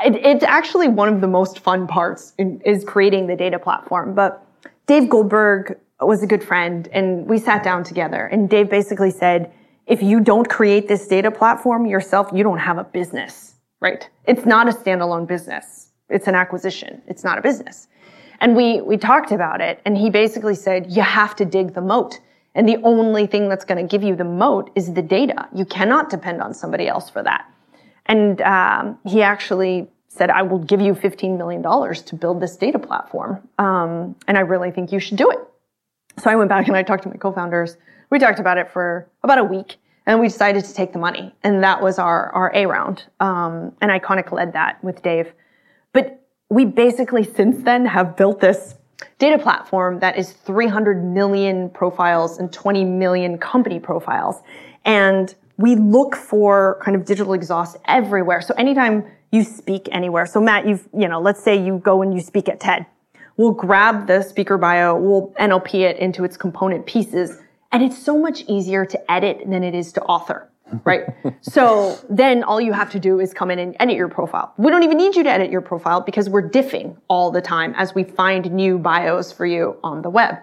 it's 0.00 0.44
actually 0.44 0.88
one 0.88 1.12
of 1.12 1.20
the 1.20 1.26
most 1.26 1.60
fun 1.60 1.86
parts 1.86 2.34
in, 2.38 2.60
is 2.60 2.84
creating 2.84 3.26
the 3.26 3.36
data 3.36 3.58
platform. 3.58 4.14
But 4.14 4.44
Dave 4.86 5.08
Goldberg 5.08 5.78
was 6.00 6.22
a 6.22 6.26
good 6.26 6.42
friend 6.42 6.88
and 6.92 7.26
we 7.26 7.38
sat 7.38 7.62
down 7.62 7.84
together 7.84 8.26
and 8.26 8.50
Dave 8.50 8.68
basically 8.68 9.10
said, 9.10 9.52
if 9.86 10.02
you 10.02 10.20
don't 10.20 10.48
create 10.48 10.88
this 10.88 11.06
data 11.06 11.30
platform 11.30 11.86
yourself, 11.86 12.28
you 12.32 12.42
don't 12.42 12.58
have 12.58 12.78
a 12.78 12.84
business, 12.84 13.54
right? 13.80 14.08
It's 14.26 14.46
not 14.46 14.68
a 14.68 14.72
standalone 14.72 15.26
business. 15.26 15.88
It's 16.08 16.28
an 16.28 16.34
acquisition. 16.34 17.02
It's 17.06 17.24
not 17.24 17.38
a 17.38 17.42
business. 17.42 17.88
And 18.40 18.56
we, 18.56 18.80
we 18.80 18.96
talked 18.96 19.32
about 19.32 19.60
it 19.60 19.80
and 19.84 19.96
he 19.96 20.10
basically 20.10 20.54
said, 20.54 20.90
you 20.90 21.02
have 21.02 21.36
to 21.36 21.44
dig 21.44 21.74
the 21.74 21.80
moat. 21.80 22.18
And 22.54 22.68
the 22.68 22.76
only 22.82 23.26
thing 23.26 23.48
that's 23.48 23.64
going 23.64 23.78
to 23.78 23.90
give 23.90 24.02
you 24.02 24.14
the 24.14 24.24
moat 24.24 24.70
is 24.74 24.92
the 24.92 25.02
data. 25.02 25.48
You 25.54 25.64
cannot 25.64 26.10
depend 26.10 26.42
on 26.42 26.52
somebody 26.52 26.86
else 26.86 27.08
for 27.08 27.22
that. 27.22 27.46
And 28.06 28.40
um, 28.42 28.98
he 29.06 29.22
actually 29.22 29.88
said, 30.08 30.28
I 30.28 30.42
will 30.42 30.58
give 30.58 30.80
you 30.80 30.92
$15 30.92 31.38
million 31.38 31.62
to 31.62 32.14
build 32.16 32.40
this 32.40 32.56
data 32.56 32.78
platform. 32.78 33.48
Um, 33.58 34.16
and 34.28 34.36
I 34.36 34.40
really 34.40 34.70
think 34.70 34.92
you 34.92 34.98
should 34.98 35.16
do 35.16 35.30
it. 35.30 35.38
So 36.18 36.30
I 36.30 36.36
went 36.36 36.50
back 36.50 36.68
and 36.68 36.76
I 36.76 36.82
talked 36.82 37.04
to 37.04 37.08
my 37.08 37.16
co-founders 37.16 37.78
we 38.12 38.18
talked 38.18 38.38
about 38.38 38.58
it 38.58 38.70
for 38.70 39.08
about 39.22 39.38
a 39.38 39.44
week 39.44 39.76
and 40.04 40.20
we 40.20 40.28
decided 40.28 40.62
to 40.66 40.74
take 40.74 40.92
the 40.92 40.98
money. 40.98 41.34
And 41.42 41.64
that 41.64 41.80
was 41.80 41.98
our, 41.98 42.30
our 42.34 42.52
A 42.54 42.66
round. 42.66 43.04
Um, 43.20 43.72
and 43.80 43.90
Iconiq 43.90 44.30
led 44.30 44.52
that 44.52 44.84
with 44.84 45.02
Dave. 45.02 45.32
But 45.94 46.22
we 46.50 46.66
basically 46.66 47.24
since 47.24 47.64
then 47.64 47.86
have 47.86 48.14
built 48.14 48.40
this 48.40 48.74
data 49.18 49.38
platform 49.38 50.00
that 50.00 50.18
is 50.18 50.32
300 50.32 51.02
million 51.02 51.70
profiles 51.70 52.38
and 52.38 52.52
20 52.52 52.84
million 52.84 53.38
company 53.38 53.80
profiles. 53.80 54.42
And 54.84 55.34
we 55.56 55.76
look 55.76 56.14
for 56.14 56.78
kind 56.84 56.94
of 56.94 57.06
digital 57.06 57.32
exhaust 57.32 57.78
everywhere. 57.86 58.42
So 58.42 58.52
anytime 58.58 59.06
you 59.30 59.42
speak 59.42 59.88
anywhere. 59.90 60.26
So 60.26 60.38
Matt, 60.38 60.68
you've, 60.68 60.86
you 60.92 61.08
know, 61.08 61.18
let's 61.18 61.42
say 61.42 61.56
you 61.56 61.78
go 61.78 62.02
and 62.02 62.12
you 62.12 62.20
speak 62.20 62.50
at 62.50 62.60
TED. 62.60 62.84
We'll 63.38 63.52
grab 63.52 64.06
the 64.06 64.20
speaker 64.20 64.58
bio, 64.58 64.94
we'll 64.94 65.32
NLP 65.40 65.76
it 65.76 65.96
into 65.96 66.24
its 66.24 66.36
component 66.36 66.84
pieces, 66.84 67.38
and 67.72 67.82
it's 67.82 67.98
so 67.98 68.18
much 68.18 68.42
easier 68.46 68.84
to 68.86 69.10
edit 69.10 69.42
than 69.46 69.64
it 69.64 69.74
is 69.74 69.92
to 69.94 70.02
author. 70.02 70.48
Right. 70.84 71.02
so 71.40 71.98
then 72.08 72.44
all 72.44 72.60
you 72.60 72.72
have 72.72 72.90
to 72.92 73.00
do 73.00 73.20
is 73.20 73.34
come 73.34 73.50
in 73.50 73.58
and 73.58 73.76
edit 73.80 73.96
your 73.96 74.08
profile. 74.08 74.54
We 74.56 74.70
don't 74.70 74.82
even 74.82 74.96
need 74.96 75.16
you 75.16 75.22
to 75.22 75.30
edit 75.30 75.50
your 75.50 75.60
profile 75.60 76.00
because 76.00 76.30
we're 76.30 76.48
diffing 76.48 76.96
all 77.08 77.30
the 77.30 77.42
time 77.42 77.74
as 77.76 77.94
we 77.94 78.04
find 78.04 78.50
new 78.52 78.78
bios 78.78 79.32
for 79.32 79.44
you 79.44 79.76
on 79.82 80.02
the 80.02 80.10
web. 80.10 80.36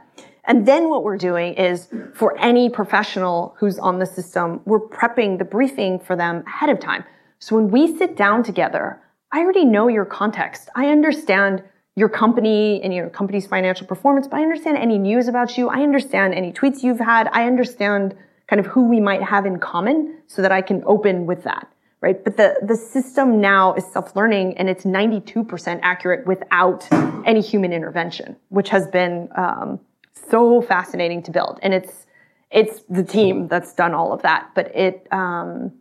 And 0.46 0.68
then 0.68 0.90
what 0.90 1.04
we're 1.04 1.18
doing 1.18 1.54
is 1.54 1.88
for 2.14 2.38
any 2.40 2.70
professional 2.70 3.56
who's 3.60 3.78
on 3.78 4.00
the 4.00 4.06
system, 4.06 4.62
we're 4.66 4.80
prepping 4.80 5.38
the 5.38 5.46
briefing 5.46 6.00
for 6.00 6.16
them 6.16 6.44
ahead 6.48 6.70
of 6.70 6.80
time. 6.80 7.04
So 7.40 7.56
when 7.56 7.70
we 7.70 7.96
sit 7.98 8.18
down 8.18 8.44
together, 8.44 9.02
I 9.32 9.40
already 9.40 9.66
know 9.66 9.88
your 9.88 10.06
context. 10.06 10.70
I 10.76 10.88
understand 10.88 11.64
your 11.96 12.10
company 12.10 12.82
and 12.82 12.94
your 12.94 13.10
company's 13.10 13.48
financial 13.48 13.86
performance, 13.86 14.28
but 14.28 14.38
I 14.38 14.44
understand 14.44 14.78
any 14.78 14.98
news 14.98 15.28
about 15.28 15.58
you. 15.58 15.70
I 15.70 15.82
understand 15.82 16.34
any 16.34 16.52
tweets 16.52 16.84
you've 16.84 17.00
had. 17.00 17.30
I 17.34 17.46
understand 17.46 18.16
kind 18.48 18.60
of 18.60 18.66
who 18.68 18.88
we 18.88 19.00
might 19.00 19.22
have 19.22 19.46
in 19.46 19.60
common 19.60 20.18
so 20.28 20.42
that 20.42 20.52
I 20.52 20.62
can 20.62 20.84
open 20.86 21.26
with 21.26 21.44
that. 21.44 21.68
Right. 22.02 22.24
But 22.24 22.38
the, 22.38 22.56
the 22.66 22.78
system 22.78 23.42
now 23.42 23.74
is 23.74 23.84
self-learning 23.92 24.58
and 24.58 24.70
it's 24.70 24.86
92% 24.86 25.80
accurate 25.84 26.26
without 26.26 26.88
any 27.26 27.42
human 27.42 27.74
intervention, 27.74 28.38
which 28.48 28.70
has 28.70 28.88
been, 28.88 29.28
um, 29.36 29.82
so 30.30 30.62
fascinating 30.62 31.22
to 31.24 31.32
build. 31.32 31.60
And 31.62 31.74
it's, 31.74 32.06
it's 32.52 32.84
the 32.90 33.04
team 33.04 33.50
that's 33.50 33.74
done 33.74 33.94
all 33.94 34.14
of 34.14 34.22
that, 34.22 34.52
but 34.56 34.74
it, 34.74 35.08
um, 35.12 35.74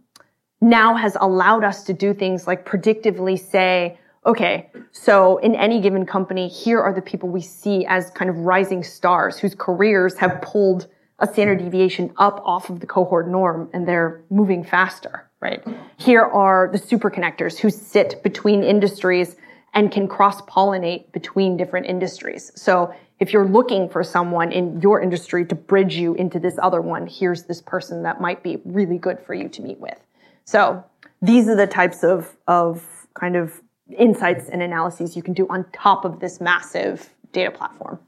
now 0.61 0.97
has 0.97 1.17
allowed 1.21 1.65
us 1.65 1.85
to 1.85 1.93
do 1.93 2.13
things 2.13 2.47
like 2.47 2.67
predictively 2.67 3.39
say, 3.39 3.99
okay, 4.27 4.71
so 4.93 5.39
in 5.39 5.55
any 5.55 5.81
given 5.81 6.07
company, 6.07 6.49
here 6.49 6.81
are 6.81 6.93
the 6.93 7.03
people 7.03 7.29
we 7.29 7.41
see 7.41 7.87
as 7.87 8.11
kind 8.11 8.31
of 8.31 8.37
rising 8.39 8.83
stars 8.83 9.39
whose 9.39 9.55
careers 9.55 10.17
have 10.19 10.41
pulled 10.43 10.89
a 11.21 11.27
standard 11.27 11.59
deviation 11.59 12.13
up 12.17 12.41
off 12.45 12.71
of 12.71 12.81
the 12.81 12.87
cohort 12.87 13.29
norm 13.29 13.69
and 13.73 13.89
they're 13.89 14.23
moving 14.31 14.63
faster, 14.63 15.29
right? 15.41 15.67
Here 15.97 16.23
are 16.23 16.69
the 16.71 16.79
super 16.79 17.11
connectors 17.11 17.59
who 17.59 17.71
sit 17.71 18.23
between 18.23 18.63
industries 18.63 19.37
and 19.75 19.91
can 19.91 20.09
cross 20.09 20.41
pollinate 20.43 21.11
between 21.13 21.57
different 21.57 21.87
industries. 21.87 22.53
So 22.55 22.95
if 23.21 23.33
you're 23.33 23.47
looking 23.47 23.89
for 23.89 24.05
someone 24.05 24.53
in 24.53 24.81
your 24.81 25.01
industry 25.01 25.45
to 25.47 25.55
bridge 25.55 25.97
you 25.97 26.15
into 26.15 26.39
this 26.39 26.57
other 26.63 26.81
one, 26.81 27.07
here's 27.07 27.45
this 27.45 27.61
person 27.61 28.03
that 28.05 28.21
might 28.21 28.43
be 28.43 28.61
really 28.65 28.99
good 28.99 29.19
for 29.19 29.35
you 29.35 29.49
to 29.49 29.63
meet 29.63 29.81
with. 29.81 29.99
So 30.45 30.85
these 31.21 31.49
are 31.49 31.57
the 31.57 31.67
types 31.67 32.05
of, 32.05 32.37
of 32.47 32.85
kind 33.15 33.37
of 33.37 33.61
insights 33.97 34.49
and 34.49 34.63
analyses 34.63 35.17
you 35.17 35.23
can 35.23 35.35
do 35.35 35.47
on 35.49 35.65
top 35.73 36.05
of 36.05 36.21
this 36.21 36.41
massive 36.41 37.15
data 37.33 37.51
platform. 37.51 37.99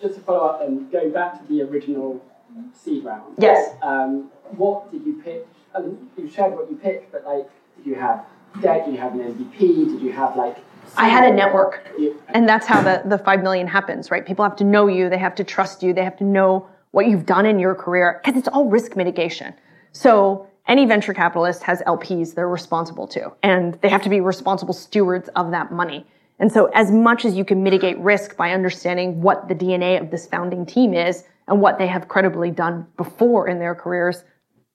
Just 0.00 0.14
to 0.14 0.20
follow 0.20 0.46
up 0.46 0.62
and 0.62 0.90
going 0.92 1.12
back 1.12 1.40
to 1.40 1.52
the 1.52 1.62
original 1.62 2.24
seed 2.72 3.04
round. 3.04 3.34
Yes. 3.38 3.74
Um, 3.82 4.30
what 4.56 4.90
did 4.92 5.04
you 5.04 5.20
pitch? 5.22 5.46
I 5.74 5.80
mean, 5.80 6.08
you 6.16 6.30
shared 6.30 6.54
what 6.54 6.70
you 6.70 6.76
pitched, 6.76 7.10
but 7.12 7.24
like, 7.24 7.48
did 7.76 7.86
you 7.86 7.94
have 7.96 8.24
debt? 8.62 8.86
Did 8.86 8.94
you 8.94 9.00
have 9.00 9.14
an 9.14 9.20
MVP? 9.20 9.58
Did 9.58 10.00
you 10.00 10.12
have 10.12 10.36
like 10.36 10.58
I 10.96 11.08
had 11.08 11.30
a 11.30 11.34
network. 11.34 11.86
And 12.28 12.48
that's 12.48 12.66
how 12.66 12.82
the, 12.82 13.02
the 13.04 13.18
5 13.18 13.42
million 13.42 13.66
happens, 13.66 14.10
right? 14.10 14.24
People 14.24 14.44
have 14.44 14.56
to 14.56 14.64
know 14.64 14.86
you. 14.86 15.08
They 15.08 15.18
have 15.18 15.34
to 15.36 15.44
trust 15.44 15.82
you. 15.82 15.92
They 15.92 16.04
have 16.04 16.16
to 16.18 16.24
know 16.24 16.66
what 16.92 17.08
you've 17.08 17.26
done 17.26 17.46
in 17.46 17.58
your 17.58 17.74
career 17.74 18.20
because 18.24 18.38
it's 18.38 18.48
all 18.48 18.64
risk 18.66 18.96
mitigation. 18.96 19.54
So 19.92 20.47
any 20.68 20.84
venture 20.84 21.14
capitalist 21.14 21.62
has 21.62 21.82
LPs 21.82 22.34
they're 22.34 22.48
responsible 22.48 23.08
to, 23.08 23.32
and 23.42 23.74
they 23.80 23.88
have 23.88 24.02
to 24.02 24.10
be 24.10 24.20
responsible 24.20 24.74
stewards 24.74 25.28
of 25.34 25.50
that 25.50 25.72
money. 25.72 26.06
And 26.38 26.52
so 26.52 26.66
as 26.66 26.92
much 26.92 27.24
as 27.24 27.34
you 27.34 27.44
can 27.44 27.62
mitigate 27.62 27.98
risk 27.98 28.36
by 28.36 28.52
understanding 28.52 29.20
what 29.22 29.48
the 29.48 29.54
DNA 29.54 30.00
of 30.00 30.10
this 30.10 30.26
founding 30.26 30.64
team 30.64 30.94
is 30.94 31.24
and 31.48 31.60
what 31.60 31.78
they 31.78 31.88
have 31.88 32.06
credibly 32.06 32.50
done 32.50 32.86
before 32.96 33.48
in 33.48 33.58
their 33.58 33.74
careers, 33.74 34.22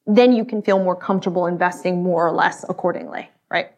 then 0.06 0.34
you 0.34 0.44
can 0.44 0.62
feel 0.62 0.80
more 0.80 0.96
comfortable 0.96 1.46
investing 1.46 2.04
more 2.04 2.28
or 2.28 2.34
less 2.34 2.66
accordingly, 2.68 3.30
right? 3.50 3.72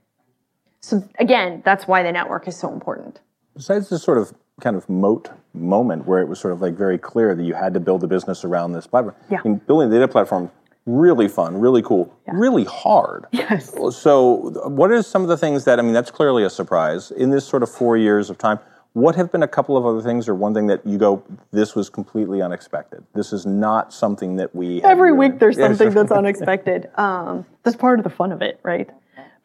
So 0.80 1.08
again, 1.20 1.62
that's 1.64 1.88
why 1.88 2.02
the 2.02 2.12
network 2.12 2.48
is 2.48 2.58
so 2.58 2.74
important. 2.74 3.20
Besides 3.56 3.90
this 3.90 4.02
sort 4.02 4.18
of 4.18 4.34
kind 4.62 4.76
of 4.76 4.88
moat 4.90 5.30
moment 5.54 6.06
where 6.06 6.22
it 6.22 6.28
was 6.28 6.40
sort 6.40 6.54
of 6.54 6.62
like 6.62 6.74
very 6.74 6.98
clear 6.98 7.36
that 7.36 7.44
you 7.44 7.54
had 7.54 7.74
to 7.74 7.80
build 7.80 8.04
a 8.04 8.08
business 8.08 8.44
around 8.44 8.72
this 8.72 8.88
platform. 8.88 9.16
Yeah. 9.30 9.40
I 9.44 9.48
mean, 9.48 9.58
building 9.68 9.90
the 9.90 9.98
data 9.98 10.08
platform, 10.08 10.50
really 10.86 11.28
fun, 11.28 11.58
really 11.60 11.82
cool, 11.82 12.14
yeah. 12.28 12.34
really 12.36 12.64
hard. 12.66 13.26
Yes. 13.32 13.74
So, 13.92 14.52
what 14.68 14.92
are 14.92 15.02
some 15.02 15.24
of 15.24 15.28
the 15.28 15.38
things 15.38 15.66
that, 15.66 15.80
I 15.80 15.82
mean, 15.82 15.94
that's 15.94 16.12
clearly 16.12 16.44
a 16.44 16.50
surprise 16.50 17.12
in 17.12 17.32
this 17.32 17.46
sort 17.46 17.64
of 17.64 17.70
four 17.70 17.98
years 17.98 18.30
of 18.30 18.38
time? 18.38 18.60
What 18.94 19.16
have 19.16 19.30
been 19.30 19.44
a 19.44 19.48
couple 19.48 19.76
of 19.76 19.86
other 19.86 20.02
things, 20.02 20.30
or 20.30 20.36
one 20.36 20.54
thing 20.54 20.68
that 20.68 20.86
you 20.86 20.98
go, 20.98 21.22
this 21.52 21.76
was 21.76 21.90
completely 21.90 22.42
unexpected? 22.42 23.04
This 23.14 23.34
is 23.34 23.46
not 23.46 23.94
something 23.94 24.38
that 24.38 24.56
we. 24.56 24.82
Every 24.84 25.12
week 25.12 25.40
there's 25.40 25.58
something 25.60 25.90
that's 25.90 26.12
unexpected. 26.12 26.90
Um, 26.96 27.46
that's 27.64 27.76
part 27.76 28.00
of 28.00 28.04
the 28.06 28.10
fun 28.10 28.32
of 28.32 28.42
it, 28.42 28.60
right? 28.64 28.90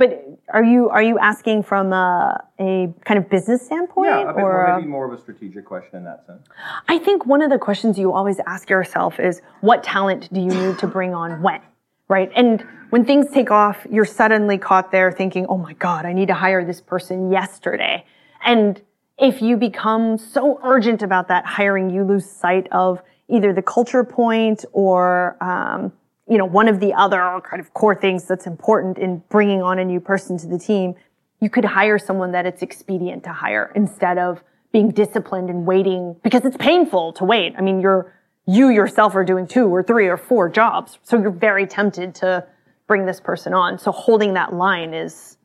But 0.00 0.24
are 0.48 0.64
you 0.64 0.88
are 0.88 1.02
you 1.02 1.18
asking 1.18 1.64
from 1.64 1.92
a, 1.92 2.42
a 2.58 2.90
kind 3.04 3.18
of 3.18 3.28
business 3.28 3.66
standpoint, 3.66 4.08
yeah, 4.08 4.32
or 4.32 4.76
maybe 4.78 4.88
more 4.88 5.04
of 5.04 5.12
a 5.12 5.20
strategic 5.20 5.66
question 5.66 5.98
in 5.98 6.04
that 6.04 6.24
sense? 6.26 6.40
I 6.88 6.96
think 6.96 7.26
one 7.26 7.42
of 7.42 7.50
the 7.50 7.58
questions 7.58 7.98
you 7.98 8.10
always 8.10 8.40
ask 8.46 8.70
yourself 8.70 9.20
is, 9.20 9.42
what 9.60 9.84
talent 9.84 10.32
do 10.32 10.40
you 10.40 10.48
need 10.48 10.78
to 10.78 10.86
bring 10.86 11.12
on 11.12 11.42
when, 11.42 11.60
right? 12.08 12.32
And 12.34 12.64
when 12.88 13.04
things 13.04 13.26
take 13.30 13.50
off, 13.50 13.86
you're 13.90 14.06
suddenly 14.06 14.56
caught 14.56 14.90
there 14.90 15.12
thinking, 15.12 15.44
oh 15.50 15.58
my 15.58 15.74
god, 15.74 16.06
I 16.06 16.14
need 16.14 16.28
to 16.28 16.34
hire 16.34 16.64
this 16.64 16.80
person 16.80 17.30
yesterday, 17.30 18.06
and 18.42 18.80
if 19.18 19.42
you 19.42 19.58
become 19.58 20.16
so 20.16 20.60
urgent 20.62 21.02
about 21.02 21.28
that 21.28 21.44
hiring, 21.44 21.90
you 21.90 22.04
lose 22.04 22.24
sight 22.24 22.66
of 22.72 23.02
either 23.28 23.52
the 23.52 23.60
culture 23.60 24.02
point 24.02 24.64
or 24.72 25.36
um, 25.42 25.92
you 26.30 26.38
know, 26.38 26.44
one 26.44 26.68
of 26.68 26.78
the 26.78 26.94
other 26.94 27.40
kind 27.42 27.60
of 27.60 27.74
core 27.74 27.94
things 27.94 28.24
that's 28.24 28.46
important 28.46 28.98
in 28.98 29.20
bringing 29.28 29.62
on 29.62 29.80
a 29.80 29.84
new 29.84 29.98
person 29.98 30.38
to 30.38 30.46
the 30.46 30.58
team, 30.58 30.94
you 31.40 31.50
could 31.50 31.64
hire 31.64 31.98
someone 31.98 32.30
that 32.32 32.46
it's 32.46 32.62
expedient 32.62 33.24
to 33.24 33.32
hire 33.32 33.72
instead 33.74 34.16
of 34.16 34.40
being 34.72 34.92
disciplined 34.92 35.50
and 35.50 35.66
waiting 35.66 36.14
because 36.22 36.44
it's 36.44 36.56
painful 36.56 37.12
to 37.14 37.24
wait. 37.24 37.54
I 37.58 37.62
mean, 37.62 37.80
you're, 37.80 38.14
you 38.46 38.68
yourself 38.68 39.16
are 39.16 39.24
doing 39.24 39.48
two 39.48 39.66
or 39.66 39.82
three 39.82 40.06
or 40.06 40.16
four 40.16 40.48
jobs. 40.48 40.98
So 41.02 41.20
you're 41.20 41.32
very 41.32 41.66
tempted 41.66 42.14
to 42.16 42.46
bring 42.86 43.06
this 43.06 43.20
person 43.20 43.52
on. 43.52 43.78
So 43.80 43.90
holding 43.90 44.34
that 44.34 44.54
line 44.54 44.94
is, 44.94 45.36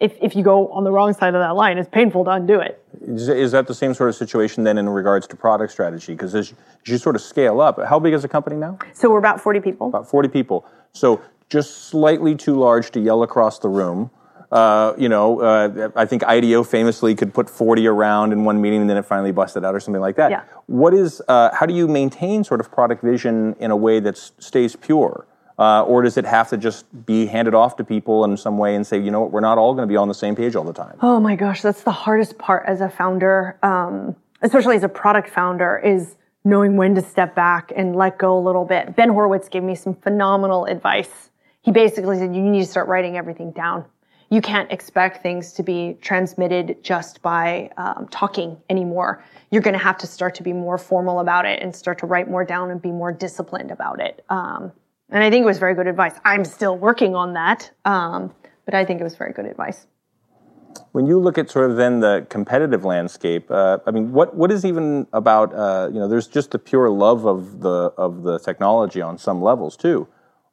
if, 0.00 0.16
if 0.20 0.34
you 0.34 0.42
go 0.42 0.68
on 0.68 0.84
the 0.84 0.90
wrong 0.90 1.12
side 1.12 1.34
of 1.34 1.40
that 1.40 1.54
line, 1.54 1.76
it's 1.76 1.88
painful 1.88 2.24
to 2.24 2.30
undo 2.30 2.58
it. 2.58 2.82
Is, 3.02 3.28
is 3.28 3.52
that 3.52 3.66
the 3.66 3.74
same 3.74 3.92
sort 3.92 4.08
of 4.08 4.16
situation 4.16 4.64
then 4.64 4.78
in 4.78 4.88
regards 4.88 5.26
to 5.28 5.36
product 5.36 5.70
strategy? 5.72 6.14
Because 6.14 6.34
as, 6.34 6.52
as 6.82 6.88
you 6.88 6.98
sort 6.98 7.16
of 7.16 7.22
scale 7.22 7.60
up, 7.60 7.78
how 7.86 7.98
big 7.98 8.14
is 8.14 8.22
the 8.22 8.28
company 8.28 8.56
now? 8.56 8.78
So 8.94 9.10
we're 9.10 9.18
about 9.18 9.40
40 9.40 9.60
people. 9.60 9.88
About 9.88 10.08
40 10.08 10.30
people. 10.30 10.66
So 10.92 11.20
just 11.50 11.88
slightly 11.88 12.34
too 12.34 12.58
large 12.58 12.90
to 12.92 13.00
yell 13.00 13.22
across 13.22 13.58
the 13.58 13.68
room. 13.68 14.10
Uh, 14.50 14.94
you 14.98 15.08
know, 15.08 15.40
uh, 15.40 15.90
I 15.94 16.06
think 16.06 16.24
IDEO 16.24 16.64
famously 16.64 17.14
could 17.14 17.32
put 17.32 17.48
40 17.48 17.86
around 17.86 18.32
in 18.32 18.44
one 18.44 18.60
meeting 18.60 18.80
and 18.80 18.90
then 18.90 18.96
it 18.96 19.04
finally 19.04 19.30
busted 19.30 19.64
out 19.64 19.74
or 19.74 19.80
something 19.80 20.00
like 20.00 20.16
that. 20.16 20.30
Yeah. 20.30 20.42
What 20.66 20.92
is, 20.92 21.22
uh, 21.28 21.50
how 21.54 21.66
do 21.66 21.74
you 21.74 21.86
maintain 21.86 22.42
sort 22.42 22.58
of 22.58 22.72
product 22.72 23.02
vision 23.02 23.54
in 23.60 23.70
a 23.70 23.76
way 23.76 24.00
that 24.00 24.16
stays 24.16 24.74
pure? 24.74 25.26
Uh, 25.60 25.82
or 25.82 26.00
does 26.00 26.16
it 26.16 26.24
have 26.24 26.48
to 26.48 26.56
just 26.56 26.86
be 27.04 27.26
handed 27.26 27.52
off 27.54 27.76
to 27.76 27.84
people 27.84 28.24
in 28.24 28.34
some 28.34 28.56
way 28.56 28.74
and 28.74 28.86
say, 28.86 28.98
you 28.98 29.10
know 29.10 29.20
what, 29.20 29.30
we're 29.30 29.40
not 29.40 29.58
all 29.58 29.74
going 29.74 29.86
to 29.86 29.92
be 29.92 29.96
on 29.96 30.08
the 30.08 30.14
same 30.14 30.34
page 30.34 30.56
all 30.56 30.64
the 30.64 30.72
time? 30.72 30.96
Oh 31.02 31.20
my 31.20 31.36
gosh, 31.36 31.60
that's 31.60 31.82
the 31.82 31.92
hardest 31.92 32.38
part 32.38 32.64
as 32.66 32.80
a 32.80 32.88
founder, 32.88 33.58
um, 33.62 34.16
especially 34.40 34.76
as 34.76 34.84
a 34.84 34.88
product 34.88 35.28
founder, 35.28 35.78
is 35.78 36.16
knowing 36.44 36.78
when 36.78 36.94
to 36.94 37.02
step 37.02 37.34
back 37.34 37.72
and 37.76 37.94
let 37.94 38.16
go 38.16 38.38
a 38.38 38.40
little 38.40 38.64
bit. 38.64 38.96
Ben 38.96 39.10
Horowitz 39.10 39.50
gave 39.50 39.62
me 39.62 39.74
some 39.74 39.94
phenomenal 39.94 40.64
advice. 40.64 41.28
He 41.60 41.70
basically 41.70 42.16
said, 42.16 42.34
you 42.34 42.40
need 42.40 42.60
to 42.60 42.66
start 42.66 42.88
writing 42.88 43.18
everything 43.18 43.52
down. 43.52 43.84
You 44.30 44.40
can't 44.40 44.72
expect 44.72 45.22
things 45.22 45.52
to 45.52 45.62
be 45.62 45.98
transmitted 46.00 46.82
just 46.82 47.20
by 47.20 47.68
um, 47.76 48.08
talking 48.10 48.56
anymore. 48.70 49.22
You're 49.50 49.60
going 49.60 49.74
to 49.74 49.84
have 49.84 49.98
to 49.98 50.06
start 50.06 50.34
to 50.36 50.42
be 50.42 50.54
more 50.54 50.78
formal 50.78 51.20
about 51.20 51.44
it 51.44 51.62
and 51.62 51.76
start 51.76 51.98
to 51.98 52.06
write 52.06 52.30
more 52.30 52.46
down 52.46 52.70
and 52.70 52.80
be 52.80 52.92
more 52.92 53.12
disciplined 53.12 53.70
about 53.70 54.00
it. 54.00 54.24
Um, 54.30 54.72
and 55.10 55.24
I 55.24 55.30
think 55.30 55.42
it 55.42 55.46
was 55.46 55.58
very 55.58 55.74
good 55.74 55.86
advice. 55.86 56.14
I'm 56.24 56.44
still 56.44 56.76
working 56.76 57.14
on 57.14 57.34
that, 57.34 57.70
um, 57.84 58.32
but 58.64 58.74
I 58.74 58.84
think 58.84 59.00
it 59.00 59.04
was 59.04 59.16
very 59.16 59.32
good 59.32 59.46
advice. 59.46 59.86
When 60.92 61.06
you 61.06 61.18
look 61.18 61.38
at 61.38 61.50
sort 61.50 61.70
of 61.70 61.76
then 61.76 62.00
the 62.00 62.26
competitive 62.28 62.84
landscape, 62.84 63.50
uh, 63.50 63.78
I 63.86 63.90
mean, 63.90 64.12
what 64.12 64.36
what 64.36 64.50
is 64.50 64.64
even 64.64 65.06
about? 65.12 65.54
Uh, 65.54 65.88
you 65.92 65.98
know, 65.98 66.08
there's 66.08 66.26
just 66.26 66.52
the 66.52 66.58
pure 66.58 66.90
love 66.90 67.26
of 67.26 67.60
the 67.60 67.92
of 67.96 68.22
the 68.22 68.38
technology 68.38 69.00
on 69.00 69.18
some 69.18 69.42
levels 69.42 69.76
too. 69.76 70.08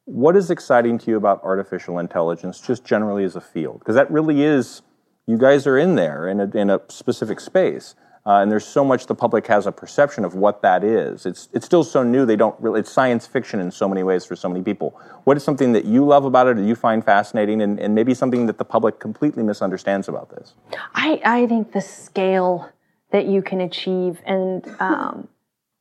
What 0.05 0.35
is 0.35 0.49
exciting 0.49 0.97
to 0.99 1.11
you 1.11 1.17
about 1.17 1.43
artificial 1.43 1.99
intelligence, 1.99 2.61
just 2.61 2.85
generally 2.85 3.25
as 3.25 3.35
a 3.35 3.41
field? 3.41 3.79
Because 3.79 3.95
that 3.95 4.09
really 4.09 4.41
is, 4.41 4.81
you 5.25 5.37
guys 5.37 5.67
are 5.67 5.77
in 5.77 5.95
there 5.95 6.29
in 6.29 6.39
a, 6.39 6.49
in 6.57 6.69
a 6.69 6.79
specific 6.87 7.41
space. 7.41 7.93
Uh, 8.27 8.41
and 8.41 8.51
there's 8.51 8.65
so 8.65 8.83
much 8.83 9.05
the 9.05 9.15
public 9.15 9.47
has 9.47 9.67
a 9.67 9.71
perception 9.71 10.25
of 10.25 10.35
what 10.35 10.61
that 10.61 10.83
is. 10.83 11.25
It's 11.25 11.47
it's 11.53 11.65
still 11.65 11.85
so 11.85 12.03
new. 12.03 12.25
They 12.25 12.35
don't 12.35 12.59
really. 12.59 12.81
It's 12.81 12.91
science 12.91 13.25
fiction 13.25 13.61
in 13.61 13.71
so 13.71 13.87
many 13.87 14.03
ways 14.03 14.25
for 14.25 14.35
so 14.35 14.49
many 14.49 14.61
people. 14.61 14.99
What 15.23 15.37
is 15.37 15.45
something 15.45 15.71
that 15.71 15.85
you 15.85 16.05
love 16.05 16.25
about 16.25 16.47
it, 16.47 16.57
or 16.57 16.63
you 16.63 16.75
find 16.75 17.05
fascinating, 17.05 17.61
and, 17.61 17.79
and 17.79 17.95
maybe 17.95 18.13
something 18.13 18.45
that 18.47 18.57
the 18.57 18.65
public 18.65 18.99
completely 18.99 19.43
misunderstands 19.43 20.09
about 20.09 20.29
this? 20.29 20.55
I 20.93 21.21
I 21.23 21.47
think 21.47 21.71
the 21.71 21.79
scale 21.79 22.69
that 23.11 23.27
you 23.27 23.41
can 23.41 23.61
achieve 23.61 24.19
and 24.25 24.67
um, 24.81 25.29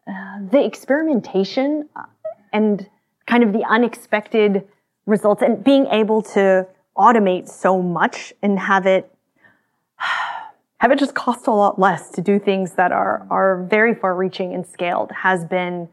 uh, 0.07 0.39
the 0.49 0.65
experimentation 0.65 1.89
uh, 1.97 2.05
and 2.53 2.89
kind 3.27 3.43
of 3.43 3.53
the 3.53 3.65
unexpected 3.65 4.69
results 5.05 5.43
and 5.43 5.65
being 5.65 5.87
able 5.87 6.23
to 6.23 6.69
automate 6.97 7.49
so 7.49 7.83
much 7.83 8.33
and 8.41 8.61
have 8.61 8.87
it 8.87 9.13
have 10.79 10.93
it 10.93 10.99
just 10.99 11.15
cost 11.15 11.47
a 11.47 11.51
lot 11.51 11.79
less 11.79 12.11
to 12.11 12.21
do 12.21 12.39
things 12.39 12.73
that 12.73 12.93
are 12.93 13.27
are 13.31 13.65
very 13.65 13.95
far 13.95 14.15
reaching 14.15 14.55
and 14.55 14.67
scaled 14.67 15.11
has 15.13 15.45
been 15.45 15.89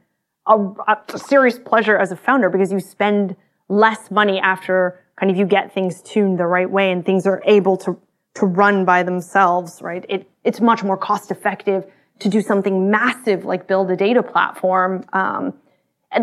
a, 0.46 0.58
a, 0.88 1.18
serious 1.18 1.58
pleasure 1.58 1.98
as 1.98 2.12
a 2.12 2.16
founder 2.16 2.50
because 2.50 2.72
you 2.72 2.80
spend 2.80 3.36
less 3.70 4.12
money 4.12 4.40
after 4.40 5.00
kind 5.16 5.32
of 5.32 5.38
you 5.38 5.46
get 5.46 5.74
things 5.74 6.02
tuned 6.02 6.38
the 6.38 6.46
right 6.46 6.70
way 6.70 6.92
and 6.92 7.06
things 7.06 7.26
are 7.26 7.42
able 7.46 7.78
to 7.78 7.98
to 8.36 8.46
run 8.46 8.84
by 8.84 9.04
themselves 9.04 9.82
right? 9.82 10.06
It 10.10 10.30
it's 10.44 10.60
much 10.60 10.84
more 10.84 10.98
cost 10.98 11.32
effective 11.32 11.86
to 12.20 12.30
do 12.30 12.42
something 12.42 12.92
massive 12.92 13.46
like 13.46 13.68
build 13.68 13.90
a 13.92 13.96
data 13.96 14.22
platform. 14.22 15.06
Um, 15.14 15.54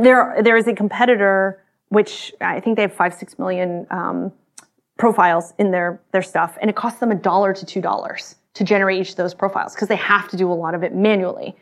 there 0.03 0.37
there 0.43 0.57
is 0.57 0.67
a 0.67 0.75
competitor 0.75 1.63
which 1.89 2.33
I 2.41 2.61
think 2.61 2.77
they 2.77 2.83
have 2.83 2.95
five 2.95 3.15
six 3.15 3.39
million 3.39 3.87
um, 3.91 4.33
profiles 4.99 5.55
in 5.59 5.71
their 5.71 6.01
their 6.13 6.23
stuff 6.23 6.59
and 6.61 6.69
it 6.69 6.77
costs 6.77 7.01
them 7.01 7.11
a 7.11 7.15
dollar 7.15 7.55
to 7.55 7.65
two 7.65 7.81
dollars 7.81 8.37
to 8.55 8.65
generate 8.65 9.01
each 9.01 9.11
of 9.11 9.17
those 9.17 9.35
profiles 9.35 9.75
because 9.75 9.89
they 9.89 9.97
have 9.97 10.29
to 10.29 10.37
do 10.37 10.51
a 10.51 10.55
lot 10.55 10.75
of 10.75 10.83
it 10.83 10.95
manually. 10.95 11.57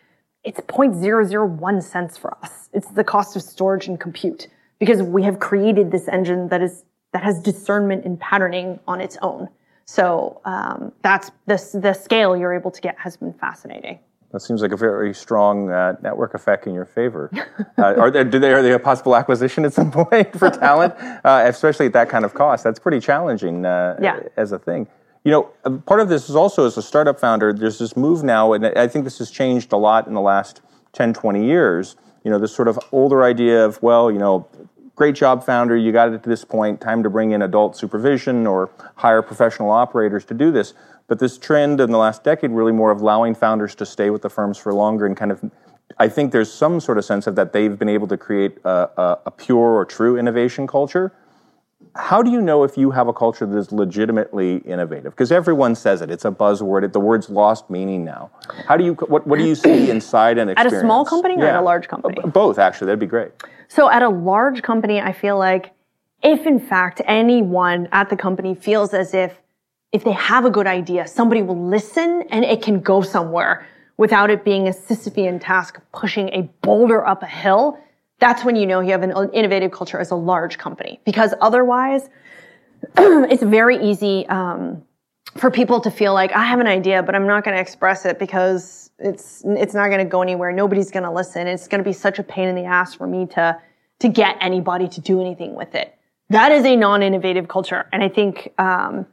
It's 0.44 0.60
0.001 0.60 1.82
cents 1.82 2.16
for 2.16 2.36
us. 2.42 2.68
It's 2.72 2.88
the 2.88 3.04
cost 3.04 3.36
of 3.36 3.42
storage 3.42 3.88
and 3.88 3.98
compute 3.98 4.48
because 4.78 5.02
we 5.02 5.22
have 5.24 5.38
created 5.38 5.90
this 5.90 6.08
engine 6.08 6.48
that 6.48 6.62
is 6.62 6.84
that 7.12 7.22
has 7.22 7.40
discernment 7.40 8.04
and 8.04 8.20
patterning 8.20 8.78
on 8.86 9.00
its 9.00 9.16
own. 9.22 9.48
So 9.86 10.40
um, 10.44 10.92
that's 11.02 11.30
the 11.46 11.56
the 11.80 11.92
scale 11.92 12.36
you're 12.36 12.54
able 12.54 12.70
to 12.70 12.80
get 12.80 12.98
has 12.98 13.16
been 13.16 13.32
fascinating. 13.32 13.98
That 14.32 14.40
seems 14.40 14.60
like 14.60 14.72
a 14.72 14.76
very 14.76 15.14
strong 15.14 15.70
uh, 15.70 15.96
network 16.02 16.34
effect 16.34 16.66
in 16.66 16.74
your 16.74 16.84
favor. 16.84 17.30
uh, 17.78 17.82
are 17.82 18.10
there, 18.10 18.24
do 18.24 18.38
they, 18.38 18.52
are 18.52 18.62
there 18.62 18.74
a 18.74 18.78
possible 18.78 19.16
acquisition 19.16 19.64
at 19.64 19.72
some 19.72 19.90
point 20.06 20.38
for 20.38 20.50
talent, 20.50 20.94
uh, 21.24 21.44
especially 21.46 21.86
at 21.86 21.94
that 21.94 22.10
kind 22.10 22.26
of 22.26 22.34
cost? 22.34 22.62
That's 22.62 22.78
pretty 22.78 23.00
challenging 23.00 23.64
uh, 23.64 23.96
yeah. 24.02 24.20
as 24.36 24.52
a 24.52 24.58
thing. 24.58 24.86
You 25.28 25.32
know, 25.32 25.50
uh, 25.62 25.76
part 25.84 26.00
of 26.00 26.08
this 26.08 26.30
is 26.30 26.36
also 26.36 26.64
as 26.64 26.78
a 26.78 26.82
startup 26.82 27.20
founder, 27.20 27.52
there's 27.52 27.78
this 27.78 27.98
move 27.98 28.24
now, 28.24 28.54
and 28.54 28.64
I 28.64 28.88
think 28.88 29.04
this 29.04 29.18
has 29.18 29.30
changed 29.30 29.74
a 29.74 29.76
lot 29.76 30.06
in 30.06 30.14
the 30.14 30.22
last 30.22 30.62
10, 30.94 31.12
20 31.12 31.44
years. 31.44 31.96
You 32.24 32.30
know, 32.30 32.38
this 32.38 32.54
sort 32.54 32.66
of 32.66 32.78
older 32.92 33.22
idea 33.22 33.62
of, 33.62 33.78
well, 33.82 34.10
you 34.10 34.18
know, 34.18 34.48
great 34.96 35.14
job, 35.14 35.44
founder, 35.44 35.76
you 35.76 35.92
got 35.92 36.14
it 36.14 36.22
to 36.22 36.30
this 36.30 36.46
point, 36.46 36.80
time 36.80 37.02
to 37.02 37.10
bring 37.10 37.32
in 37.32 37.42
adult 37.42 37.76
supervision 37.76 38.46
or 38.46 38.70
hire 38.94 39.20
professional 39.20 39.70
operators 39.70 40.24
to 40.24 40.32
do 40.32 40.50
this. 40.50 40.72
But 41.08 41.18
this 41.18 41.36
trend 41.36 41.78
in 41.82 41.90
the 41.90 41.98
last 41.98 42.24
decade, 42.24 42.50
really 42.52 42.72
more 42.72 42.90
of 42.90 43.02
allowing 43.02 43.34
founders 43.34 43.74
to 43.74 43.84
stay 43.84 44.08
with 44.08 44.22
the 44.22 44.30
firms 44.30 44.56
for 44.56 44.72
longer 44.72 45.04
and 45.04 45.14
kind 45.14 45.30
of 45.30 45.44
I 45.98 46.08
think 46.08 46.32
there's 46.32 46.50
some 46.50 46.80
sort 46.80 46.96
of 46.96 47.04
sense 47.04 47.26
of 47.26 47.34
that 47.34 47.52
they've 47.52 47.78
been 47.78 47.90
able 47.90 48.08
to 48.08 48.16
create 48.16 48.56
a, 48.64 48.88
a, 48.96 49.18
a 49.26 49.30
pure 49.30 49.74
or 49.74 49.84
true 49.84 50.16
innovation 50.16 50.66
culture 50.66 51.12
how 51.98 52.22
do 52.22 52.30
you 52.30 52.40
know 52.40 52.62
if 52.62 52.78
you 52.78 52.92
have 52.92 53.08
a 53.08 53.12
culture 53.12 53.44
that 53.44 53.56
is 53.56 53.72
legitimately 53.72 54.58
innovative? 54.58 55.12
Because 55.12 55.32
everyone 55.32 55.74
says 55.74 56.00
it; 56.00 56.10
it's 56.10 56.24
a 56.24 56.30
buzzword. 56.30 56.84
It, 56.84 56.92
the 56.92 57.00
word's 57.00 57.28
lost 57.28 57.68
meaning 57.68 58.04
now. 58.04 58.30
How 58.66 58.76
do 58.76 58.84
you 58.84 58.94
what, 58.94 59.26
what 59.26 59.38
do 59.38 59.44
you 59.44 59.54
see 59.54 59.90
inside 59.90 60.38
an 60.38 60.48
experience? 60.48 60.74
At 60.74 60.78
a 60.78 60.80
small 60.80 61.04
company 61.04 61.34
or 61.34 61.44
yeah. 61.44 61.48
at 61.48 61.56
a 61.56 61.62
large 61.62 61.88
company? 61.88 62.18
Uh, 62.22 62.28
both, 62.28 62.58
actually. 62.58 62.86
That'd 62.86 63.00
be 63.00 63.06
great. 63.06 63.32
So, 63.66 63.90
at 63.90 64.02
a 64.02 64.08
large 64.08 64.62
company, 64.62 65.00
I 65.00 65.12
feel 65.12 65.38
like 65.38 65.72
if 66.22 66.46
in 66.46 66.60
fact 66.60 67.02
anyone 67.04 67.88
at 67.92 68.10
the 68.10 68.16
company 68.16 68.54
feels 68.54 68.94
as 68.94 69.12
if 69.12 69.36
if 69.90 70.04
they 70.04 70.12
have 70.12 70.44
a 70.44 70.50
good 70.50 70.66
idea, 70.66 71.06
somebody 71.06 71.42
will 71.42 71.68
listen 71.68 72.22
and 72.30 72.44
it 72.44 72.62
can 72.62 72.80
go 72.80 73.02
somewhere 73.02 73.66
without 73.96 74.30
it 74.30 74.44
being 74.44 74.68
a 74.68 74.70
Sisyphean 74.70 75.40
task 75.40 75.80
pushing 75.92 76.28
a 76.28 76.42
boulder 76.62 77.04
up 77.04 77.22
a 77.22 77.26
hill 77.26 77.78
that's 78.18 78.44
when 78.44 78.56
you 78.56 78.66
know 78.66 78.80
you 78.80 78.90
have 78.90 79.02
an 79.02 79.12
innovative 79.32 79.70
culture 79.70 79.98
as 79.98 80.10
a 80.10 80.16
large 80.16 80.58
company. 80.58 81.00
Because 81.04 81.34
otherwise 81.40 82.08
it's 82.96 83.42
very 83.42 83.82
easy 83.82 84.26
um, 84.28 84.82
for 85.36 85.50
people 85.50 85.80
to 85.80 85.90
feel 85.90 86.14
like 86.14 86.32
i 86.32 86.42
have 86.44 86.58
an 86.58 86.66
idea 86.66 87.02
but 87.02 87.14
i'm 87.14 87.26
not 87.26 87.44
going 87.44 87.54
to 87.54 87.60
express 87.60 88.06
it 88.06 88.18
because 88.18 88.88
it's 88.98 89.42
it's 89.46 89.74
not 89.74 89.88
going 89.88 89.98
to 89.98 90.04
go 90.04 90.22
anywhere. 90.22 90.52
Nobody's 90.52 90.90
going 90.90 91.04
to 91.04 91.10
listen. 91.10 91.46
It's 91.46 91.68
going 91.68 91.82
to 91.82 91.88
be 91.88 91.92
such 91.92 92.18
a 92.18 92.22
pain 92.22 92.48
in 92.48 92.54
the 92.54 92.64
ass 92.64 92.94
for 92.94 93.06
me 93.06 93.26
to 93.26 93.60
to 94.00 94.08
get 94.08 94.36
anybody 94.40 94.88
to 94.88 95.00
do 95.00 95.20
anything 95.20 95.54
with 95.54 95.74
it. 95.74 95.94
That 96.30 96.52
is 96.52 96.64
a 96.64 96.76
non-innovative 96.76 97.48
culture. 97.48 97.88
And 97.92 98.02
i 98.02 98.08
think 98.08 98.52
um, 98.58 99.06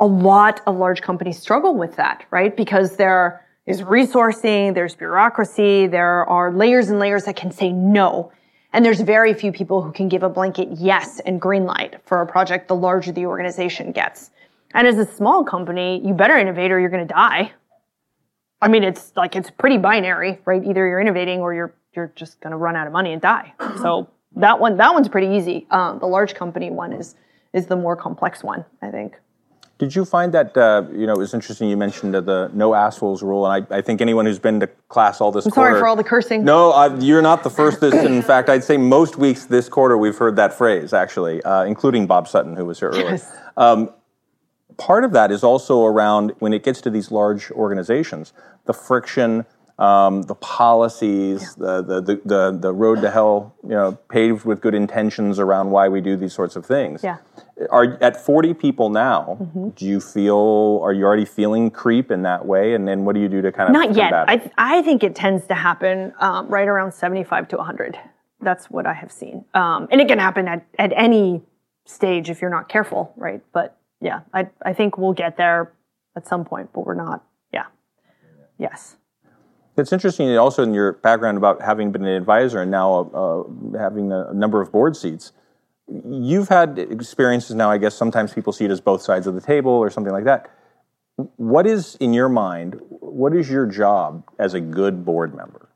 a 0.00 0.06
lot 0.06 0.60
of 0.66 0.76
large 0.76 1.02
companies 1.02 1.38
struggle 1.38 1.74
with 1.74 1.96
that 1.96 2.24
right? 2.30 2.56
Because 2.56 2.96
they're 2.96 3.44
is 3.68 3.82
resourcing, 3.82 4.74
there's 4.74 4.94
bureaucracy, 4.96 5.86
there 5.86 6.24
are 6.24 6.50
layers 6.50 6.88
and 6.88 6.98
layers 6.98 7.24
that 7.24 7.36
can 7.36 7.50
say 7.52 7.70
no. 7.70 8.32
And 8.72 8.82
there's 8.82 9.00
very 9.02 9.34
few 9.34 9.52
people 9.52 9.82
who 9.82 9.92
can 9.92 10.08
give 10.08 10.22
a 10.22 10.28
blanket 10.30 10.68
yes 10.72 11.20
and 11.20 11.38
green 11.38 11.66
light 11.66 12.00
for 12.06 12.22
a 12.22 12.26
project 12.26 12.68
the 12.68 12.74
larger 12.74 13.12
the 13.12 13.26
organization 13.26 13.92
gets. 13.92 14.30
And 14.72 14.86
as 14.86 14.96
a 14.96 15.04
small 15.04 15.44
company, 15.44 16.00
you 16.02 16.14
better 16.14 16.38
innovate 16.38 16.72
or 16.72 16.80
you're 16.80 16.88
going 16.88 17.06
to 17.06 17.12
die. 17.12 17.52
I 18.62 18.68
mean, 18.68 18.84
it's 18.84 19.12
like, 19.16 19.36
it's 19.36 19.50
pretty 19.50 19.76
binary, 19.76 20.40
right? 20.46 20.64
Either 20.64 20.88
you're 20.88 21.00
innovating 21.00 21.40
or 21.40 21.52
you're, 21.52 21.74
you're 21.94 22.12
just 22.16 22.40
going 22.40 22.52
to 22.52 22.56
run 22.56 22.74
out 22.74 22.86
of 22.86 22.92
money 22.94 23.12
and 23.12 23.20
die. 23.20 23.52
So 23.82 24.08
that 24.36 24.60
one, 24.60 24.78
that 24.78 24.94
one's 24.94 25.08
pretty 25.08 25.36
easy. 25.36 25.66
Um, 25.70 25.98
the 25.98 26.06
large 26.06 26.34
company 26.34 26.70
one 26.70 26.94
is, 26.94 27.16
is 27.52 27.66
the 27.66 27.76
more 27.76 27.96
complex 27.96 28.42
one, 28.42 28.64
I 28.80 28.90
think. 28.90 29.18
Did 29.78 29.94
you 29.94 30.04
find 30.04 30.34
that 30.34 30.56
uh, 30.56 30.84
you 30.92 31.06
know 31.06 31.12
it 31.12 31.18
was 31.18 31.34
interesting? 31.34 31.70
You 31.70 31.76
mentioned 31.76 32.12
the 32.12 32.50
no 32.52 32.74
assholes 32.74 33.22
rule, 33.22 33.46
and 33.46 33.64
I, 33.70 33.76
I, 33.76 33.80
think 33.80 34.00
anyone 34.00 34.26
who's 34.26 34.40
been 34.40 34.58
to 34.58 34.66
class 34.88 35.20
all 35.20 35.30
this. 35.30 35.46
I'm 35.46 35.52
quarter, 35.52 35.70
sorry 35.70 35.80
for 35.80 35.86
all 35.86 35.94
the 35.94 36.02
cursing. 36.02 36.44
No, 36.44 36.72
uh, 36.72 36.96
you're 37.00 37.22
not 37.22 37.44
the 37.44 37.50
first. 37.50 37.80
This, 37.80 37.94
in 37.94 38.20
fact, 38.22 38.48
I'd 38.48 38.64
say 38.64 38.76
most 38.76 39.18
weeks 39.18 39.44
this 39.44 39.68
quarter 39.68 39.96
we've 39.96 40.18
heard 40.18 40.34
that 40.34 40.52
phrase 40.52 40.92
actually, 40.92 41.40
uh, 41.44 41.62
including 41.62 42.08
Bob 42.08 42.26
Sutton, 42.26 42.56
who 42.56 42.64
was 42.64 42.80
here 42.80 42.88
earlier. 42.88 43.10
Yes. 43.10 43.32
Um, 43.56 43.90
part 44.78 45.04
of 45.04 45.12
that 45.12 45.30
is 45.30 45.44
also 45.44 45.84
around 45.84 46.32
when 46.40 46.52
it 46.52 46.64
gets 46.64 46.80
to 46.80 46.90
these 46.90 47.12
large 47.12 47.52
organizations, 47.52 48.32
the 48.64 48.74
friction 48.74 49.46
um, 49.78 50.22
the 50.22 50.34
policies, 50.34 51.54
yeah. 51.56 51.80
the, 51.86 52.00
the, 52.00 52.20
the, 52.24 52.58
the, 52.60 52.72
road 52.72 53.00
to 53.02 53.10
hell, 53.10 53.54
you 53.62 53.70
know, 53.70 53.92
paved 54.08 54.44
with 54.44 54.60
good 54.60 54.74
intentions 54.74 55.38
around 55.38 55.70
why 55.70 55.88
we 55.88 56.00
do 56.00 56.16
these 56.16 56.32
sorts 56.32 56.56
of 56.56 56.66
things. 56.66 57.04
Yeah. 57.04 57.18
Are 57.70 57.98
at 58.00 58.16
40 58.16 58.54
people 58.54 58.88
now, 58.88 59.36
mm-hmm. 59.40 59.70
do 59.70 59.84
you 59.84 60.00
feel, 60.00 60.80
are 60.82 60.92
you 60.92 61.04
already 61.04 61.24
feeling 61.24 61.70
creep 61.70 62.10
in 62.10 62.22
that 62.22 62.46
way? 62.46 62.74
And 62.74 62.86
then 62.86 63.04
what 63.04 63.14
do 63.14 63.20
you 63.20 63.28
do 63.28 63.42
to 63.42 63.50
kind 63.50 63.68
of 63.68 63.72
Not 63.72 63.96
yet. 63.96 64.12
I, 64.12 64.50
I 64.56 64.82
think 64.82 65.02
it 65.02 65.14
tends 65.14 65.46
to 65.48 65.54
happen 65.54 66.12
um, 66.20 66.46
right 66.48 66.68
around 66.68 66.92
75 66.92 67.48
to 67.48 67.56
100. 67.56 67.98
That's 68.40 68.66
what 68.66 68.86
I 68.86 68.92
have 68.92 69.10
seen. 69.10 69.44
Um, 69.54 69.88
and 69.90 70.00
it 70.00 70.06
can 70.06 70.18
happen 70.20 70.46
at, 70.46 70.64
at 70.78 70.92
any 70.94 71.42
stage 71.84 72.30
if 72.30 72.40
you're 72.40 72.50
not 72.50 72.68
careful, 72.68 73.12
right? 73.16 73.42
But 73.52 73.76
yeah, 74.00 74.20
I, 74.32 74.48
I 74.64 74.72
think 74.72 74.96
we'll 74.96 75.12
get 75.12 75.36
there 75.36 75.72
at 76.14 76.28
some 76.28 76.44
point, 76.44 76.70
but 76.72 76.86
we're 76.86 76.94
not. 76.94 77.24
Yeah. 77.52 77.66
Yes. 78.58 78.96
It's 79.76 79.92
interesting 79.92 80.36
also 80.36 80.62
in 80.62 80.74
your 80.74 80.94
background 80.94 81.38
about 81.38 81.62
having 81.62 81.92
been 81.92 82.04
an 82.04 82.14
advisor 82.14 82.62
and 82.62 82.70
now 82.70 83.10
uh, 83.14 83.78
having 83.78 84.12
a 84.12 84.32
number 84.32 84.60
of 84.60 84.72
board 84.72 84.96
seats. 84.96 85.32
You've 85.88 86.48
had 86.48 86.78
experiences 86.78 87.54
now, 87.54 87.70
I 87.70 87.78
guess 87.78 87.94
sometimes 87.94 88.32
people 88.32 88.52
see 88.52 88.64
it 88.64 88.70
as 88.70 88.80
both 88.80 89.02
sides 89.02 89.26
of 89.26 89.34
the 89.34 89.40
table 89.40 89.72
or 89.72 89.90
something 89.90 90.12
like 90.12 90.24
that. 90.24 90.50
What 91.36 91.66
is, 91.66 91.96
in 91.96 92.12
your 92.12 92.28
mind, 92.28 92.80
what 92.88 93.34
is 93.34 93.50
your 93.50 93.66
job 93.66 94.24
as 94.38 94.54
a 94.54 94.60
good 94.60 95.04
board 95.04 95.34
member? 95.34 95.68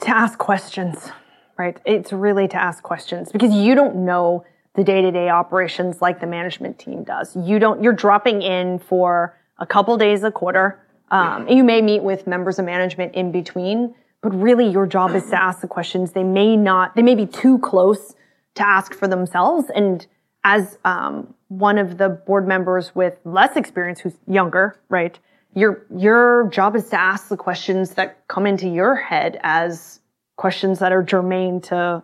To 0.00 0.08
ask 0.08 0.38
questions, 0.38 1.10
right? 1.58 1.78
It's 1.84 2.12
really 2.12 2.48
to 2.48 2.56
ask 2.56 2.82
questions 2.82 3.30
because 3.30 3.52
you 3.52 3.74
don't 3.74 3.96
know 4.04 4.44
the 4.74 4.82
day 4.82 5.02
to 5.02 5.10
day 5.10 5.28
operations 5.28 6.00
like 6.00 6.20
the 6.20 6.26
management 6.26 6.78
team 6.78 7.04
does. 7.04 7.36
You 7.36 7.58
don't, 7.58 7.82
you're 7.82 7.92
dropping 7.92 8.42
in 8.42 8.78
for 8.78 9.36
a 9.58 9.66
couple 9.66 9.96
days 9.98 10.24
a 10.24 10.30
quarter 10.30 10.80
um, 11.10 11.48
you 11.48 11.64
may 11.64 11.82
meet 11.82 12.02
with 12.02 12.26
members 12.26 12.58
of 12.58 12.64
management 12.64 13.14
in 13.14 13.32
between, 13.32 13.94
but 14.22 14.30
really 14.34 14.68
your 14.68 14.86
job 14.86 15.14
is 15.14 15.28
to 15.30 15.42
ask 15.42 15.60
the 15.60 15.68
questions. 15.68 16.12
They 16.12 16.22
may 16.22 16.56
not, 16.56 16.94
they 16.94 17.02
may 17.02 17.14
be 17.14 17.26
too 17.26 17.58
close 17.58 18.14
to 18.54 18.66
ask 18.66 18.94
for 18.94 19.08
themselves. 19.08 19.70
And 19.74 20.06
as 20.44 20.78
um, 20.84 21.34
one 21.48 21.78
of 21.78 21.98
the 21.98 22.08
board 22.08 22.46
members 22.46 22.94
with 22.94 23.18
less 23.24 23.56
experience, 23.56 24.00
who's 24.00 24.16
younger, 24.26 24.80
right? 24.88 25.18
Your 25.54 25.84
your 25.94 26.48
job 26.50 26.76
is 26.76 26.88
to 26.90 27.00
ask 27.00 27.28
the 27.28 27.36
questions 27.36 27.94
that 27.94 28.26
come 28.28 28.46
into 28.46 28.68
your 28.68 28.94
head 28.94 29.38
as 29.42 30.00
questions 30.36 30.78
that 30.78 30.92
are 30.92 31.02
germane 31.02 31.60
to 31.60 32.02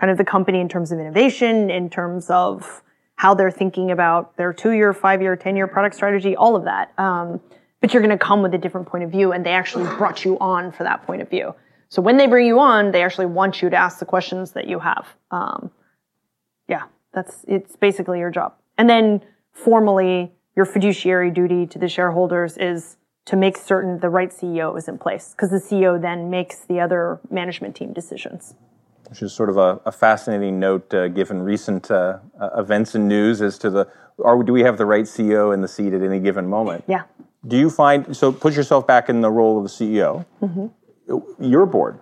kind 0.00 0.10
of 0.10 0.16
the 0.16 0.24
company 0.24 0.60
in 0.60 0.68
terms 0.68 0.90
of 0.90 0.98
innovation, 0.98 1.70
in 1.70 1.90
terms 1.90 2.30
of 2.30 2.82
how 3.16 3.34
they're 3.34 3.50
thinking 3.50 3.90
about 3.90 4.36
their 4.36 4.52
two 4.52 4.72
year, 4.72 4.92
five 4.92 5.20
year, 5.20 5.36
ten 5.36 5.56
year 5.56 5.66
product 5.66 5.94
strategy, 5.94 6.34
all 6.34 6.56
of 6.56 6.64
that. 6.64 6.92
Um, 6.98 7.40
but 7.80 7.92
you're 7.92 8.02
going 8.02 8.16
to 8.16 8.24
come 8.24 8.42
with 8.42 8.54
a 8.54 8.58
different 8.58 8.88
point 8.88 9.04
of 9.04 9.10
view, 9.10 9.32
and 9.32 9.44
they 9.44 9.52
actually 9.52 9.84
brought 9.96 10.24
you 10.24 10.38
on 10.38 10.72
for 10.72 10.84
that 10.84 11.06
point 11.06 11.22
of 11.22 11.28
view. 11.28 11.54
So 11.90 12.02
when 12.02 12.16
they 12.16 12.26
bring 12.26 12.46
you 12.46 12.58
on, 12.58 12.90
they 12.90 13.02
actually 13.02 13.26
want 13.26 13.62
you 13.62 13.70
to 13.70 13.76
ask 13.76 13.98
the 13.98 14.04
questions 14.04 14.52
that 14.52 14.66
you 14.66 14.78
have. 14.78 15.06
Um, 15.30 15.70
yeah, 16.68 16.84
that's 17.12 17.44
it's 17.48 17.76
basically 17.76 18.18
your 18.18 18.30
job. 18.30 18.54
And 18.76 18.88
then 18.88 19.22
formally, 19.52 20.32
your 20.54 20.66
fiduciary 20.66 21.30
duty 21.30 21.66
to 21.66 21.78
the 21.78 21.88
shareholders 21.88 22.56
is 22.56 22.96
to 23.26 23.36
make 23.36 23.56
certain 23.56 24.00
the 24.00 24.08
right 24.08 24.30
CEO 24.30 24.76
is 24.78 24.88
in 24.88 24.98
place, 24.98 25.32
because 25.32 25.50
the 25.50 25.58
CEO 25.58 26.00
then 26.00 26.30
makes 26.30 26.60
the 26.60 26.80
other 26.80 27.20
management 27.30 27.76
team 27.76 27.92
decisions. 27.92 28.54
Which 29.08 29.22
is 29.22 29.32
sort 29.32 29.48
of 29.48 29.56
a, 29.56 29.80
a 29.86 29.92
fascinating 29.92 30.58
note, 30.60 30.92
uh, 30.92 31.08
given 31.08 31.42
recent 31.42 31.90
uh, 31.90 32.18
uh, 32.40 32.50
events 32.56 32.94
and 32.94 33.08
news 33.08 33.40
as 33.40 33.58
to 33.58 33.70
the, 33.70 33.88
are 34.22 34.42
do 34.42 34.52
we 34.52 34.62
have 34.62 34.76
the 34.76 34.84
right 34.84 35.04
CEO 35.04 35.54
in 35.54 35.62
the 35.62 35.68
seat 35.68 35.94
at 35.94 36.02
any 36.02 36.20
given 36.20 36.46
moment? 36.46 36.84
Yeah. 36.86 37.02
Do 37.46 37.56
you 37.56 37.70
find 37.70 38.16
so? 38.16 38.32
Put 38.32 38.54
yourself 38.54 38.86
back 38.86 39.08
in 39.08 39.20
the 39.20 39.30
role 39.30 39.58
of 39.58 39.64
the 39.64 39.70
CEO. 39.70 40.26
Mm-hmm. 40.42 41.42
Your 41.42 41.66
board 41.66 42.00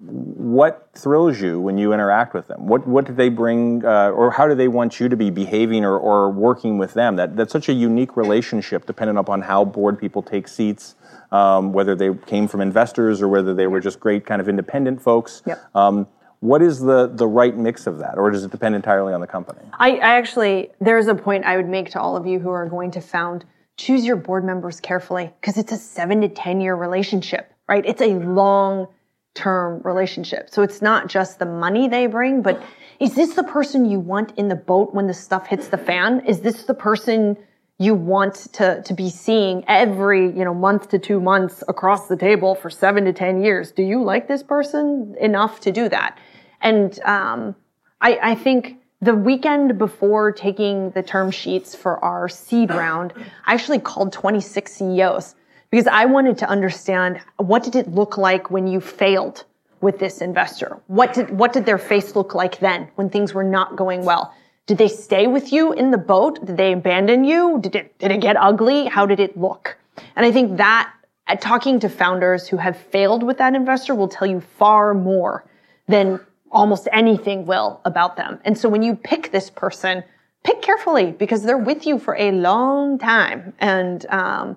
what 0.00 0.90
thrills 0.94 1.40
you 1.40 1.60
when 1.60 1.76
you 1.76 1.92
interact 1.92 2.32
with 2.32 2.46
them? 2.46 2.66
What 2.68 2.86
what 2.86 3.04
do 3.06 3.12
they 3.12 3.28
bring, 3.28 3.84
uh, 3.84 4.10
or 4.10 4.30
how 4.30 4.46
do 4.46 4.54
they 4.54 4.68
want 4.68 5.00
you 5.00 5.08
to 5.08 5.16
be 5.16 5.30
behaving 5.30 5.84
or, 5.84 5.98
or 5.98 6.30
working 6.30 6.78
with 6.78 6.94
them? 6.94 7.16
That 7.16 7.36
that's 7.36 7.52
such 7.52 7.68
a 7.68 7.72
unique 7.72 8.16
relationship, 8.16 8.86
depending 8.86 9.16
upon 9.16 9.42
how 9.42 9.64
board 9.64 9.98
people 9.98 10.22
take 10.22 10.46
seats, 10.46 10.94
um, 11.32 11.72
whether 11.72 11.96
they 11.96 12.14
came 12.14 12.46
from 12.46 12.60
investors 12.60 13.20
or 13.20 13.28
whether 13.28 13.54
they 13.54 13.66
were 13.66 13.80
just 13.80 13.98
great 13.98 14.24
kind 14.24 14.40
of 14.40 14.48
independent 14.48 15.02
folks. 15.02 15.42
Yep. 15.46 15.68
Um, 15.74 16.06
what 16.40 16.62
is 16.62 16.78
the 16.78 17.08
the 17.08 17.26
right 17.26 17.56
mix 17.56 17.88
of 17.88 17.98
that, 17.98 18.18
or 18.18 18.30
does 18.30 18.44
it 18.44 18.52
depend 18.52 18.76
entirely 18.76 19.12
on 19.12 19.20
the 19.20 19.26
company? 19.26 19.60
I, 19.72 19.96
I 19.96 20.16
actually 20.16 20.70
there's 20.80 21.08
a 21.08 21.14
point 21.14 21.44
I 21.44 21.56
would 21.56 21.68
make 21.68 21.90
to 21.90 22.00
all 22.00 22.16
of 22.16 22.24
you 22.24 22.38
who 22.38 22.50
are 22.50 22.68
going 22.68 22.92
to 22.92 23.00
found. 23.00 23.44
Choose 23.76 24.04
your 24.04 24.16
board 24.16 24.44
members 24.44 24.80
carefully 24.80 25.32
because 25.40 25.56
it's 25.56 25.70
a 25.70 25.76
seven 25.76 26.20
to 26.20 26.28
ten 26.28 26.60
year 26.60 26.74
relationship, 26.74 27.52
right? 27.68 27.84
It's 27.86 28.02
a 28.02 28.14
long 28.14 28.88
term 29.34 29.80
relationship. 29.84 30.50
So 30.50 30.62
it's 30.62 30.82
not 30.82 31.08
just 31.08 31.38
the 31.38 31.46
money 31.46 31.88
they 31.88 32.06
bring, 32.06 32.42
but 32.42 32.62
is 33.00 33.14
this 33.14 33.34
the 33.34 33.44
person 33.44 33.84
you 33.84 34.00
want 34.00 34.32
in 34.36 34.48
the 34.48 34.56
boat 34.56 34.94
when 34.94 35.06
the 35.06 35.14
stuff 35.14 35.46
hits 35.46 35.68
the 35.68 35.78
fan? 35.78 36.24
Is 36.26 36.40
this 36.40 36.64
the 36.64 36.74
person 36.74 37.36
you 37.78 37.94
want 37.94 38.34
to, 38.54 38.82
to 38.82 38.92
be 38.92 39.08
seeing 39.08 39.64
every, 39.68 40.26
you 40.26 40.44
know, 40.44 40.54
month 40.54 40.88
to 40.88 40.98
two 40.98 41.20
months 41.20 41.62
across 41.68 42.08
the 42.08 42.16
table 42.16 42.56
for 42.56 42.70
seven 42.70 43.04
to 43.04 43.12
10 43.12 43.40
years? 43.40 43.70
Do 43.70 43.84
you 43.84 44.02
like 44.02 44.26
this 44.26 44.42
person 44.42 45.14
enough 45.20 45.60
to 45.60 45.70
do 45.70 45.88
that? 45.88 46.18
And, 46.60 46.98
um, 47.02 47.54
I, 48.00 48.18
I 48.22 48.34
think 48.34 48.76
the 49.00 49.14
weekend 49.14 49.78
before 49.78 50.32
taking 50.32 50.90
the 50.90 51.02
term 51.02 51.30
sheets 51.30 51.74
for 51.74 52.04
our 52.04 52.28
seed 52.28 52.70
round, 52.70 53.12
I 53.46 53.54
actually 53.54 53.78
called 53.78 54.12
26 54.12 54.72
CEOs 54.72 55.36
because 55.70 55.86
I 55.86 56.06
wanted 56.06 56.38
to 56.38 56.48
understand 56.48 57.20
what 57.36 57.62
did 57.62 57.76
it 57.76 57.88
look 57.88 58.16
like 58.16 58.50
when 58.50 58.66
you 58.66 58.80
failed 58.80 59.44
with 59.80 59.98
this 59.98 60.20
investor? 60.20 60.80
What 60.86 61.14
did, 61.14 61.30
what 61.30 61.52
did 61.52 61.66
their 61.66 61.78
face 61.78 62.16
look 62.16 62.34
like 62.34 62.58
then 62.58 62.88
when 62.96 63.10
things 63.10 63.34
were 63.34 63.44
not 63.44 63.76
going 63.76 64.04
well? 64.04 64.34
Did 64.66 64.78
they 64.78 64.88
stay 64.88 65.26
with 65.26 65.52
you 65.52 65.72
in 65.72 65.90
the 65.90 65.98
boat? 65.98 66.44
Did 66.44 66.56
they 66.56 66.72
abandon 66.72 67.24
you? 67.24 67.58
Did 67.60 67.76
it, 67.76 67.98
did 67.98 68.10
it 68.10 68.20
get 68.20 68.36
ugly? 68.36 68.86
How 68.86 69.06
did 69.06 69.20
it 69.20 69.36
look? 69.36 69.78
And 70.16 70.26
I 70.26 70.32
think 70.32 70.58
that 70.58 70.92
at 71.26 71.40
talking 71.40 71.78
to 71.80 71.88
founders 71.88 72.48
who 72.48 72.56
have 72.56 72.76
failed 72.76 73.22
with 73.22 73.38
that 73.38 73.54
investor 73.54 73.94
will 73.94 74.08
tell 74.08 74.26
you 74.26 74.40
far 74.40 74.94
more 74.94 75.44
than 75.86 76.20
almost 76.50 76.88
anything 76.92 77.46
will 77.46 77.80
about 77.84 78.16
them. 78.16 78.40
And 78.44 78.56
so 78.56 78.68
when 78.68 78.82
you 78.82 78.96
pick 78.96 79.30
this 79.30 79.50
person, 79.50 80.02
pick 80.44 80.62
carefully 80.62 81.12
because 81.12 81.42
they're 81.42 81.58
with 81.58 81.86
you 81.86 81.98
for 81.98 82.16
a 82.16 82.32
long 82.32 82.98
time. 82.98 83.52
And, 83.58 84.06
um, 84.06 84.56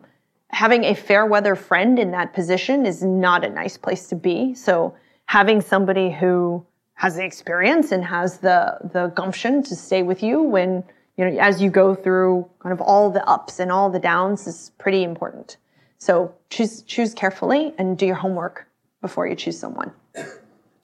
having 0.51 0.83
a 0.83 0.93
fair 0.93 1.25
weather 1.25 1.55
friend 1.55 1.97
in 1.97 2.11
that 2.11 2.33
position 2.33 2.85
is 2.85 3.03
not 3.03 3.43
a 3.43 3.49
nice 3.49 3.77
place 3.77 4.07
to 4.09 4.15
be. 4.15 4.53
So 4.53 4.93
having 5.25 5.61
somebody 5.61 6.11
who 6.11 6.65
has 6.93 7.15
the 7.15 7.23
experience 7.23 7.91
and 7.91 8.03
has 8.05 8.39
the 8.39 8.77
the 8.93 9.07
gumption 9.07 9.63
to 9.63 9.75
stay 9.75 10.03
with 10.03 10.21
you 10.21 10.41
when 10.41 10.83
you 11.17 11.25
know 11.25 11.39
as 11.39 11.61
you 11.61 11.69
go 11.69 11.95
through 11.95 12.47
kind 12.59 12.73
of 12.73 12.81
all 12.81 13.09
the 13.09 13.27
ups 13.27 13.59
and 13.59 13.71
all 13.71 13.89
the 13.89 13.99
downs 13.99 14.45
is 14.45 14.71
pretty 14.77 15.03
important. 15.03 15.57
So 15.97 16.33
choose 16.49 16.83
choose 16.83 17.13
carefully 17.13 17.73
and 17.77 17.97
do 17.97 18.05
your 18.05 18.15
homework 18.15 18.67
before 19.01 19.27
you 19.27 19.35
choose 19.35 19.57
someone. 19.57 19.91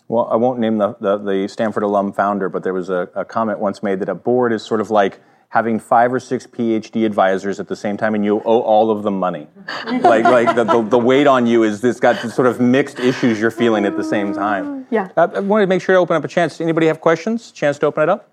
Well, 0.08 0.30
I 0.32 0.38
won't 0.38 0.60
name 0.60 0.78
the, 0.78 0.96
the, 1.02 1.18
the 1.18 1.48
Stanford 1.50 1.84
alum 1.84 2.14
founder, 2.14 2.48
but 2.48 2.64
there 2.64 2.74
was 2.74 2.90
a, 2.90 3.10
a 3.14 3.26
comment 3.26 3.60
once 3.60 3.84
made 3.84 4.00
that 4.00 4.08
a 4.08 4.16
board 4.16 4.54
is 4.54 4.64
sort 4.64 4.80
of 4.80 4.90
like 4.90 5.20
having 5.50 5.80
five 5.80 6.14
or 6.14 6.20
six 6.20 6.46
PhD 6.46 7.06
advisors 7.06 7.60
at 7.60 7.68
the 7.68 7.76
same 7.76 7.98
time, 7.98 8.16
and 8.16 8.26
you 8.26 8.42
owe 8.46 8.62
all 8.62 8.92
of 8.92 9.04
them 9.04 9.18
money. 9.18 9.48
like, 9.86 10.24
like 10.24 10.56
the, 10.56 10.64
the, 10.64 10.82
the, 10.82 11.00
weight 11.00 11.28
on 11.28 11.48
you 11.48 11.64
is 11.64 11.82
this 11.82 12.00
got 12.00 12.18
sort 12.32 12.48
of 12.48 12.60
mixed 12.60 13.00
issues 13.00 13.40
you're 13.40 13.52
feeling 13.52 13.86
at 13.86 13.96
the 13.96 14.04
same 14.04 14.34
time. 14.34 14.86
Yeah. 14.90 15.10
Uh, 15.16 15.28
I 15.36 15.40
wanted 15.40 15.66
to 15.66 15.70
make 15.70 15.82
sure 15.82 15.96
to 15.96 16.00
open 16.00 16.16
up 16.16 16.24
a 16.24 16.28
chance. 16.28 16.60
Anybody 16.60 16.88
have 16.88 17.00
questions? 17.00 17.52
Chance 17.52 17.80
to 17.80 17.88
open 17.88 18.04
it 18.04 18.10
up? 18.10 18.30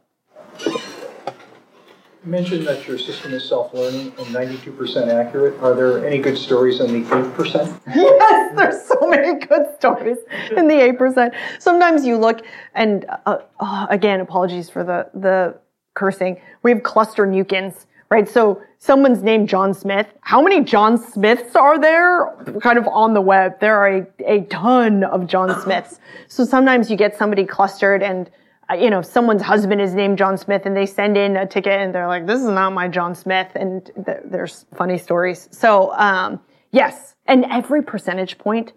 You 2.25 2.31
mentioned 2.31 2.67
that 2.67 2.89
your 2.89 2.97
system 2.97 3.35
is 3.35 3.47
self-learning 3.47 4.15
and 4.19 4.27
92% 4.29 5.09
accurate. 5.09 5.61
Are 5.61 5.75
there 5.75 6.07
any 6.07 6.19
good 6.19 6.39
stories 6.39 6.81
on 6.81 6.89
the 6.89 7.03
8%? 7.03 7.81
Yes, 7.95 8.57
there's 8.57 8.87
so 8.87 9.09
many 9.09 9.45
good 9.45 9.67
stories 9.77 10.17
in 10.57 10.67
the 10.67 10.75
8%. 10.75 11.35
Sometimes 11.59 12.07
you 12.07 12.17
look, 12.17 12.41
and 12.75 13.05
uh, 13.27 13.39
uh, 13.61 13.87
again, 13.91 14.21
apologies 14.21 14.71
for 14.71 14.83
the, 14.83 15.11
the 15.12 15.59
cursing. 15.95 16.40
We 16.62 16.70
have 16.70 16.82
cluster 16.82 17.26
Nukins, 17.26 17.86
right? 18.11 18.28
So 18.28 18.62
someone's 18.78 19.22
named 19.22 19.49
John 19.49 19.72
Smith. 19.72 20.07
How 20.20 20.42
many 20.42 20.62
John 20.62 20.99
Smiths 20.99 21.57
are 21.57 21.78
there 21.78 22.34
kind 22.61 22.78
of 22.78 22.86
on 22.88 23.14
the 23.14 23.20
web? 23.20 23.59
There 23.61 23.76
are 23.76 23.99
a, 23.99 24.07
a 24.26 24.40
ton 24.42 25.05
of 25.05 25.26
John 25.26 25.61
Smiths. 25.62 26.01
So 26.28 26.45
sometimes 26.45 26.90
you 26.90 26.97
get 26.97 27.16
somebody 27.16 27.45
clustered 27.45 28.03
and 28.03 28.30
uh, 28.70 28.74
you 28.74 28.88
know, 28.88 29.03
someone's 29.03 29.42
husband 29.42 29.80
is 29.80 29.95
named 29.95 30.16
John 30.16 30.38
Smith 30.38 30.62
and 30.64 30.76
they 30.76 30.86
send 30.86 31.16
in 31.16 31.36
a 31.36 31.47
ticket 31.47 31.80
and 31.80 31.95
they're 31.95 32.09
like, 32.09 32.26
this 32.26 32.40
is 32.40 32.47
not 32.47 32.72
my 32.72 32.88
John 32.88 33.14
Smith. 33.14 33.49
And 33.55 33.84
th- 34.07 34.18
there's 34.24 34.64
funny 34.74 34.97
stories. 34.97 35.49
So, 35.51 35.92
um, 35.95 36.40
yes. 36.70 37.14
And 37.26 37.45
every 37.51 37.82
percentage 37.82 38.38
point 38.38 38.72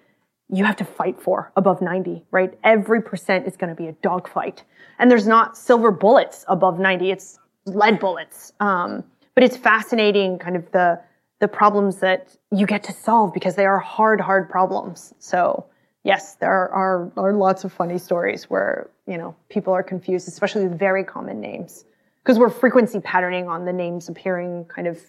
you 0.49 0.63
have 0.63 0.77
to 0.77 0.85
fight 0.85 1.21
for 1.21 1.51
above 1.55 1.81
90, 1.81 2.25
right? 2.31 2.57
Every 2.63 3.01
percent 3.01 3.47
is 3.47 3.57
going 3.57 3.69
to 3.69 3.75
be 3.75 3.87
a 3.87 3.91
dogfight. 3.93 4.63
And 4.99 5.11
there's 5.11 5.27
not 5.27 5.57
silver 5.57 5.91
bullets 5.91 6.45
above 6.47 6.79
90. 6.79 7.11
It's 7.11 7.39
lead 7.65 7.99
bullets. 7.99 8.53
Um, 8.59 9.03
but 9.35 9.43
it's 9.43 9.57
fascinating 9.57 10.39
kind 10.39 10.55
of 10.55 10.71
the, 10.71 10.99
the 11.39 11.47
problems 11.47 11.97
that 11.97 12.35
you 12.51 12.65
get 12.65 12.83
to 12.83 12.93
solve 12.93 13.33
because 13.33 13.55
they 13.55 13.65
are 13.65 13.77
hard, 13.77 14.21
hard 14.21 14.49
problems. 14.49 15.13
So 15.19 15.65
yes, 16.03 16.35
there 16.35 16.69
are, 16.69 17.11
are 17.17 17.33
lots 17.33 17.63
of 17.63 17.73
funny 17.73 17.97
stories 17.97 18.49
where, 18.49 18.89
you 19.05 19.17
know, 19.17 19.35
people 19.49 19.73
are 19.73 19.83
confused, 19.83 20.27
especially 20.27 20.67
with 20.67 20.79
very 20.79 21.03
common 21.03 21.41
names 21.41 21.83
because 22.23 22.39
we're 22.39 22.49
frequency 22.49 22.99
patterning 22.99 23.47
on 23.47 23.65
the 23.65 23.73
names 23.73 24.07
appearing 24.07 24.65
kind 24.65 24.87
of 24.87 24.99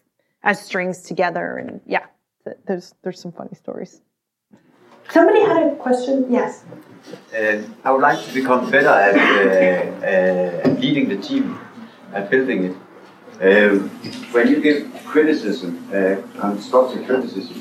as 0.42 0.60
strings 0.60 1.02
together. 1.02 1.56
And 1.56 1.80
yeah, 1.86 2.06
there's, 2.66 2.94
there's 3.02 3.20
some 3.20 3.32
funny 3.32 3.54
stories. 3.54 4.00
Somebody 5.10 5.40
had 5.40 5.72
a 5.72 5.76
question? 5.76 6.26
Yes. 6.30 6.64
Uh, 7.34 7.62
I 7.84 7.90
would 7.90 8.02
like 8.02 8.22
to 8.26 8.34
become 8.34 8.70
better 8.70 8.88
at 8.88 9.14
uh, 9.16 10.68
uh, 10.68 10.80
leading 10.80 11.08
the 11.08 11.16
team, 11.16 11.58
at 12.12 12.30
building 12.30 12.64
it. 12.64 12.76
Uh, 13.40 13.78
when 14.32 14.48
you 14.48 14.60
give 14.60 14.92
criticism, 15.06 15.88
uh, 15.92 16.16
constructive 16.38 17.06
criticism, 17.06 17.56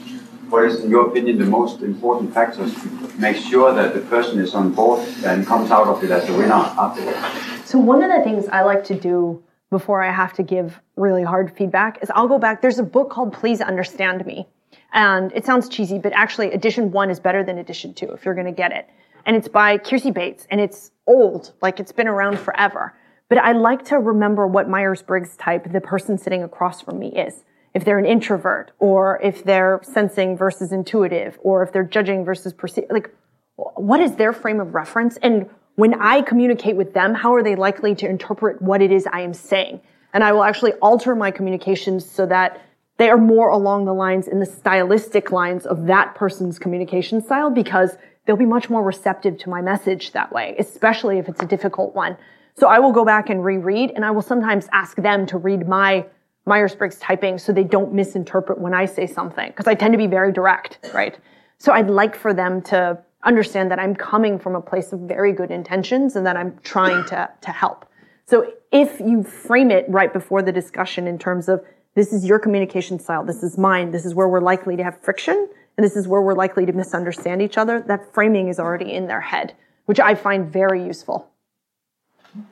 what 0.49 0.65
is, 0.65 0.83
in 0.83 0.89
your 0.89 1.07
opinion, 1.07 1.37
the 1.37 1.45
most 1.45 1.81
important 1.81 2.33
factors 2.33 2.73
to 2.73 2.89
make 3.17 3.37
sure 3.37 3.73
that 3.73 3.93
the 3.93 4.01
person 4.01 4.39
is 4.39 4.53
on 4.53 4.73
board 4.73 5.07
and 5.25 5.45
comes 5.45 5.71
out 5.71 5.87
of 5.87 6.03
it 6.03 6.11
as 6.11 6.27
a 6.29 6.33
winner 6.37 6.53
afterwards? 6.53 7.17
So, 7.65 7.77
one 7.79 8.03
of 8.03 8.11
the 8.11 8.23
things 8.23 8.47
I 8.49 8.63
like 8.63 8.83
to 8.85 8.99
do 8.99 9.43
before 9.69 10.01
I 10.01 10.11
have 10.11 10.33
to 10.33 10.43
give 10.43 10.81
really 10.95 11.23
hard 11.23 11.55
feedback 11.55 11.99
is 12.01 12.09
I'll 12.15 12.29
go 12.29 12.39
back. 12.39 12.61
There's 12.61 12.79
a 12.79 12.83
book 12.83 13.09
called 13.09 13.33
Please 13.33 13.61
Understand 13.61 14.25
Me 14.25 14.47
and 14.93 15.31
it 15.33 15.45
sounds 15.45 15.69
cheesy, 15.69 15.99
but 15.99 16.13
actually 16.13 16.51
edition 16.53 16.91
one 16.91 17.09
is 17.09 17.19
better 17.19 17.43
than 17.43 17.57
edition 17.57 17.93
two 17.93 18.11
if 18.11 18.25
you're 18.25 18.33
going 18.33 18.45
to 18.45 18.51
get 18.51 18.71
it. 18.71 18.87
And 19.25 19.35
it's 19.35 19.47
by 19.47 19.77
Keirsey 19.77 20.13
Bates 20.13 20.47
and 20.49 20.61
it's 20.61 20.91
old, 21.05 21.53
like 21.61 21.79
it's 21.79 21.91
been 21.91 22.07
around 22.07 22.39
forever. 22.39 22.93
But 23.29 23.39
I 23.39 23.51
like 23.51 23.83
to 23.85 23.99
remember 23.99 24.47
what 24.47 24.69
Myers-Briggs 24.69 25.35
type 25.35 25.71
the 25.71 25.81
person 25.81 26.17
sitting 26.17 26.43
across 26.43 26.81
from 26.81 26.97
me 26.97 27.09
is. 27.09 27.43
If 27.73 27.83
they're 27.83 27.99
an 27.99 28.05
introvert 28.05 28.71
or 28.79 29.19
if 29.21 29.43
they're 29.43 29.81
sensing 29.83 30.37
versus 30.37 30.71
intuitive 30.71 31.37
or 31.43 31.61
if 31.61 31.73
they're 31.73 31.83
judging 31.83 32.23
versus 32.23 32.53
perceiving, 32.53 32.89
like 32.89 33.13
what 33.55 33.99
is 33.99 34.15
their 34.15 34.33
frame 34.33 34.59
of 34.59 34.73
reference? 34.73 35.17
And 35.17 35.49
when 35.75 36.01
I 36.01 36.21
communicate 36.21 36.75
with 36.75 36.93
them, 36.93 37.13
how 37.13 37.35
are 37.35 37.43
they 37.43 37.55
likely 37.55 37.93
to 37.95 38.07
interpret 38.07 38.61
what 38.61 38.81
it 38.81 38.91
is 38.91 39.07
I 39.11 39.21
am 39.21 39.33
saying? 39.33 39.81
And 40.13 40.23
I 40.23 40.31
will 40.31 40.43
actually 40.43 40.73
alter 40.73 41.15
my 41.15 41.29
communications 41.29 42.09
so 42.09 42.25
that 42.27 42.61
they 42.97 43.09
are 43.09 43.17
more 43.17 43.49
along 43.49 43.85
the 43.85 43.93
lines 43.93 44.27
in 44.27 44.39
the 44.39 44.45
stylistic 44.45 45.31
lines 45.31 45.65
of 45.65 45.85
that 45.85 46.15
person's 46.15 46.59
communication 46.59 47.21
style 47.21 47.49
because 47.49 47.97
they'll 48.25 48.35
be 48.35 48.45
much 48.45 48.69
more 48.69 48.83
receptive 48.83 49.37
to 49.39 49.49
my 49.49 49.61
message 49.61 50.11
that 50.11 50.31
way, 50.31 50.55
especially 50.59 51.17
if 51.17 51.29
it's 51.29 51.41
a 51.41 51.45
difficult 51.45 51.95
one. 51.95 52.17
So 52.55 52.67
I 52.67 52.79
will 52.79 52.91
go 52.91 53.05
back 53.05 53.29
and 53.29 53.43
reread 53.43 53.91
and 53.91 54.03
I 54.03 54.11
will 54.11 54.23
sometimes 54.23 54.67
ask 54.71 54.97
them 54.97 55.25
to 55.27 55.37
read 55.37 55.67
my 55.67 56.05
Myers-Briggs 56.45 56.97
typing 56.97 57.37
so 57.37 57.51
they 57.51 57.63
don't 57.63 57.93
misinterpret 57.93 58.59
when 58.59 58.73
I 58.73 58.85
say 58.85 59.05
something 59.05 59.47
because 59.49 59.67
I 59.67 59.75
tend 59.75 59.93
to 59.93 59.97
be 59.97 60.07
very 60.07 60.31
direct, 60.31 60.79
right? 60.93 61.17
So 61.59 61.71
I'd 61.71 61.89
like 61.89 62.15
for 62.15 62.33
them 62.33 62.61
to 62.63 62.97
understand 63.23 63.69
that 63.71 63.79
I'm 63.79 63.95
coming 63.95 64.39
from 64.39 64.55
a 64.55 64.61
place 64.61 64.93
of 64.93 65.01
very 65.01 65.33
good 65.33 65.51
intentions 65.51 66.15
and 66.15 66.25
that 66.25 66.37
I'm 66.37 66.57
trying 66.63 67.05
to, 67.05 67.29
to 67.41 67.51
help. 67.51 67.85
So 68.25 68.53
if 68.71 68.99
you 68.99 69.23
frame 69.23 69.71
it 69.71 69.85
right 69.87 70.11
before 70.11 70.41
the 70.41 70.51
discussion 70.51 71.07
in 71.07 71.19
terms 71.19 71.49
of 71.49 71.63
this 71.97 72.13
is 72.13 72.23
your 72.23 72.37
communication 72.37 72.99
style, 72.99 73.23
this 73.25 73.41
is 73.41 73.57
mine, 73.57 73.89
this 73.89 74.05
is 74.05 74.13
where 74.13 74.27
we're 74.27 74.39
likely 74.39 74.75
to 74.77 74.83
have 74.83 75.01
friction, 75.01 75.49
and 75.75 75.83
this 75.83 75.95
is 75.95 76.07
where 76.07 76.21
we're 76.21 76.35
likely 76.35 76.63
to 76.63 76.71
misunderstand 76.71 77.41
each 77.41 77.57
other, 77.57 77.81
that 77.87 78.13
framing 78.13 78.49
is 78.49 78.59
already 78.59 78.93
in 78.93 79.07
their 79.07 79.19
head, 79.19 79.55
which 79.85 79.99
I 79.99 80.13
find 80.13 80.47
very 80.47 80.85
useful. 80.85 81.27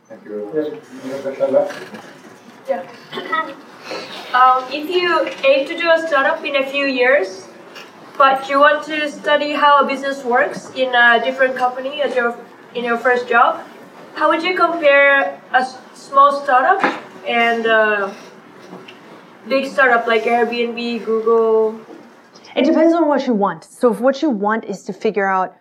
Thank 0.06 0.26
you. 0.26 0.82
Yeah. 2.68 2.82
um, 4.34 4.66
if 4.74 4.90
you 4.90 5.28
aim 5.48 5.68
to 5.68 5.78
do 5.78 5.92
a 5.92 6.08
startup 6.08 6.44
in 6.44 6.56
a 6.56 6.66
few 6.66 6.88
years, 6.88 7.48
but 8.18 8.50
you 8.50 8.60
want 8.60 8.84
to 8.86 9.12
study 9.12 9.52
how 9.52 9.80
a 9.80 9.86
business 9.86 10.24
works 10.24 10.72
in 10.74 10.96
a 10.96 11.22
different 11.24 11.56
company 11.56 12.02
as 12.02 12.16
your 12.16 12.36
in 12.74 12.84
your 12.84 12.98
first 12.98 13.30
job, 13.30 13.64
how 14.16 14.28
would 14.30 14.42
you 14.42 14.56
compare 14.56 15.40
a 15.54 15.66
small 15.94 16.42
startup 16.42 16.82
and 17.28 17.68
a 17.68 18.16
big 19.48 19.72
startup 19.72 20.08
like 20.08 20.24
Airbnb, 20.24 21.06
Google? 21.06 21.80
It 22.56 22.66
depends 22.66 22.94
on 22.94 23.08
what 23.08 23.28
you 23.28 23.34
want. 23.34 23.64
So 23.64 23.92
if 23.92 24.00
what 24.00 24.22
you 24.22 24.30
want 24.30 24.66
is 24.66 24.84
to 24.84 24.94
figure 24.94 25.26
out 25.26 25.56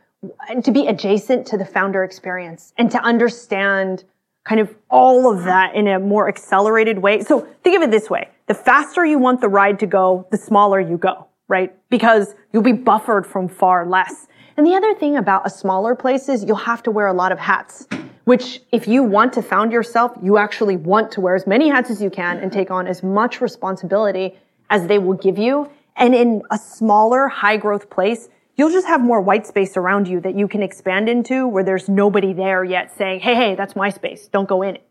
and 0.48 0.64
to 0.64 0.70
be 0.70 0.86
adjacent 0.86 1.46
to 1.48 1.58
the 1.58 1.64
founder 1.64 2.04
experience 2.04 2.72
and 2.78 2.90
to 2.90 2.98
understand 3.02 4.04
kind 4.44 4.60
of 4.60 4.74
all 4.90 5.32
of 5.32 5.44
that 5.44 5.74
in 5.74 5.88
a 5.88 5.98
more 5.98 6.28
accelerated 6.28 6.98
way. 6.98 7.22
So 7.22 7.40
think 7.62 7.76
of 7.76 7.82
it 7.82 7.90
this 7.90 8.08
way. 8.08 8.28
The 8.46 8.54
faster 8.54 9.04
you 9.04 9.18
want 9.18 9.40
the 9.40 9.48
ride 9.48 9.78
to 9.80 9.86
go, 9.86 10.26
the 10.30 10.36
smaller 10.36 10.80
you 10.80 10.98
go, 10.98 11.26
right? 11.48 11.74
Because 11.88 12.34
you'll 12.52 12.62
be 12.62 12.72
buffered 12.72 13.26
from 13.26 13.48
far 13.48 13.86
less. 13.86 14.26
And 14.56 14.66
the 14.66 14.74
other 14.74 14.94
thing 14.94 15.16
about 15.16 15.46
a 15.46 15.50
smaller 15.50 15.94
place 15.94 16.28
is 16.28 16.44
you'll 16.44 16.56
have 16.56 16.82
to 16.84 16.90
wear 16.90 17.06
a 17.06 17.12
lot 17.12 17.32
of 17.32 17.38
hats 17.38 17.88
which 18.24 18.62
if 18.72 18.88
you 18.88 19.02
want 19.02 19.32
to 19.34 19.42
found 19.42 19.72
yourself, 19.72 20.12
you 20.22 20.38
actually 20.38 20.76
want 20.76 21.12
to 21.12 21.20
wear 21.20 21.34
as 21.34 21.46
many 21.46 21.68
hats 21.68 21.90
as 21.90 22.02
you 22.02 22.10
can 22.10 22.38
and 22.38 22.52
take 22.52 22.70
on 22.70 22.86
as 22.86 23.02
much 23.02 23.40
responsibility 23.40 24.36
as 24.70 24.86
they 24.86 24.98
will 24.98 25.14
give 25.14 25.38
you. 25.38 25.70
And 25.96 26.14
in 26.14 26.42
a 26.50 26.58
smaller, 26.58 27.28
high 27.28 27.56
growth 27.56 27.90
place, 27.90 28.28
you'll 28.56 28.70
just 28.70 28.86
have 28.86 29.00
more 29.00 29.20
white 29.20 29.46
space 29.46 29.76
around 29.76 30.08
you 30.08 30.20
that 30.20 30.34
you 30.34 30.48
can 30.48 30.62
expand 30.62 31.08
into 31.08 31.46
where 31.46 31.62
there's 31.62 31.88
nobody 31.88 32.32
there 32.32 32.64
yet 32.64 32.96
saying, 32.96 33.20
Hey, 33.20 33.34
hey, 33.34 33.54
that's 33.54 33.76
my 33.76 33.90
space. 33.90 34.26
Don't 34.28 34.48
go 34.48 34.62
in 34.62 34.76
it. 34.76 34.82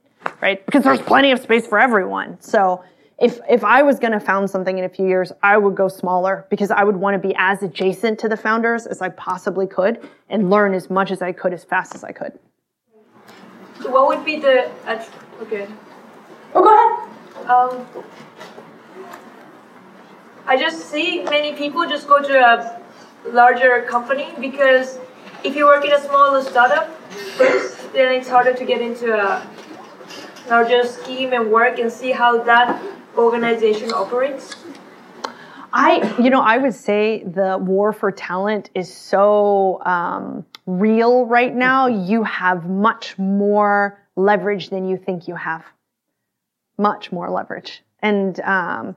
Right? 0.41 0.65
Because 0.65 0.84
there's 0.84 1.01
plenty 1.01 1.31
of 1.31 1.39
space 1.39 1.67
for 1.67 1.79
everyone. 1.79 2.39
So 2.39 2.84
if, 3.19 3.39
if 3.49 3.63
I 3.63 3.81
was 3.84 3.99
going 3.99 4.13
to 4.13 4.19
found 4.19 4.49
something 4.49 4.77
in 4.77 4.86
a 4.86 4.89
few 4.89 5.07
years, 5.07 5.31
I 5.41 5.57
would 5.57 5.75
go 5.75 5.88
smaller 5.88 6.45
because 6.49 6.71
I 6.71 6.84
would 6.84 6.95
want 6.95 7.21
to 7.21 7.27
be 7.27 7.36
as 7.38 7.61
adjacent 7.61 8.19
to 8.19 8.29
the 8.29 8.38
founders 8.38 8.86
as 8.86 9.01
I 9.01 9.09
possibly 9.09 9.67
could 9.67 10.07
and 10.29 10.49
learn 10.49 10.73
as 10.73 10.89
much 10.89 11.11
as 11.11 11.21
I 11.21 11.31
could 11.31 11.53
as 11.53 11.63
fast 11.63 11.95
as 11.95 12.03
I 12.03 12.11
could. 12.11 12.38
What 13.86 14.07
would 14.07 14.25
be 14.25 14.39
the 14.39 14.71
okay? 15.41 15.67
Oh, 16.55 16.63
go 16.63 16.71
ahead. 16.73 17.49
Um, 17.49 18.03
I 20.45 20.57
just 20.57 20.89
see 20.89 21.23
many 21.23 21.53
people 21.53 21.88
just 21.88 22.07
go 22.07 22.21
to 22.21 22.34
a 22.34 22.81
larger 23.31 23.81
company 23.89 24.34
because 24.39 24.99
if 25.43 25.55
you 25.55 25.65
work 25.65 25.86
in 25.86 25.91
a 25.91 26.01
smaller 26.01 26.43
startup 26.43 26.89
first, 27.38 27.93
then 27.93 28.13
it's 28.13 28.29
harder 28.29 28.53
to 28.53 28.65
get 28.65 28.81
into 28.81 29.13
a 29.13 29.47
larger 30.49 30.86
scheme 30.86 31.34
and 31.34 31.51
work 31.51 31.79
and 31.79 31.91
see 31.91 32.11
how 32.11 32.43
that 32.43 32.81
organization 33.17 33.91
operates. 33.93 34.55
I, 35.76 36.21
you 36.21 36.30
know, 36.30 36.41
I 36.41 36.59
would 36.59 36.76
say 36.76 37.24
the 37.24 37.57
war 37.59 37.93
for 37.93 38.11
talent 38.11 38.69
is 38.76 38.93
so 38.93 39.82
um, 39.84 40.45
real 40.67 41.26
right 41.26 41.53
now, 41.53 41.88
you 41.88 42.24
have 42.24 42.69
much 42.69 43.17
more 43.17 43.99
leverage 44.15 44.69
than 44.69 44.88
you 44.88 44.97
think 44.97 45.28
you 45.28 45.36
have. 45.36 45.65
Much 46.78 47.11
more 47.11 47.30
leverage. 47.32 47.82
And 48.03 48.39
um, 48.41 48.95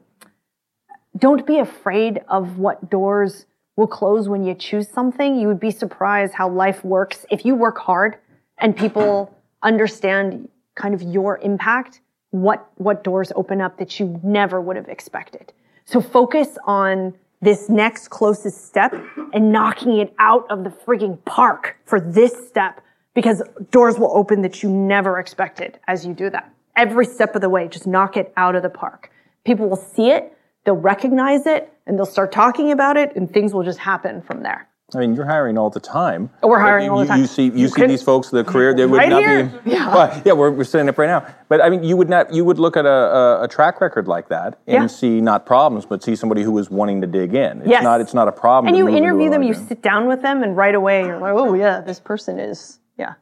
don't 1.16 1.46
be 1.46 1.58
afraid 1.58 2.20
of 2.28 2.58
what 2.58 2.90
doors 2.90 3.46
will 3.76 3.86
close 3.86 4.28
when 4.28 4.44
you 4.44 4.54
choose 4.54 4.86
something. 4.88 5.38
You 5.38 5.48
would 5.48 5.60
be 5.60 5.70
surprised 5.70 6.34
how 6.34 6.50
life 6.50 6.84
works 6.84 7.24
if 7.30 7.46
you 7.46 7.54
work 7.54 7.78
hard 7.78 8.18
and 8.58 8.76
people 8.76 9.34
understand 9.62 10.50
kind 10.74 10.94
of 10.94 11.00
your 11.00 11.38
impact, 11.38 12.00
what, 12.30 12.70
what 12.76 13.02
doors 13.02 13.32
open 13.34 13.62
up 13.62 13.78
that 13.78 13.98
you 13.98 14.20
never 14.22 14.60
would 14.60 14.76
have 14.76 14.88
expected. 14.88 15.54
So 15.86 16.00
focus 16.00 16.58
on 16.64 17.14
this 17.40 17.68
next 17.68 18.08
closest 18.08 18.66
step 18.66 18.92
and 19.32 19.52
knocking 19.52 19.98
it 19.98 20.12
out 20.18 20.44
of 20.50 20.64
the 20.64 20.70
freaking 20.70 21.24
park 21.24 21.76
for 21.84 22.00
this 22.00 22.48
step 22.48 22.80
because 23.14 23.40
doors 23.70 23.96
will 23.96 24.10
open 24.12 24.42
that 24.42 24.64
you 24.64 24.68
never 24.68 25.20
expected 25.20 25.78
as 25.86 26.04
you 26.04 26.12
do 26.12 26.28
that. 26.30 26.52
Every 26.74 27.06
step 27.06 27.36
of 27.36 27.40
the 27.40 27.48
way, 27.48 27.68
just 27.68 27.86
knock 27.86 28.16
it 28.16 28.32
out 28.36 28.56
of 28.56 28.64
the 28.64 28.68
park. 28.68 29.12
People 29.44 29.68
will 29.68 29.76
see 29.76 30.10
it, 30.10 30.36
they'll 30.64 30.74
recognize 30.74 31.46
it, 31.46 31.72
and 31.86 31.96
they'll 31.96 32.04
start 32.04 32.32
talking 32.32 32.72
about 32.72 32.96
it, 32.96 33.14
and 33.14 33.32
things 33.32 33.54
will 33.54 33.62
just 33.62 33.78
happen 33.78 34.20
from 34.22 34.42
there. 34.42 34.68
I 34.94 34.98
mean, 34.98 35.16
you're 35.16 35.26
hiring 35.26 35.58
all 35.58 35.68
the 35.68 35.80
time. 35.80 36.30
Oh, 36.44 36.48
we're 36.48 36.60
hiring 36.60 36.84
you, 36.84 36.92
all 36.92 36.98
the 37.00 37.06
time. 37.06 37.20
You 37.20 37.26
see, 37.26 37.46
you, 37.46 37.52
you 37.52 37.68
see 37.68 37.86
these 37.88 38.04
folks, 38.04 38.30
the 38.30 38.44
career 38.44 38.72
they 38.72 38.86
would 38.86 38.98
right 38.98 39.08
not 39.08 39.20
here. 39.24 39.46
be. 39.64 39.70
Yeah, 39.72 39.92
well, 39.92 40.22
yeah, 40.24 40.32
we're, 40.32 40.52
we're 40.52 40.62
setting 40.62 40.88
up 40.88 40.96
right 40.96 41.08
now. 41.08 41.26
But 41.48 41.60
I 41.60 41.70
mean, 41.70 41.82
you 41.82 41.96
would 41.96 42.08
not, 42.08 42.32
you 42.32 42.44
would 42.44 42.60
look 42.60 42.76
at 42.76 42.86
a, 42.86 42.88
a, 42.88 43.42
a 43.44 43.48
track 43.48 43.80
record 43.80 44.06
like 44.06 44.28
that 44.28 44.60
and 44.68 44.82
Yeah. 44.82 44.86
see 44.86 45.20
not 45.20 45.44
problems, 45.44 45.86
but 45.86 46.04
see 46.04 46.14
somebody 46.14 46.42
who 46.42 46.56
is 46.58 46.70
wanting 46.70 47.00
to 47.00 47.08
dig 47.08 47.34
in. 47.34 47.62
It's 47.62 47.68
Yes. 47.68 47.82
not, 47.82 48.00
it's 48.00 48.14
not 48.14 48.28
a 48.28 48.32
problem. 48.32 48.68
and 48.68 48.76
you 48.76 48.88
interview 48.88 49.28
them, 49.28 49.42
you 49.42 49.54
sit 49.54 49.82
down 49.82 50.06
with 50.06 50.22
them, 50.22 50.44
and 50.44 50.56
right 50.56 50.74
away 50.74 51.02
you're 51.04 51.18
like, 51.18 51.34
oh 51.34 51.54
yeah, 51.54 51.80
this 51.80 51.98
person 51.98 52.38
is 52.38 52.78
yeah, 52.96 53.14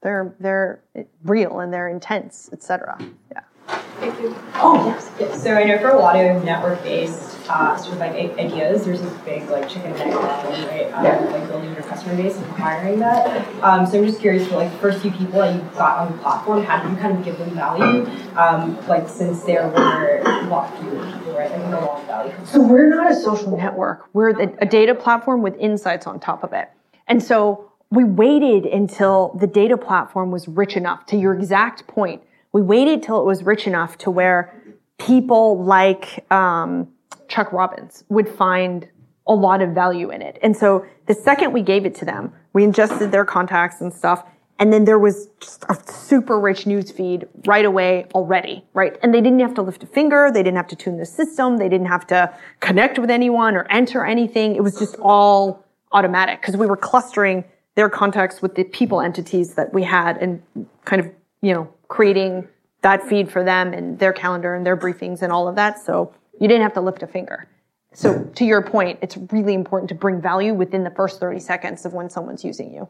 they're 0.00 0.34
they're 0.40 0.82
real 1.22 1.60
and 1.60 1.70
they're 1.70 1.88
intense, 1.88 2.48
etc. 2.50 2.96
Yeah. 3.30 3.40
Thank 3.66 4.20
you. 4.20 4.34
Oh 4.54 4.86
yes. 4.86 5.10
Yeah, 5.18 5.36
so 5.36 5.54
I 5.54 5.64
know 5.64 5.78
for 5.78 5.90
a 5.90 5.98
lot 5.98 6.16
of 6.16 6.44
network-based 6.44 7.48
uh, 7.48 7.76
sort 7.76 7.94
of 7.94 7.98
like 8.00 8.12
ideas, 8.38 8.84
there's 8.84 9.00
this 9.00 9.12
big 9.20 9.48
like 9.48 9.68
chicken 9.68 9.92
and 9.92 10.00
egg 10.00 10.12
problem, 10.12 10.64
right? 10.66 10.92
Um, 10.92 11.32
Like 11.32 11.48
building 11.48 11.72
your 11.74 11.82
customer 11.82 12.16
base 12.16 12.36
and 12.36 12.44
acquiring 12.46 12.98
that. 13.00 13.46
Um, 13.62 13.86
so 13.86 13.98
I'm 13.98 14.06
just 14.06 14.20
curious 14.20 14.48
for 14.48 14.56
like 14.56 14.70
the 14.72 14.78
first 14.78 15.00
few 15.00 15.10
people 15.10 15.40
that 15.40 15.54
you 15.54 15.60
got 15.76 15.98
on 15.98 16.12
the 16.12 16.18
platform, 16.18 16.64
how 16.64 16.82
did 16.82 16.90
you 16.90 16.96
kind 16.98 17.16
of 17.18 17.24
give 17.24 17.38
them 17.38 17.50
value? 17.50 18.06
Um, 18.36 18.86
like 18.86 19.08
since 19.08 19.42
there 19.44 19.68
were 19.68 20.22
a 20.24 20.46
lot 20.48 20.76
fewer 20.78 21.04
people, 21.12 21.32
right? 21.32 21.50
Like 21.50 21.70
no 21.70 21.80
long 21.80 22.06
value. 22.06 22.34
So 22.44 22.60
we're 22.60 22.88
not 22.88 23.10
a 23.10 23.14
social 23.14 23.56
network. 23.56 24.08
We're 24.12 24.32
the, 24.32 24.54
a 24.60 24.66
data 24.66 24.94
platform 24.94 25.42
with 25.42 25.56
insights 25.56 26.06
on 26.06 26.20
top 26.20 26.44
of 26.44 26.52
it. 26.52 26.70
And 27.06 27.22
so 27.22 27.70
we 27.90 28.04
waited 28.04 28.66
until 28.66 29.36
the 29.38 29.46
data 29.46 29.76
platform 29.76 30.30
was 30.30 30.48
rich 30.48 30.76
enough 30.76 31.06
to 31.06 31.16
your 31.16 31.34
exact 31.34 31.86
point. 31.86 32.22
We 32.54 32.62
waited 32.62 33.02
till 33.02 33.20
it 33.20 33.26
was 33.26 33.42
rich 33.42 33.66
enough 33.66 33.98
to 33.98 34.12
where 34.12 34.54
people 34.98 35.62
like 35.64 36.24
um, 36.32 36.88
Chuck 37.26 37.52
Robbins 37.52 38.04
would 38.08 38.28
find 38.28 38.88
a 39.26 39.34
lot 39.34 39.60
of 39.60 39.70
value 39.70 40.10
in 40.10 40.22
it. 40.22 40.38
And 40.40 40.56
so 40.56 40.86
the 41.06 41.14
second 41.14 41.52
we 41.52 41.62
gave 41.62 41.84
it 41.84 41.96
to 41.96 42.04
them, 42.04 42.32
we 42.52 42.62
ingested 42.62 43.10
their 43.10 43.24
contacts 43.24 43.80
and 43.80 43.92
stuff. 43.92 44.24
And 44.60 44.72
then 44.72 44.84
there 44.84 45.00
was 45.00 45.28
just 45.40 45.64
a 45.68 45.76
super 45.90 46.38
rich 46.38 46.64
news 46.64 46.92
feed 46.92 47.26
right 47.44 47.64
away 47.64 48.06
already, 48.14 48.64
right? 48.72 48.96
And 49.02 49.12
they 49.12 49.20
didn't 49.20 49.40
have 49.40 49.54
to 49.54 49.62
lift 49.62 49.82
a 49.82 49.86
finger. 49.88 50.30
They 50.32 50.44
didn't 50.44 50.56
have 50.56 50.68
to 50.68 50.76
tune 50.76 50.98
the 50.98 51.06
system. 51.06 51.56
They 51.56 51.68
didn't 51.68 51.88
have 51.88 52.06
to 52.06 52.32
connect 52.60 53.00
with 53.00 53.10
anyone 53.10 53.56
or 53.56 53.66
enter 53.68 54.04
anything. 54.04 54.54
It 54.54 54.62
was 54.62 54.78
just 54.78 54.94
all 55.00 55.64
automatic 55.90 56.40
because 56.40 56.56
we 56.56 56.66
were 56.66 56.76
clustering 56.76 57.42
their 57.74 57.88
contacts 57.88 58.40
with 58.40 58.54
the 58.54 58.62
people 58.62 59.00
entities 59.00 59.54
that 59.54 59.74
we 59.74 59.82
had 59.82 60.18
and 60.18 60.40
kind 60.84 61.00
of, 61.00 61.10
you 61.42 61.52
know, 61.52 61.73
creating 61.88 62.48
that 62.82 63.02
feed 63.02 63.30
for 63.30 63.42
them 63.42 63.72
and 63.72 63.98
their 63.98 64.12
calendar 64.12 64.54
and 64.54 64.64
their 64.64 64.76
briefings 64.76 65.22
and 65.22 65.32
all 65.32 65.48
of 65.48 65.56
that. 65.56 65.78
So 65.78 66.14
you 66.40 66.48
didn't 66.48 66.62
have 66.62 66.74
to 66.74 66.80
lift 66.80 67.02
a 67.02 67.06
finger. 67.06 67.48
So 67.92 68.24
to 68.34 68.44
your 68.44 68.62
point, 68.62 68.98
it's 69.02 69.16
really 69.30 69.54
important 69.54 69.88
to 69.90 69.94
bring 69.94 70.20
value 70.20 70.52
within 70.52 70.84
the 70.84 70.90
first 70.90 71.20
30 71.20 71.40
seconds 71.40 71.84
of 71.84 71.92
when 71.92 72.10
someone's 72.10 72.44
using 72.44 72.74
you. 72.74 72.88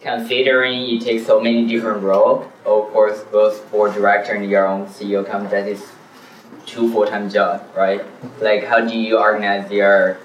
considering 0.00 0.82
you 0.82 0.98
take 0.98 1.24
so 1.24 1.40
many 1.40 1.66
different 1.66 2.02
roles, 2.02 2.46
of 2.64 2.90
course, 2.92 3.22
both 3.24 3.70
board 3.70 3.92
director 3.94 4.32
and 4.32 4.48
your 4.50 4.66
own 4.66 4.86
CEO 4.86 5.26
come 5.26 5.48
that 5.50 5.68
is 5.68 5.92
two 6.66 6.90
full-time 6.92 7.28
job, 7.28 7.62
right? 7.76 8.02
Like, 8.40 8.64
how 8.64 8.80
do 8.80 8.96
you 8.96 9.18
organize 9.18 9.70
your 9.70 10.18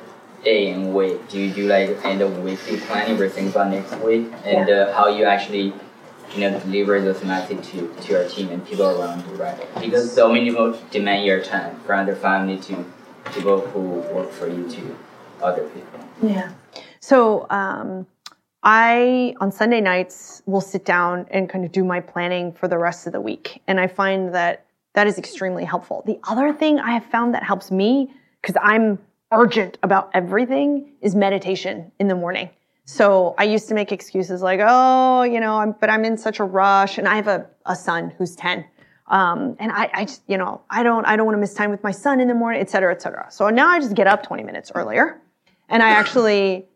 day 0.46 0.72
and 0.72 0.94
week? 0.94 1.28
Do 1.28 1.40
you 1.40 1.52
do 1.52 1.68
like 1.68 2.06
end 2.06 2.22
of 2.22 2.40
weekly 2.40 2.78
planning 2.78 3.14
everything 3.14 3.50
about 3.50 3.72
next 3.72 3.96
week, 4.00 4.32
and 4.46 4.70
uh, 4.70 4.94
how 4.94 5.08
you 5.08 5.26
actually 5.26 5.74
you 6.34 6.40
know 6.40 6.60
deliver 6.60 7.02
those 7.02 7.24
message 7.24 7.68
to, 7.70 7.94
to 8.02 8.12
your 8.14 8.30
team 8.30 8.50
and 8.50 8.66
people 8.66 9.02
around 9.02 9.26
you, 9.28 9.36
right? 9.36 9.58
Because 9.82 10.14
so 10.14 10.32
many 10.32 10.50
people 10.50 10.78
demand 10.92 11.26
your 11.26 11.42
time 11.44 11.80
from 11.82 12.06
the 12.06 12.16
family 12.16 12.58
to 12.60 12.86
people 13.34 13.60
who 13.60 13.82
work 14.16 14.32
for 14.32 14.48
you 14.48 14.70
to 14.70 14.96
other 15.42 15.68
people. 15.70 16.00
Yeah. 16.22 16.52
So 17.00 17.48
um, 17.50 18.08
I, 18.64 19.36
on 19.40 19.52
Sunday 19.52 19.82
nights, 19.82 20.42
will 20.46 20.62
sit 20.62 20.86
down 20.86 21.28
and 21.30 21.50
kind 21.50 21.66
of 21.66 21.72
do 21.72 21.84
my 21.84 22.00
planning 22.00 22.54
for 22.54 22.68
the 22.68 22.78
rest 22.78 23.08
of 23.08 23.14
the 23.14 23.22
week. 23.22 23.62
And 23.68 23.80
I 23.80 23.88
find 23.88 24.34
that 24.34 24.66
that 24.94 25.08
is 25.08 25.18
extremely 25.18 25.66
helpful. 25.66 26.04
The 26.06 26.20
other 26.28 26.54
thing 26.54 26.80
I 26.80 26.92
have 26.92 27.06
found 27.06 27.34
that 27.34 27.44
helps 27.44 27.70
me, 27.70 28.12
because 28.42 28.56
I'm 28.62 28.98
urgent 29.36 29.78
about 29.84 30.10
everything, 30.14 30.94
is 31.02 31.16
meditation 31.16 31.92
in 32.00 32.08
the 32.08 32.16
morning. 32.16 32.50
So 32.86 33.34
I 33.38 33.46
used 33.46 33.68
to 33.70 33.74
make 33.74 33.92
excuses 33.92 34.42
like, 34.42 34.60
oh, 34.64 35.24
you 35.24 35.40
know, 35.40 35.58
I'm, 35.58 35.76
but 35.80 35.90
I'm 35.90 36.06
in 36.06 36.18
such 36.18 36.40
a 36.40 36.44
rush. 36.44 36.98
And 36.98 37.08
I 37.08 37.16
have 37.16 37.28
a, 37.28 37.48
a 37.66 37.76
son 37.76 38.14
who's 38.18 38.36
10. 38.36 38.64
Um, 39.08 39.56
and 39.60 39.72
I, 39.72 39.90
I 39.94 40.06
just, 40.06 40.22
you 40.28 40.38
know, 40.38 40.62
I 40.70 40.84
don't, 40.84 41.06
I 41.06 41.16
don't 41.16 41.26
want 41.26 41.36
to 41.36 41.40
miss 41.40 41.54
time 41.54 41.72
with 41.72 41.84
my 41.84 41.92
son 41.92 42.20
in 42.20 42.28
the 42.28 42.34
morning, 42.34 42.62
et 42.62 42.70
cetera, 42.70 42.92
et 42.92 43.02
cetera. 43.02 43.28
So 43.32 43.50
now 43.50 43.68
I 43.68 43.80
just 43.80 43.96
get 43.96 44.08
up 44.08 44.24
20 44.24 44.44
minutes 44.44 44.72
earlier 44.74 45.22
and 45.70 45.84
I 45.84 45.90
actually 45.90 46.68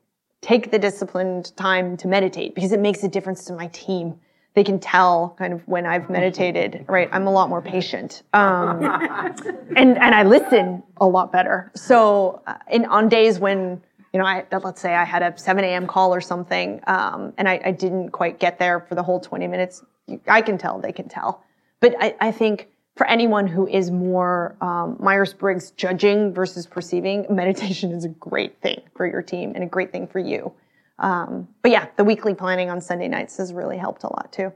take 0.41 0.71
the 0.71 0.79
disciplined 0.79 1.55
time 1.57 1.97
to 1.97 2.07
meditate 2.07 2.55
because 2.55 2.71
it 2.71 2.79
makes 2.79 3.03
a 3.03 3.07
difference 3.07 3.45
to 3.45 3.53
my 3.53 3.67
team. 3.67 4.19
They 4.55 4.63
can 4.63 4.79
tell 4.79 5.35
kind 5.37 5.53
of 5.53 5.67
when 5.67 5.85
I've 5.85 6.09
meditated, 6.09 6.85
right? 6.89 7.09
I'm 7.11 7.27
a 7.27 7.31
lot 7.31 7.49
more 7.49 7.61
patient. 7.61 8.23
Um, 8.33 8.83
and, 9.75 9.97
and 9.97 10.15
I 10.15 10.23
listen 10.23 10.83
a 10.97 11.07
lot 11.07 11.31
better. 11.31 11.71
So, 11.75 12.41
uh, 12.47 12.55
in, 12.69 12.85
on 12.85 13.09
days 13.09 13.39
when, 13.39 13.81
you 14.13 14.19
know, 14.19 14.25
I, 14.25 14.45
let's 14.63 14.81
say 14.81 14.95
I 14.95 15.05
had 15.05 15.21
a 15.21 15.37
7 15.37 15.63
a.m. 15.63 15.87
call 15.87 16.13
or 16.13 16.21
something, 16.21 16.81
um, 16.87 17.33
and 17.37 17.47
I, 17.47 17.61
I, 17.63 17.71
didn't 17.71 18.09
quite 18.09 18.39
get 18.39 18.57
there 18.57 18.79
for 18.79 18.95
the 18.95 19.03
whole 19.03 19.19
20 19.19 19.47
minutes, 19.47 19.83
I 20.27 20.41
can 20.41 20.57
tell, 20.57 20.79
they 20.79 20.91
can 20.91 21.07
tell. 21.07 21.43
But 21.79 21.95
I, 21.99 22.15
I 22.19 22.31
think 22.31 22.69
for 22.99 23.07
anyone 23.07 23.47
who 23.47 23.65
is 23.65 23.91
more 23.91 24.57
um, 24.59 24.97
Myers 24.99 25.33
Briggs 25.33 25.71
judging 25.71 26.33
versus 26.33 26.67
perceiving, 26.67 27.25
meditation 27.33 27.93
is 27.93 28.03
a 28.03 28.09
great 28.09 28.61
thing 28.61 28.81
for 28.93 29.07
your 29.07 29.21
team 29.21 29.53
and 29.55 29.63
a 29.63 29.67
great 29.67 29.93
thing 29.93 30.05
for 30.05 30.19
you. 30.19 30.51
Um, 30.99 31.47
but 31.61 31.71
yeah, 31.71 31.87
the 31.95 32.03
weekly 32.03 32.33
planning 32.33 32.69
on 32.69 32.81
Sunday 32.81 33.07
nights 33.07 33.37
has 33.37 33.53
really 33.53 33.77
helped 33.77 34.03
a 34.03 34.07
lot 34.07 34.31
too. 34.31 34.53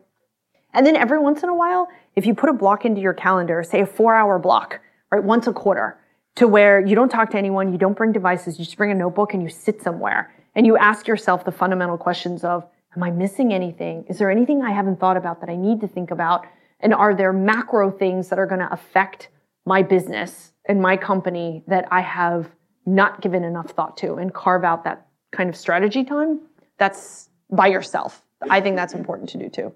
And 0.73 0.85
then 0.85 0.95
every 0.95 1.19
once 1.19 1.43
in 1.43 1.49
a 1.49 1.55
while, 1.55 1.87
if 2.15 2.25
you 2.25 2.35
put 2.35 2.49
a 2.49 2.53
block 2.53 2.85
into 2.85 2.99
your 2.99 3.13
calendar, 3.13 3.63
say 3.63 3.81
a 3.81 3.85
four 3.85 4.15
hour 4.15 4.39
block, 4.39 4.79
right, 5.11 5.23
once 5.23 5.47
a 5.47 5.53
quarter, 5.53 5.99
to 6.35 6.47
where 6.47 6.85
you 6.85 6.95
don't 6.95 7.09
talk 7.09 7.29
to 7.31 7.37
anyone, 7.37 7.71
you 7.71 7.77
don't 7.77 7.95
bring 7.95 8.11
devices, 8.11 8.57
you 8.57 8.65
just 8.65 8.77
bring 8.77 8.91
a 8.91 8.95
notebook 8.95 9.33
and 9.33 9.43
you 9.43 9.49
sit 9.49 9.81
somewhere 9.81 10.33
and 10.55 10.65
you 10.65 10.77
ask 10.77 11.07
yourself 11.07 11.45
the 11.45 11.51
fundamental 11.51 11.97
questions 11.97 12.43
of, 12.43 12.65
am 12.95 13.03
I 13.03 13.11
missing 13.11 13.53
anything? 13.53 14.05
Is 14.09 14.17
there 14.17 14.31
anything 14.31 14.61
I 14.61 14.71
haven't 14.71 14.99
thought 14.99 15.17
about 15.17 15.41
that 15.41 15.49
I 15.49 15.55
need 15.55 15.81
to 15.81 15.87
think 15.87 16.11
about? 16.11 16.45
And 16.79 16.93
are 16.93 17.15
there 17.15 17.31
macro 17.31 17.91
things 17.91 18.29
that 18.29 18.39
are 18.39 18.45
going 18.45 18.59
to 18.59 18.71
affect 18.71 19.29
my 19.65 19.81
business 19.81 20.53
and 20.67 20.81
my 20.81 20.97
company 20.97 21.63
that 21.67 21.87
I 21.91 22.01
have 22.01 22.49
not 22.85 23.21
given 23.21 23.43
enough 23.43 23.71
thought 23.71 23.95
to 23.97 24.15
and 24.15 24.33
carve 24.33 24.63
out 24.63 24.83
that 24.83 25.07
kind 25.33 25.49
of 25.49 25.55
strategy 25.57 26.05
time? 26.05 26.39
That's 26.77 27.29
by 27.49 27.67
yourself. 27.67 28.21
I 28.49 28.61
think 28.61 28.77
that's 28.77 28.93
important 28.93 29.29
to 29.29 29.37
do 29.37 29.49
too. 29.49 29.73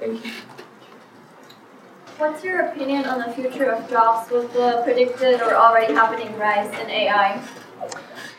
Thank 0.00 0.24
you. 0.24 0.32
What's 2.18 2.44
your 2.44 2.60
opinion 2.66 3.06
on 3.06 3.18
the 3.18 3.34
future 3.34 3.70
of 3.70 3.88
jobs 3.90 4.30
with 4.30 4.52
the 4.52 4.82
predicted 4.84 5.40
or 5.40 5.54
already 5.56 5.92
happening 5.92 6.36
rise 6.38 6.68
in 6.80 6.88
AI? 6.88 7.42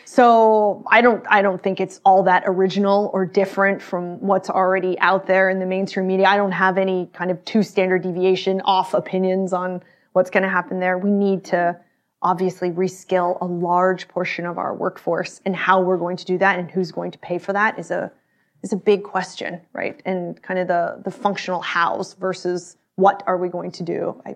So 0.05 0.85
I 0.89 1.01
don't 1.01 1.25
I 1.29 1.41
don't 1.41 1.61
think 1.61 1.81
it's 1.81 1.99
all 2.05 2.23
that 2.23 2.43
original 2.45 3.09
or 3.13 3.25
different 3.25 3.81
from 3.81 4.19
what's 4.21 4.49
already 4.49 4.97
out 4.99 5.27
there 5.27 5.49
in 5.49 5.59
the 5.59 5.65
mainstream 5.65 6.07
media. 6.07 6.27
I 6.27 6.37
don't 6.37 6.53
have 6.53 6.77
any 6.77 7.09
kind 7.11 7.31
of 7.31 7.43
two 7.43 7.63
standard 7.63 8.03
deviation 8.03 8.61
off 8.61 8.93
opinions 8.93 9.51
on 9.51 9.83
what's 10.13 10.29
going 10.29 10.43
to 10.43 10.49
happen 10.49 10.79
there. 10.79 10.97
We 10.97 11.11
need 11.11 11.43
to 11.45 11.77
obviously 12.25 12.71
reskill 12.71 13.37
a 13.39 13.45
large 13.45 14.07
portion 14.07 14.47
of 14.47 14.57
our 14.57 14.73
workforce 14.73 15.41
and 15.45 15.55
how 15.55 15.79
we're 15.79 15.97
going 15.97 16.17
to 16.17 16.25
do 16.25 16.39
that 16.39 16.57
and 16.57 16.71
who's 16.71 16.91
going 16.91 17.11
to 17.11 17.19
pay 17.19 17.37
for 17.37 17.53
that 17.53 17.77
is 17.77 17.91
a 17.91 18.11
is 18.63 18.73
a 18.73 18.75
big 18.75 19.03
question, 19.03 19.61
right? 19.73 20.01
And 20.05 20.41
kind 20.41 20.59
of 20.59 20.67
the 20.67 21.01
the 21.03 21.11
functional 21.11 21.61
hows 21.61 22.15
versus 22.15 22.77
what 22.95 23.21
are 23.27 23.37
we 23.37 23.47
going 23.47 23.71
to 23.71 23.83
do? 23.83 24.21
I 24.25 24.35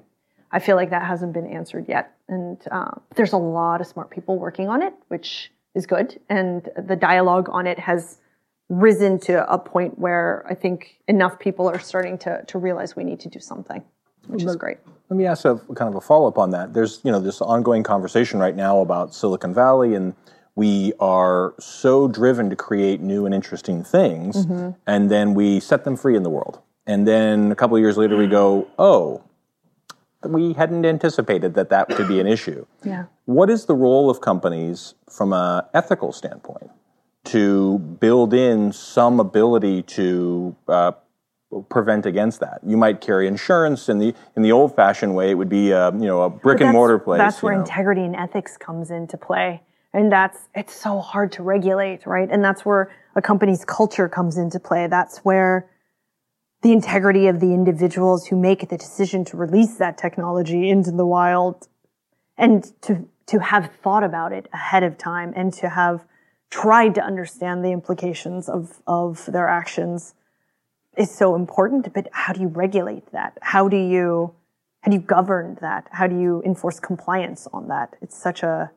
I 0.52 0.60
feel 0.60 0.76
like 0.76 0.92
that 0.92 1.02
hasn't 1.02 1.34
been 1.34 1.48
answered 1.48 1.86
yet, 1.90 2.16
and 2.28 2.58
uh, 2.72 2.92
there's 3.16 3.34
a 3.34 3.38
lot 3.38 3.82
of 3.82 3.88
smart 3.88 4.12
people 4.12 4.38
working 4.38 4.70
on 4.70 4.84
it, 4.84 4.94
which 5.08 5.52
is 5.74 5.88
good. 5.88 6.20
And 6.30 6.70
the 6.78 6.96
dialogue 6.96 7.50
on 7.52 7.66
it 7.66 7.80
has 7.80 8.20
risen 8.70 9.20
to 9.20 9.52
a 9.52 9.58
point 9.58 9.98
where 9.98 10.46
I 10.48 10.54
think 10.54 11.00
enough 11.08 11.40
people 11.40 11.68
are 11.68 11.80
starting 11.80 12.20
to, 12.20 12.44
to 12.46 12.60
realize 12.60 12.96
we 12.96 13.04
need 13.04 13.20
to 13.22 13.30
do 13.30 13.40
something, 13.40 13.84
which 14.30 14.44
is 14.44 14.56
great. 14.56 14.78
Let 15.10 15.18
me 15.18 15.26
ask 15.26 15.44
a 15.46 15.58
kind 15.76 15.90
of 15.90 15.96
a 15.96 16.02
follow 16.02 16.28
up 16.28 16.38
on 16.38 16.52
that. 16.52 16.74
There's 16.74 17.02
you 17.04 17.12
know 17.12 17.20
this 17.20 17.42
ongoing 17.42 17.84
conversation 17.84 18.40
right 18.40 18.56
now 18.56 18.80
about 18.80 19.14
Silicon 19.14 19.54
Valley, 19.54 19.96
and 19.96 20.16
we 20.56 20.94
are 21.00 21.56
so 21.60 22.08
driven 22.08 22.50
to 22.50 22.56
create 22.56 23.02
new 23.02 23.26
and 23.26 23.34
interesting 23.34 23.84
things, 23.84 24.46
mm-hmm. 24.46 24.72
and 24.86 25.10
then 25.10 25.34
we 25.34 25.60
set 25.60 25.84
them 25.84 25.96
free 25.96 26.16
in 26.16 26.24
the 26.24 26.30
world. 26.30 26.60
And 26.86 27.08
then 27.08 27.52
a 27.52 27.56
couple 27.56 27.78
of 27.78 27.82
years 27.82 27.98
later, 27.98 28.18
we 28.18 28.28
go, 28.28 28.68
oh, 28.80 29.24
we 30.24 30.54
hadn't 30.54 30.86
anticipated 30.86 31.54
that 31.54 31.70
that 31.70 31.90
could 31.90 32.08
be 32.08 32.20
an 32.20 32.28
issue. 32.28 32.66
Yeah. 32.84 33.06
What 33.26 33.50
is 33.50 33.66
the 33.66 33.76
role 33.76 34.10
of 34.10 34.22
companies 34.22 34.96
from 35.10 35.32
an 35.34 35.64
ethical 35.74 36.12
standpoint 36.12 36.72
to 37.26 37.78
build 37.78 38.34
in 38.34 38.74
some 38.74 39.20
ability 39.20 39.84
to 39.84 40.56
uh, 40.68 40.92
prevent 41.70 42.06
against 42.06 42.40
that? 42.40 42.60
You 42.66 42.78
might 42.78 43.02
carry 43.02 43.28
insurance 43.28 43.90
in 43.90 44.00
the 44.00 44.14
in 44.36 44.42
the 44.42 44.52
old 44.52 44.76
fashioned 44.76 45.16
way. 45.16 45.32
It 45.32 45.36
would 45.36 45.50
be 45.50 45.72
a, 45.72 45.92
you 45.92 46.06
know 46.06 46.24
a 46.24 46.30
brick 46.30 46.62
and 46.62 46.72
mortar 46.72 47.00
place. 47.00 47.20
That's 47.20 47.42
where 47.42 47.54
know. 47.54 47.62
integrity 47.62 48.02
and 48.02 48.16
ethics 48.16 48.58
comes 48.58 48.92
into 48.92 49.18
play, 49.18 49.62
and 49.94 50.12
that's 50.12 50.50
it's 50.56 50.74
so 50.74 51.00
hard 51.00 51.32
to 51.34 51.44
regulate, 51.44 52.06
right? 52.06 52.30
And 52.30 52.44
that's 52.44 52.66
where 52.66 52.92
a 53.16 53.22
company's 53.22 53.66
culture 53.66 54.08
comes 54.08 54.38
into 54.38 54.60
play. 54.60 54.88
That's 54.88 55.20
where 55.20 55.70
the 56.62 56.72
integrity 56.74 57.28
of 57.28 57.40
the 57.40 57.54
individuals 57.54 58.28
who 58.28 58.36
make 58.36 58.70
the 58.70 58.78
decision 58.78 59.24
to 59.26 59.38
release 59.38 59.76
that 59.78 59.98
technology 59.98 60.70
into 60.70 60.92
the 60.92 61.06
wild 61.06 61.68
and 62.38 62.72
to, 62.82 63.08
to 63.28 63.40
have 63.40 63.72
thought 63.82 64.04
about 64.04 64.34
it 64.34 64.48
ahead 64.54 64.84
of 64.84 64.98
time 64.98 65.34
and 65.36 65.54
to 65.54 65.70
have 65.70 66.06
tried 66.50 66.96
to 66.96 67.02
understand 67.02 67.64
the 67.64 67.70
implications 67.70 68.50
of, 68.50 68.82
of 68.88 69.26
their 69.28 69.48
actions 69.48 70.16
is 71.00 71.10
so 71.10 71.36
important. 71.36 71.94
But 71.94 72.08
how 72.12 72.34
do 72.34 72.42
you 72.42 72.48
regulate 72.48 73.12
that? 73.12 73.38
How 73.42 73.68
do 73.68 73.78
you, 73.78 74.34
how 74.82 74.92
do 74.92 74.98
you 74.98 75.02
govern 75.02 75.58
that? 75.62 75.88
How 75.92 76.08
do 76.08 76.20
you 76.20 76.44
enforce 76.46 76.80
compliance 76.80 77.48
on 77.54 77.68
that? 77.70 77.96
It's 78.02 78.18
such 78.18 78.44
a 78.44 78.72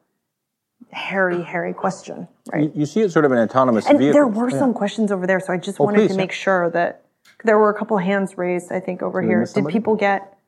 hairy, 0.91 1.43
hairy 1.43 1.73
question, 1.73 2.29
right? 2.53 2.65
You, 2.65 2.81
you 2.81 2.87
see 2.87 3.01
it 3.01 3.11
sort 3.13 3.25
of 3.25 3.33
an 3.33 3.39
autonomous 3.39 3.87
and 3.87 3.99
vehicle. 3.99 4.15
there 4.15 4.27
were 4.27 4.51
yeah. 4.51 4.59
some 4.59 4.75
questions 4.75 5.13
over 5.13 5.27
there, 5.27 5.41
so 5.41 5.53
I 5.53 5.57
just 5.57 5.79
wanted 5.79 5.99
please, 5.99 6.11
to 6.11 6.17
make 6.17 6.33
sure 6.33 6.71
that 6.71 7.05
there 7.45 7.59
were 7.59 7.71
a 7.71 7.75
couple 7.75 7.97
of 7.97 8.05
hands 8.05 8.37
raised, 8.37 8.73
I 8.73 8.81
think, 8.81 9.03
over 9.03 9.21
Did 9.21 9.29
here. 9.29 9.47
Did 9.55 9.67
people 9.69 9.97
get? 9.97 10.39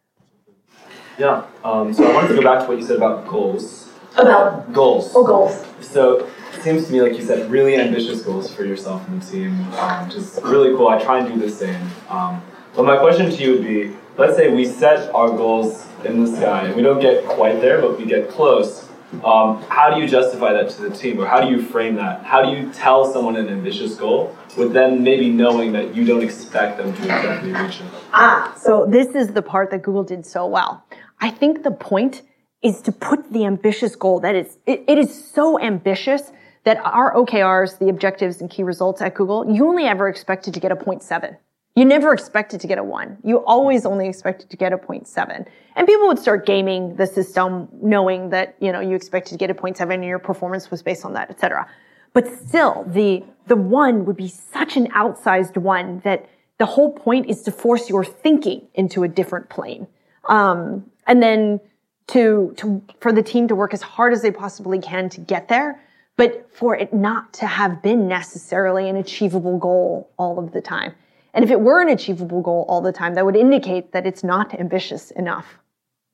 Yeah. 1.18 1.46
Um, 1.62 1.94
so 1.94 2.04
I 2.04 2.12
wanted 2.14 2.28
to 2.28 2.34
go 2.34 2.42
back 2.42 2.62
to 2.62 2.66
what 2.68 2.78
you 2.78 2.84
said 2.84 2.96
about 2.96 3.28
goals. 3.28 3.90
About 4.16 4.72
goals. 4.72 5.12
Oh, 5.14 5.24
goals. 5.24 5.64
So 5.80 6.26
it 6.26 6.33
seems 6.62 6.86
to 6.86 6.92
me 6.92 7.02
like 7.02 7.14
you 7.18 7.22
set 7.22 7.48
really 7.50 7.76
ambitious 7.76 8.22
goals 8.22 8.52
for 8.52 8.64
yourself 8.64 9.06
and 9.08 9.20
the 9.20 9.30
team, 9.30 9.60
um, 9.74 10.06
which 10.06 10.16
is 10.16 10.38
really 10.42 10.76
cool. 10.76 10.88
I 10.88 11.02
try 11.02 11.20
and 11.20 11.28
do 11.28 11.38
the 11.40 11.50
same. 11.50 11.80
Um, 12.08 12.42
but 12.74 12.84
my 12.84 12.96
question 12.98 13.30
to 13.30 13.36
you 13.36 13.52
would 13.52 13.64
be: 13.64 13.94
Let's 14.16 14.36
say 14.36 14.52
we 14.52 14.64
set 14.64 15.12
our 15.14 15.28
goals 15.28 15.86
in 16.04 16.24
the 16.24 16.36
sky 16.36 16.66
and 16.66 16.76
we 16.76 16.82
don't 16.82 17.00
get 17.00 17.24
quite 17.24 17.60
there, 17.60 17.80
but 17.80 17.98
we 17.98 18.06
get 18.06 18.28
close. 18.28 18.88
Um, 19.22 19.62
how 19.68 19.94
do 19.94 20.00
you 20.00 20.08
justify 20.08 20.52
that 20.52 20.70
to 20.70 20.82
the 20.82 20.90
team, 20.90 21.20
or 21.20 21.26
how 21.26 21.40
do 21.40 21.48
you 21.48 21.62
frame 21.62 21.94
that? 21.96 22.24
How 22.24 22.42
do 22.42 22.56
you 22.56 22.72
tell 22.72 23.10
someone 23.12 23.36
an 23.36 23.48
ambitious 23.48 23.94
goal 23.94 24.36
with 24.56 24.72
them 24.72 25.04
maybe 25.04 25.30
knowing 25.30 25.72
that 25.72 25.94
you 25.94 26.04
don't 26.04 26.22
expect 26.22 26.78
them 26.78 26.92
to 26.92 27.02
exactly 27.02 27.52
reach 27.52 27.80
it? 27.80 27.86
Ah, 28.12 28.52
so 28.58 28.86
this 28.86 29.08
is 29.14 29.28
the 29.28 29.42
part 29.42 29.70
that 29.70 29.82
Google 29.82 30.02
did 30.02 30.26
so 30.26 30.46
well. 30.46 30.84
I 31.20 31.30
think 31.30 31.62
the 31.62 31.70
point 31.70 32.22
is 32.62 32.80
to 32.80 32.90
put 32.90 33.32
the 33.32 33.44
ambitious 33.44 33.94
goal 33.94 34.20
that 34.20 34.34
is 34.34 34.58
it, 34.66 34.82
it 34.88 34.98
is 34.98 35.30
so 35.32 35.60
ambitious 35.60 36.32
that 36.64 36.78
our 36.78 37.14
OKRs, 37.14 37.78
the 37.78 37.88
objectives 37.88 38.40
and 38.40 38.50
key 38.50 38.62
results 38.62 39.00
at 39.00 39.14
Google, 39.14 39.50
you 39.50 39.66
only 39.66 39.84
ever 39.84 40.08
expected 40.08 40.54
to 40.54 40.60
get 40.60 40.72
a 40.72 40.76
0.7. 40.76 41.36
You 41.76 41.84
never 41.84 42.12
expected 42.12 42.60
to 42.60 42.66
get 42.66 42.78
a 42.78 42.84
one. 42.84 43.18
You 43.24 43.44
always 43.44 43.84
only 43.84 44.08
expected 44.08 44.48
to 44.50 44.56
get 44.56 44.72
a 44.72 44.78
0.7. 44.78 45.46
And 45.76 45.86
people 45.86 46.06
would 46.06 46.18
start 46.18 46.46
gaming 46.46 46.96
the 46.96 47.06
system 47.06 47.68
knowing 47.82 48.30
that, 48.30 48.56
you 48.60 48.70
know, 48.70 48.80
you 48.80 48.94
expected 48.94 49.32
to 49.32 49.38
get 49.38 49.50
a 49.50 49.54
0.7 49.54 49.92
and 49.92 50.04
your 50.04 50.20
performance 50.20 50.70
was 50.70 50.82
based 50.82 51.04
on 51.04 51.14
that, 51.14 51.30
et 51.30 51.40
cetera. 51.40 51.68
But 52.12 52.28
still, 52.28 52.84
the, 52.86 53.24
the 53.48 53.56
one 53.56 54.04
would 54.04 54.16
be 54.16 54.28
such 54.28 54.76
an 54.76 54.86
outsized 54.92 55.56
one 55.56 56.00
that 56.04 56.28
the 56.58 56.66
whole 56.66 56.92
point 56.92 57.28
is 57.28 57.42
to 57.42 57.50
force 57.50 57.90
your 57.90 58.04
thinking 58.04 58.68
into 58.74 59.02
a 59.02 59.08
different 59.08 59.50
plane. 59.50 59.88
Um, 60.28 60.88
and 61.08 61.20
then 61.20 61.60
to, 62.08 62.54
to, 62.58 62.82
for 63.00 63.12
the 63.12 63.22
team 63.22 63.48
to 63.48 63.56
work 63.56 63.74
as 63.74 63.82
hard 63.82 64.12
as 64.12 64.22
they 64.22 64.30
possibly 64.30 64.78
can 64.78 65.08
to 65.08 65.20
get 65.20 65.48
there, 65.48 65.82
but 66.16 66.48
for 66.52 66.76
it 66.76 66.92
not 66.92 67.32
to 67.34 67.46
have 67.46 67.82
been 67.82 68.06
necessarily 68.06 68.88
an 68.88 68.96
achievable 68.96 69.58
goal 69.58 70.10
all 70.16 70.38
of 70.38 70.52
the 70.52 70.60
time. 70.60 70.94
And 71.32 71.44
if 71.44 71.50
it 71.50 71.60
were 71.60 71.82
an 71.82 71.88
achievable 71.88 72.40
goal 72.40 72.64
all 72.68 72.80
the 72.80 72.92
time, 72.92 73.14
that 73.14 73.24
would 73.24 73.36
indicate 73.36 73.92
that 73.92 74.06
it's 74.06 74.22
not 74.22 74.54
ambitious 74.58 75.10
enough, 75.10 75.46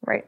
right? 0.07 0.27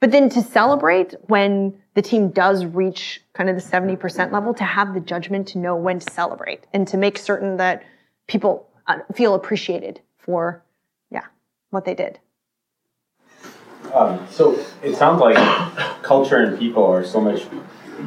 But 0.00 0.12
then 0.12 0.28
to 0.30 0.42
celebrate 0.42 1.14
when 1.26 1.74
the 1.94 2.02
team 2.02 2.28
does 2.28 2.64
reach 2.64 3.22
kind 3.32 3.50
of 3.50 3.56
the 3.56 3.62
70% 3.62 4.30
level, 4.30 4.54
to 4.54 4.64
have 4.64 4.94
the 4.94 5.00
judgment 5.00 5.48
to 5.48 5.58
know 5.58 5.74
when 5.74 5.98
to 5.98 6.12
celebrate 6.12 6.64
and 6.72 6.86
to 6.88 6.96
make 6.96 7.18
certain 7.18 7.56
that 7.56 7.82
people 8.28 8.68
uh, 8.86 8.98
feel 9.14 9.34
appreciated 9.34 10.00
for, 10.18 10.62
yeah, 11.10 11.24
what 11.70 11.84
they 11.84 11.94
did. 11.94 12.20
Um, 13.92 14.26
so 14.30 14.58
it 14.82 14.94
sounds 14.94 15.20
like 15.20 15.36
culture 16.02 16.36
and 16.36 16.58
people 16.58 16.84
are 16.84 17.04
so 17.04 17.20
much 17.20 17.46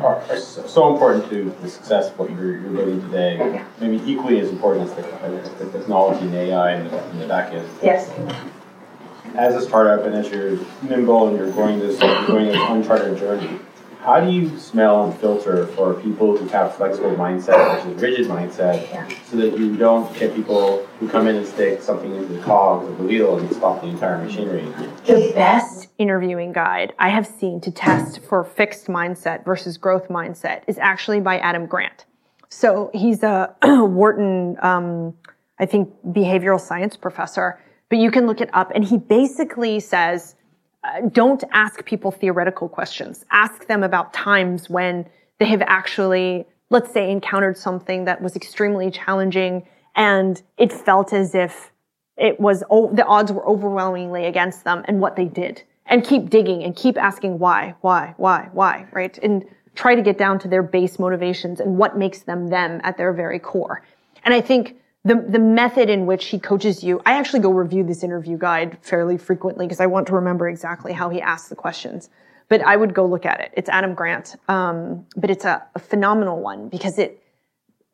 are, 0.02 0.22
are 0.30 0.38
so 0.38 0.94
important 0.94 1.30
to 1.30 1.56
the 1.62 1.70
success 1.70 2.10
of 2.10 2.20
what 2.20 2.30
you're, 2.32 2.60
you're 2.60 2.72
building 2.72 3.02
today. 3.02 3.64
Maybe 3.80 4.02
equally 4.10 4.40
as 4.40 4.50
important 4.50 4.90
as 4.90 4.96
the, 4.96 5.24
as 5.24 5.50
the 5.56 5.78
technology 5.78 6.26
and 6.26 6.36
AI 6.36 6.72
and 6.72 6.90
the, 6.90 7.04
and 7.04 7.22
the 7.22 7.28
back 7.28 7.54
end. 7.54 7.68
Yes 7.82 8.12
as 9.36 9.56
a 9.56 9.62
startup 9.62 10.06
and 10.06 10.16
as 10.16 10.30
you're 10.30 10.58
nimble 10.82 11.28
and 11.28 11.38
you're 11.38 11.52
going 11.52 11.80
this 11.80 12.00
you're 12.02 12.28
going 12.28 12.48
this 12.48 12.58
uncharted 12.70 13.18
journey, 13.18 13.60
how 14.02 14.20
do 14.20 14.32
you 14.32 14.58
smell 14.58 15.06
and 15.06 15.20
filter 15.20 15.68
for 15.68 15.94
people 15.96 16.38
who 16.38 16.48
have 16.48 16.76
flexible 16.76 17.12
mindset 17.12 17.84
versus 17.84 18.02
rigid 18.02 18.28
mindset 18.28 18.90
yeah. 18.90 19.08
so 19.26 19.36
that 19.38 19.58
you 19.58 19.76
don't 19.76 20.14
get 20.18 20.34
people 20.36 20.86
who 21.00 21.10
come 21.10 21.28
in 21.28 21.36
and 21.36 21.46
stick 21.46 21.82
something 21.82 22.16
into 22.16 22.34
the 22.34 22.42
cogs 22.42 22.88
of 22.90 22.98
the 22.98 23.04
wheel 23.04 23.38
and 23.38 23.54
stop 23.54 23.82
the 23.82 23.88
entire 23.88 24.18
machinery? 24.24 24.66
The 25.06 25.32
best 25.36 25.69
interviewing 26.00 26.52
guide 26.54 26.94
I 26.98 27.10
have 27.10 27.28
seen 27.28 27.62
to 27.62 27.72
test 27.72 28.22
for 28.22 28.44
fixed 28.44 28.88
mindset 28.88 29.46
versus 29.46 29.78
growth 29.78 30.08
mindset 30.08 30.64
is 30.68 30.80
actually 30.80 31.20
by 31.20 31.38
Adam 31.38 31.68
Grant. 31.68 32.06
So 32.50 32.90
he's 32.94 33.22
a 33.22 33.56
Wharton, 33.64 34.58
um, 34.62 35.14
I 35.60 35.68
think, 35.68 35.94
behavioral 36.04 36.60
science 36.60 36.98
professor 36.98 37.60
but 37.90 37.98
you 37.98 38.12
can 38.12 38.28
look 38.28 38.40
it 38.40 38.50
up. 38.54 38.72
And 38.74 38.86
he 38.86 38.98
basically 38.98 39.80
says, 39.80 40.36
uh, 40.84 41.02
don't 41.12 41.44
ask 41.52 41.84
people 41.84 42.12
theoretical 42.12 42.70
questions. 42.70 43.26
Ask 43.32 43.68
them 43.68 43.84
about 43.84 44.14
times 44.14 44.70
when 44.70 45.10
they 45.40 45.46
have 45.46 45.62
actually, 45.64 46.46
let's 46.70 46.94
say, 46.94 47.12
encountered 47.12 47.58
something 47.58 48.06
that 48.06 48.22
was 48.22 48.36
extremely 48.36 48.92
challenging 48.92 49.68
and 49.96 50.42
it 50.58 50.72
felt 50.72 51.12
as 51.12 51.36
if 51.36 51.72
it 52.16 52.40
was, 52.40 52.60
the 52.60 53.06
odds 53.08 53.32
were 53.32 53.46
overwhelmingly 53.46 54.26
against 54.26 54.64
them 54.64 54.84
and 54.88 55.02
what 55.02 55.16
they 55.16 55.26
did. 55.26 55.64
And 55.90 56.06
keep 56.06 56.30
digging 56.30 56.64
and 56.64 56.76
keep 56.76 56.98
asking 56.98 57.40
why, 57.40 57.76
why, 57.82 58.14
why, 58.18 58.50
why, 58.54 58.88
right? 58.92 59.18
And 59.18 59.44
try 59.76 59.96
to 59.96 60.02
get 60.02 60.18
down 60.18 60.38
to 60.40 60.48
their 60.48 60.62
base 60.62 61.00
motivations 61.00 61.60
and 61.60 61.78
what 61.78 61.98
makes 61.98 62.20
them 62.20 62.48
them 62.48 62.80
at 62.84 62.98
their 62.98 63.12
very 63.12 63.40
core. 63.40 63.84
And 64.24 64.34
I 64.34 64.42
think 64.42 64.76
the, 65.04 65.16
the 65.16 65.40
method 65.40 65.90
in 65.90 66.06
which 66.06 66.26
he 66.26 66.38
coaches 66.38 66.84
you, 66.84 67.02
I 67.06 67.14
actually 67.14 67.40
go 67.40 67.52
review 67.52 67.84
this 67.84 68.04
interview 68.04 68.38
guide 68.38 68.78
fairly 68.82 69.18
frequently 69.18 69.66
because 69.66 69.80
I 69.80 69.88
want 69.88 70.08
to 70.08 70.14
remember 70.14 70.48
exactly 70.48 70.94
how 70.94 71.10
he 71.10 71.22
asks 71.22 71.50
the 71.50 71.56
questions. 71.56 72.10
But 72.50 72.62
I 72.62 72.76
would 72.76 72.94
go 72.94 73.06
look 73.06 73.26
at 73.26 73.40
it. 73.40 73.52
It's 73.56 73.70
Adam 73.70 73.94
Grant. 73.94 74.36
Um, 74.48 75.06
but 75.16 75.30
it's 75.30 75.46
a, 75.46 75.66
a 75.76 75.80
phenomenal 75.80 76.40
one 76.42 76.70
because 76.70 77.00
it, 77.00 77.24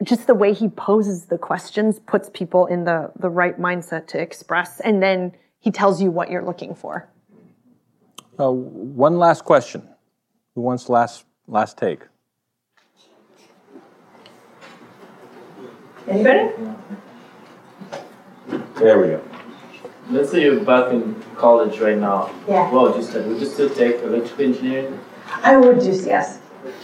just 0.04 0.28
the 0.28 0.36
way 0.36 0.54
he 0.54 0.68
poses 0.68 1.26
the 1.26 1.38
questions 1.38 2.00
puts 2.00 2.30
people 2.34 2.66
in 2.66 2.84
the, 2.84 3.12
the 3.20 3.30
right 3.30 3.60
mindset 3.60 4.08
to 4.08 4.20
express. 4.20 4.80
And 4.80 5.02
then 5.02 5.34
he 5.60 5.72
tells 5.72 6.02
you 6.02 6.10
what 6.12 6.30
you're 6.30 6.44
looking 6.44 6.74
for. 6.74 7.08
Uh, 8.38 8.52
one 8.52 9.18
last 9.18 9.46
question. 9.46 9.88
Who 10.56 10.62
wants 10.62 10.90
last, 10.90 11.26
last 11.48 11.78
take? 11.78 12.02
Anybody? 16.08 16.52
There 18.76 19.00
we 19.00 19.08
go. 19.08 19.24
Let's 20.10 20.32
say 20.32 20.44
you're 20.44 20.64
back 20.64 20.92
in 20.92 21.16
college 21.36 21.80
right 21.80 21.98
now. 21.98 22.30
Yeah. 22.48 22.70
What 22.72 22.92
would 22.92 22.96
you 22.98 23.04
study? 23.04 23.28
Would 23.28 23.40
you 23.40 23.48
still 23.48 23.70
take 23.70 24.02
electrical 24.04 24.46
engineering? 24.46 25.00
I 25.28 25.58
would 25.58 25.80
do 25.80 25.94
CS. 25.94 26.40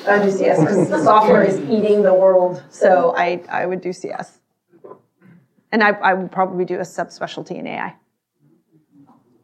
I 0.08 0.18
would 0.18 0.26
do 0.26 0.32
CS 0.32 0.60
because 0.60 0.90
the 0.90 1.04
software 1.04 1.44
is 1.44 1.60
eating 1.70 2.02
the 2.02 2.14
world. 2.14 2.64
So 2.70 3.14
I, 3.16 3.44
I 3.50 3.66
would 3.66 3.82
do 3.82 3.94
CS. 3.94 4.40
And 5.72 5.84
I, 5.84 5.90
I 5.90 6.14
would 6.14 6.32
probably 6.32 6.66
do 6.66 6.76
a 6.76 6.82
subspecialty 6.82 7.58
in 7.60 7.68
AI. 7.68 7.96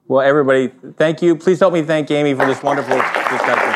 Well, 0.07 0.21
everybody, 0.21 0.71
thank 0.95 1.21
you. 1.21 1.35
Please 1.35 1.59
help 1.59 1.73
me 1.73 1.81
thank 1.81 2.09
Amy 2.11 2.33
for 2.33 2.45
this 2.45 2.63
wonderful 2.63 2.95
discussion. 2.95 3.73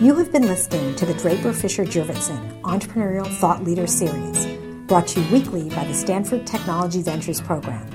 You 0.00 0.14
have 0.16 0.32
been 0.32 0.46
listening 0.46 0.94
to 0.96 1.06
the 1.06 1.14
Draper 1.14 1.52
Fisher 1.52 1.84
Jurvetson 1.84 2.60
Entrepreneurial 2.62 3.26
Thought 3.38 3.62
Leader 3.64 3.86
Series, 3.86 4.46
brought 4.86 5.06
to 5.08 5.20
you 5.20 5.32
weekly 5.32 5.68
by 5.70 5.84
the 5.84 5.94
Stanford 5.94 6.46
Technology 6.46 7.02
Ventures 7.02 7.40
Program. 7.40 7.88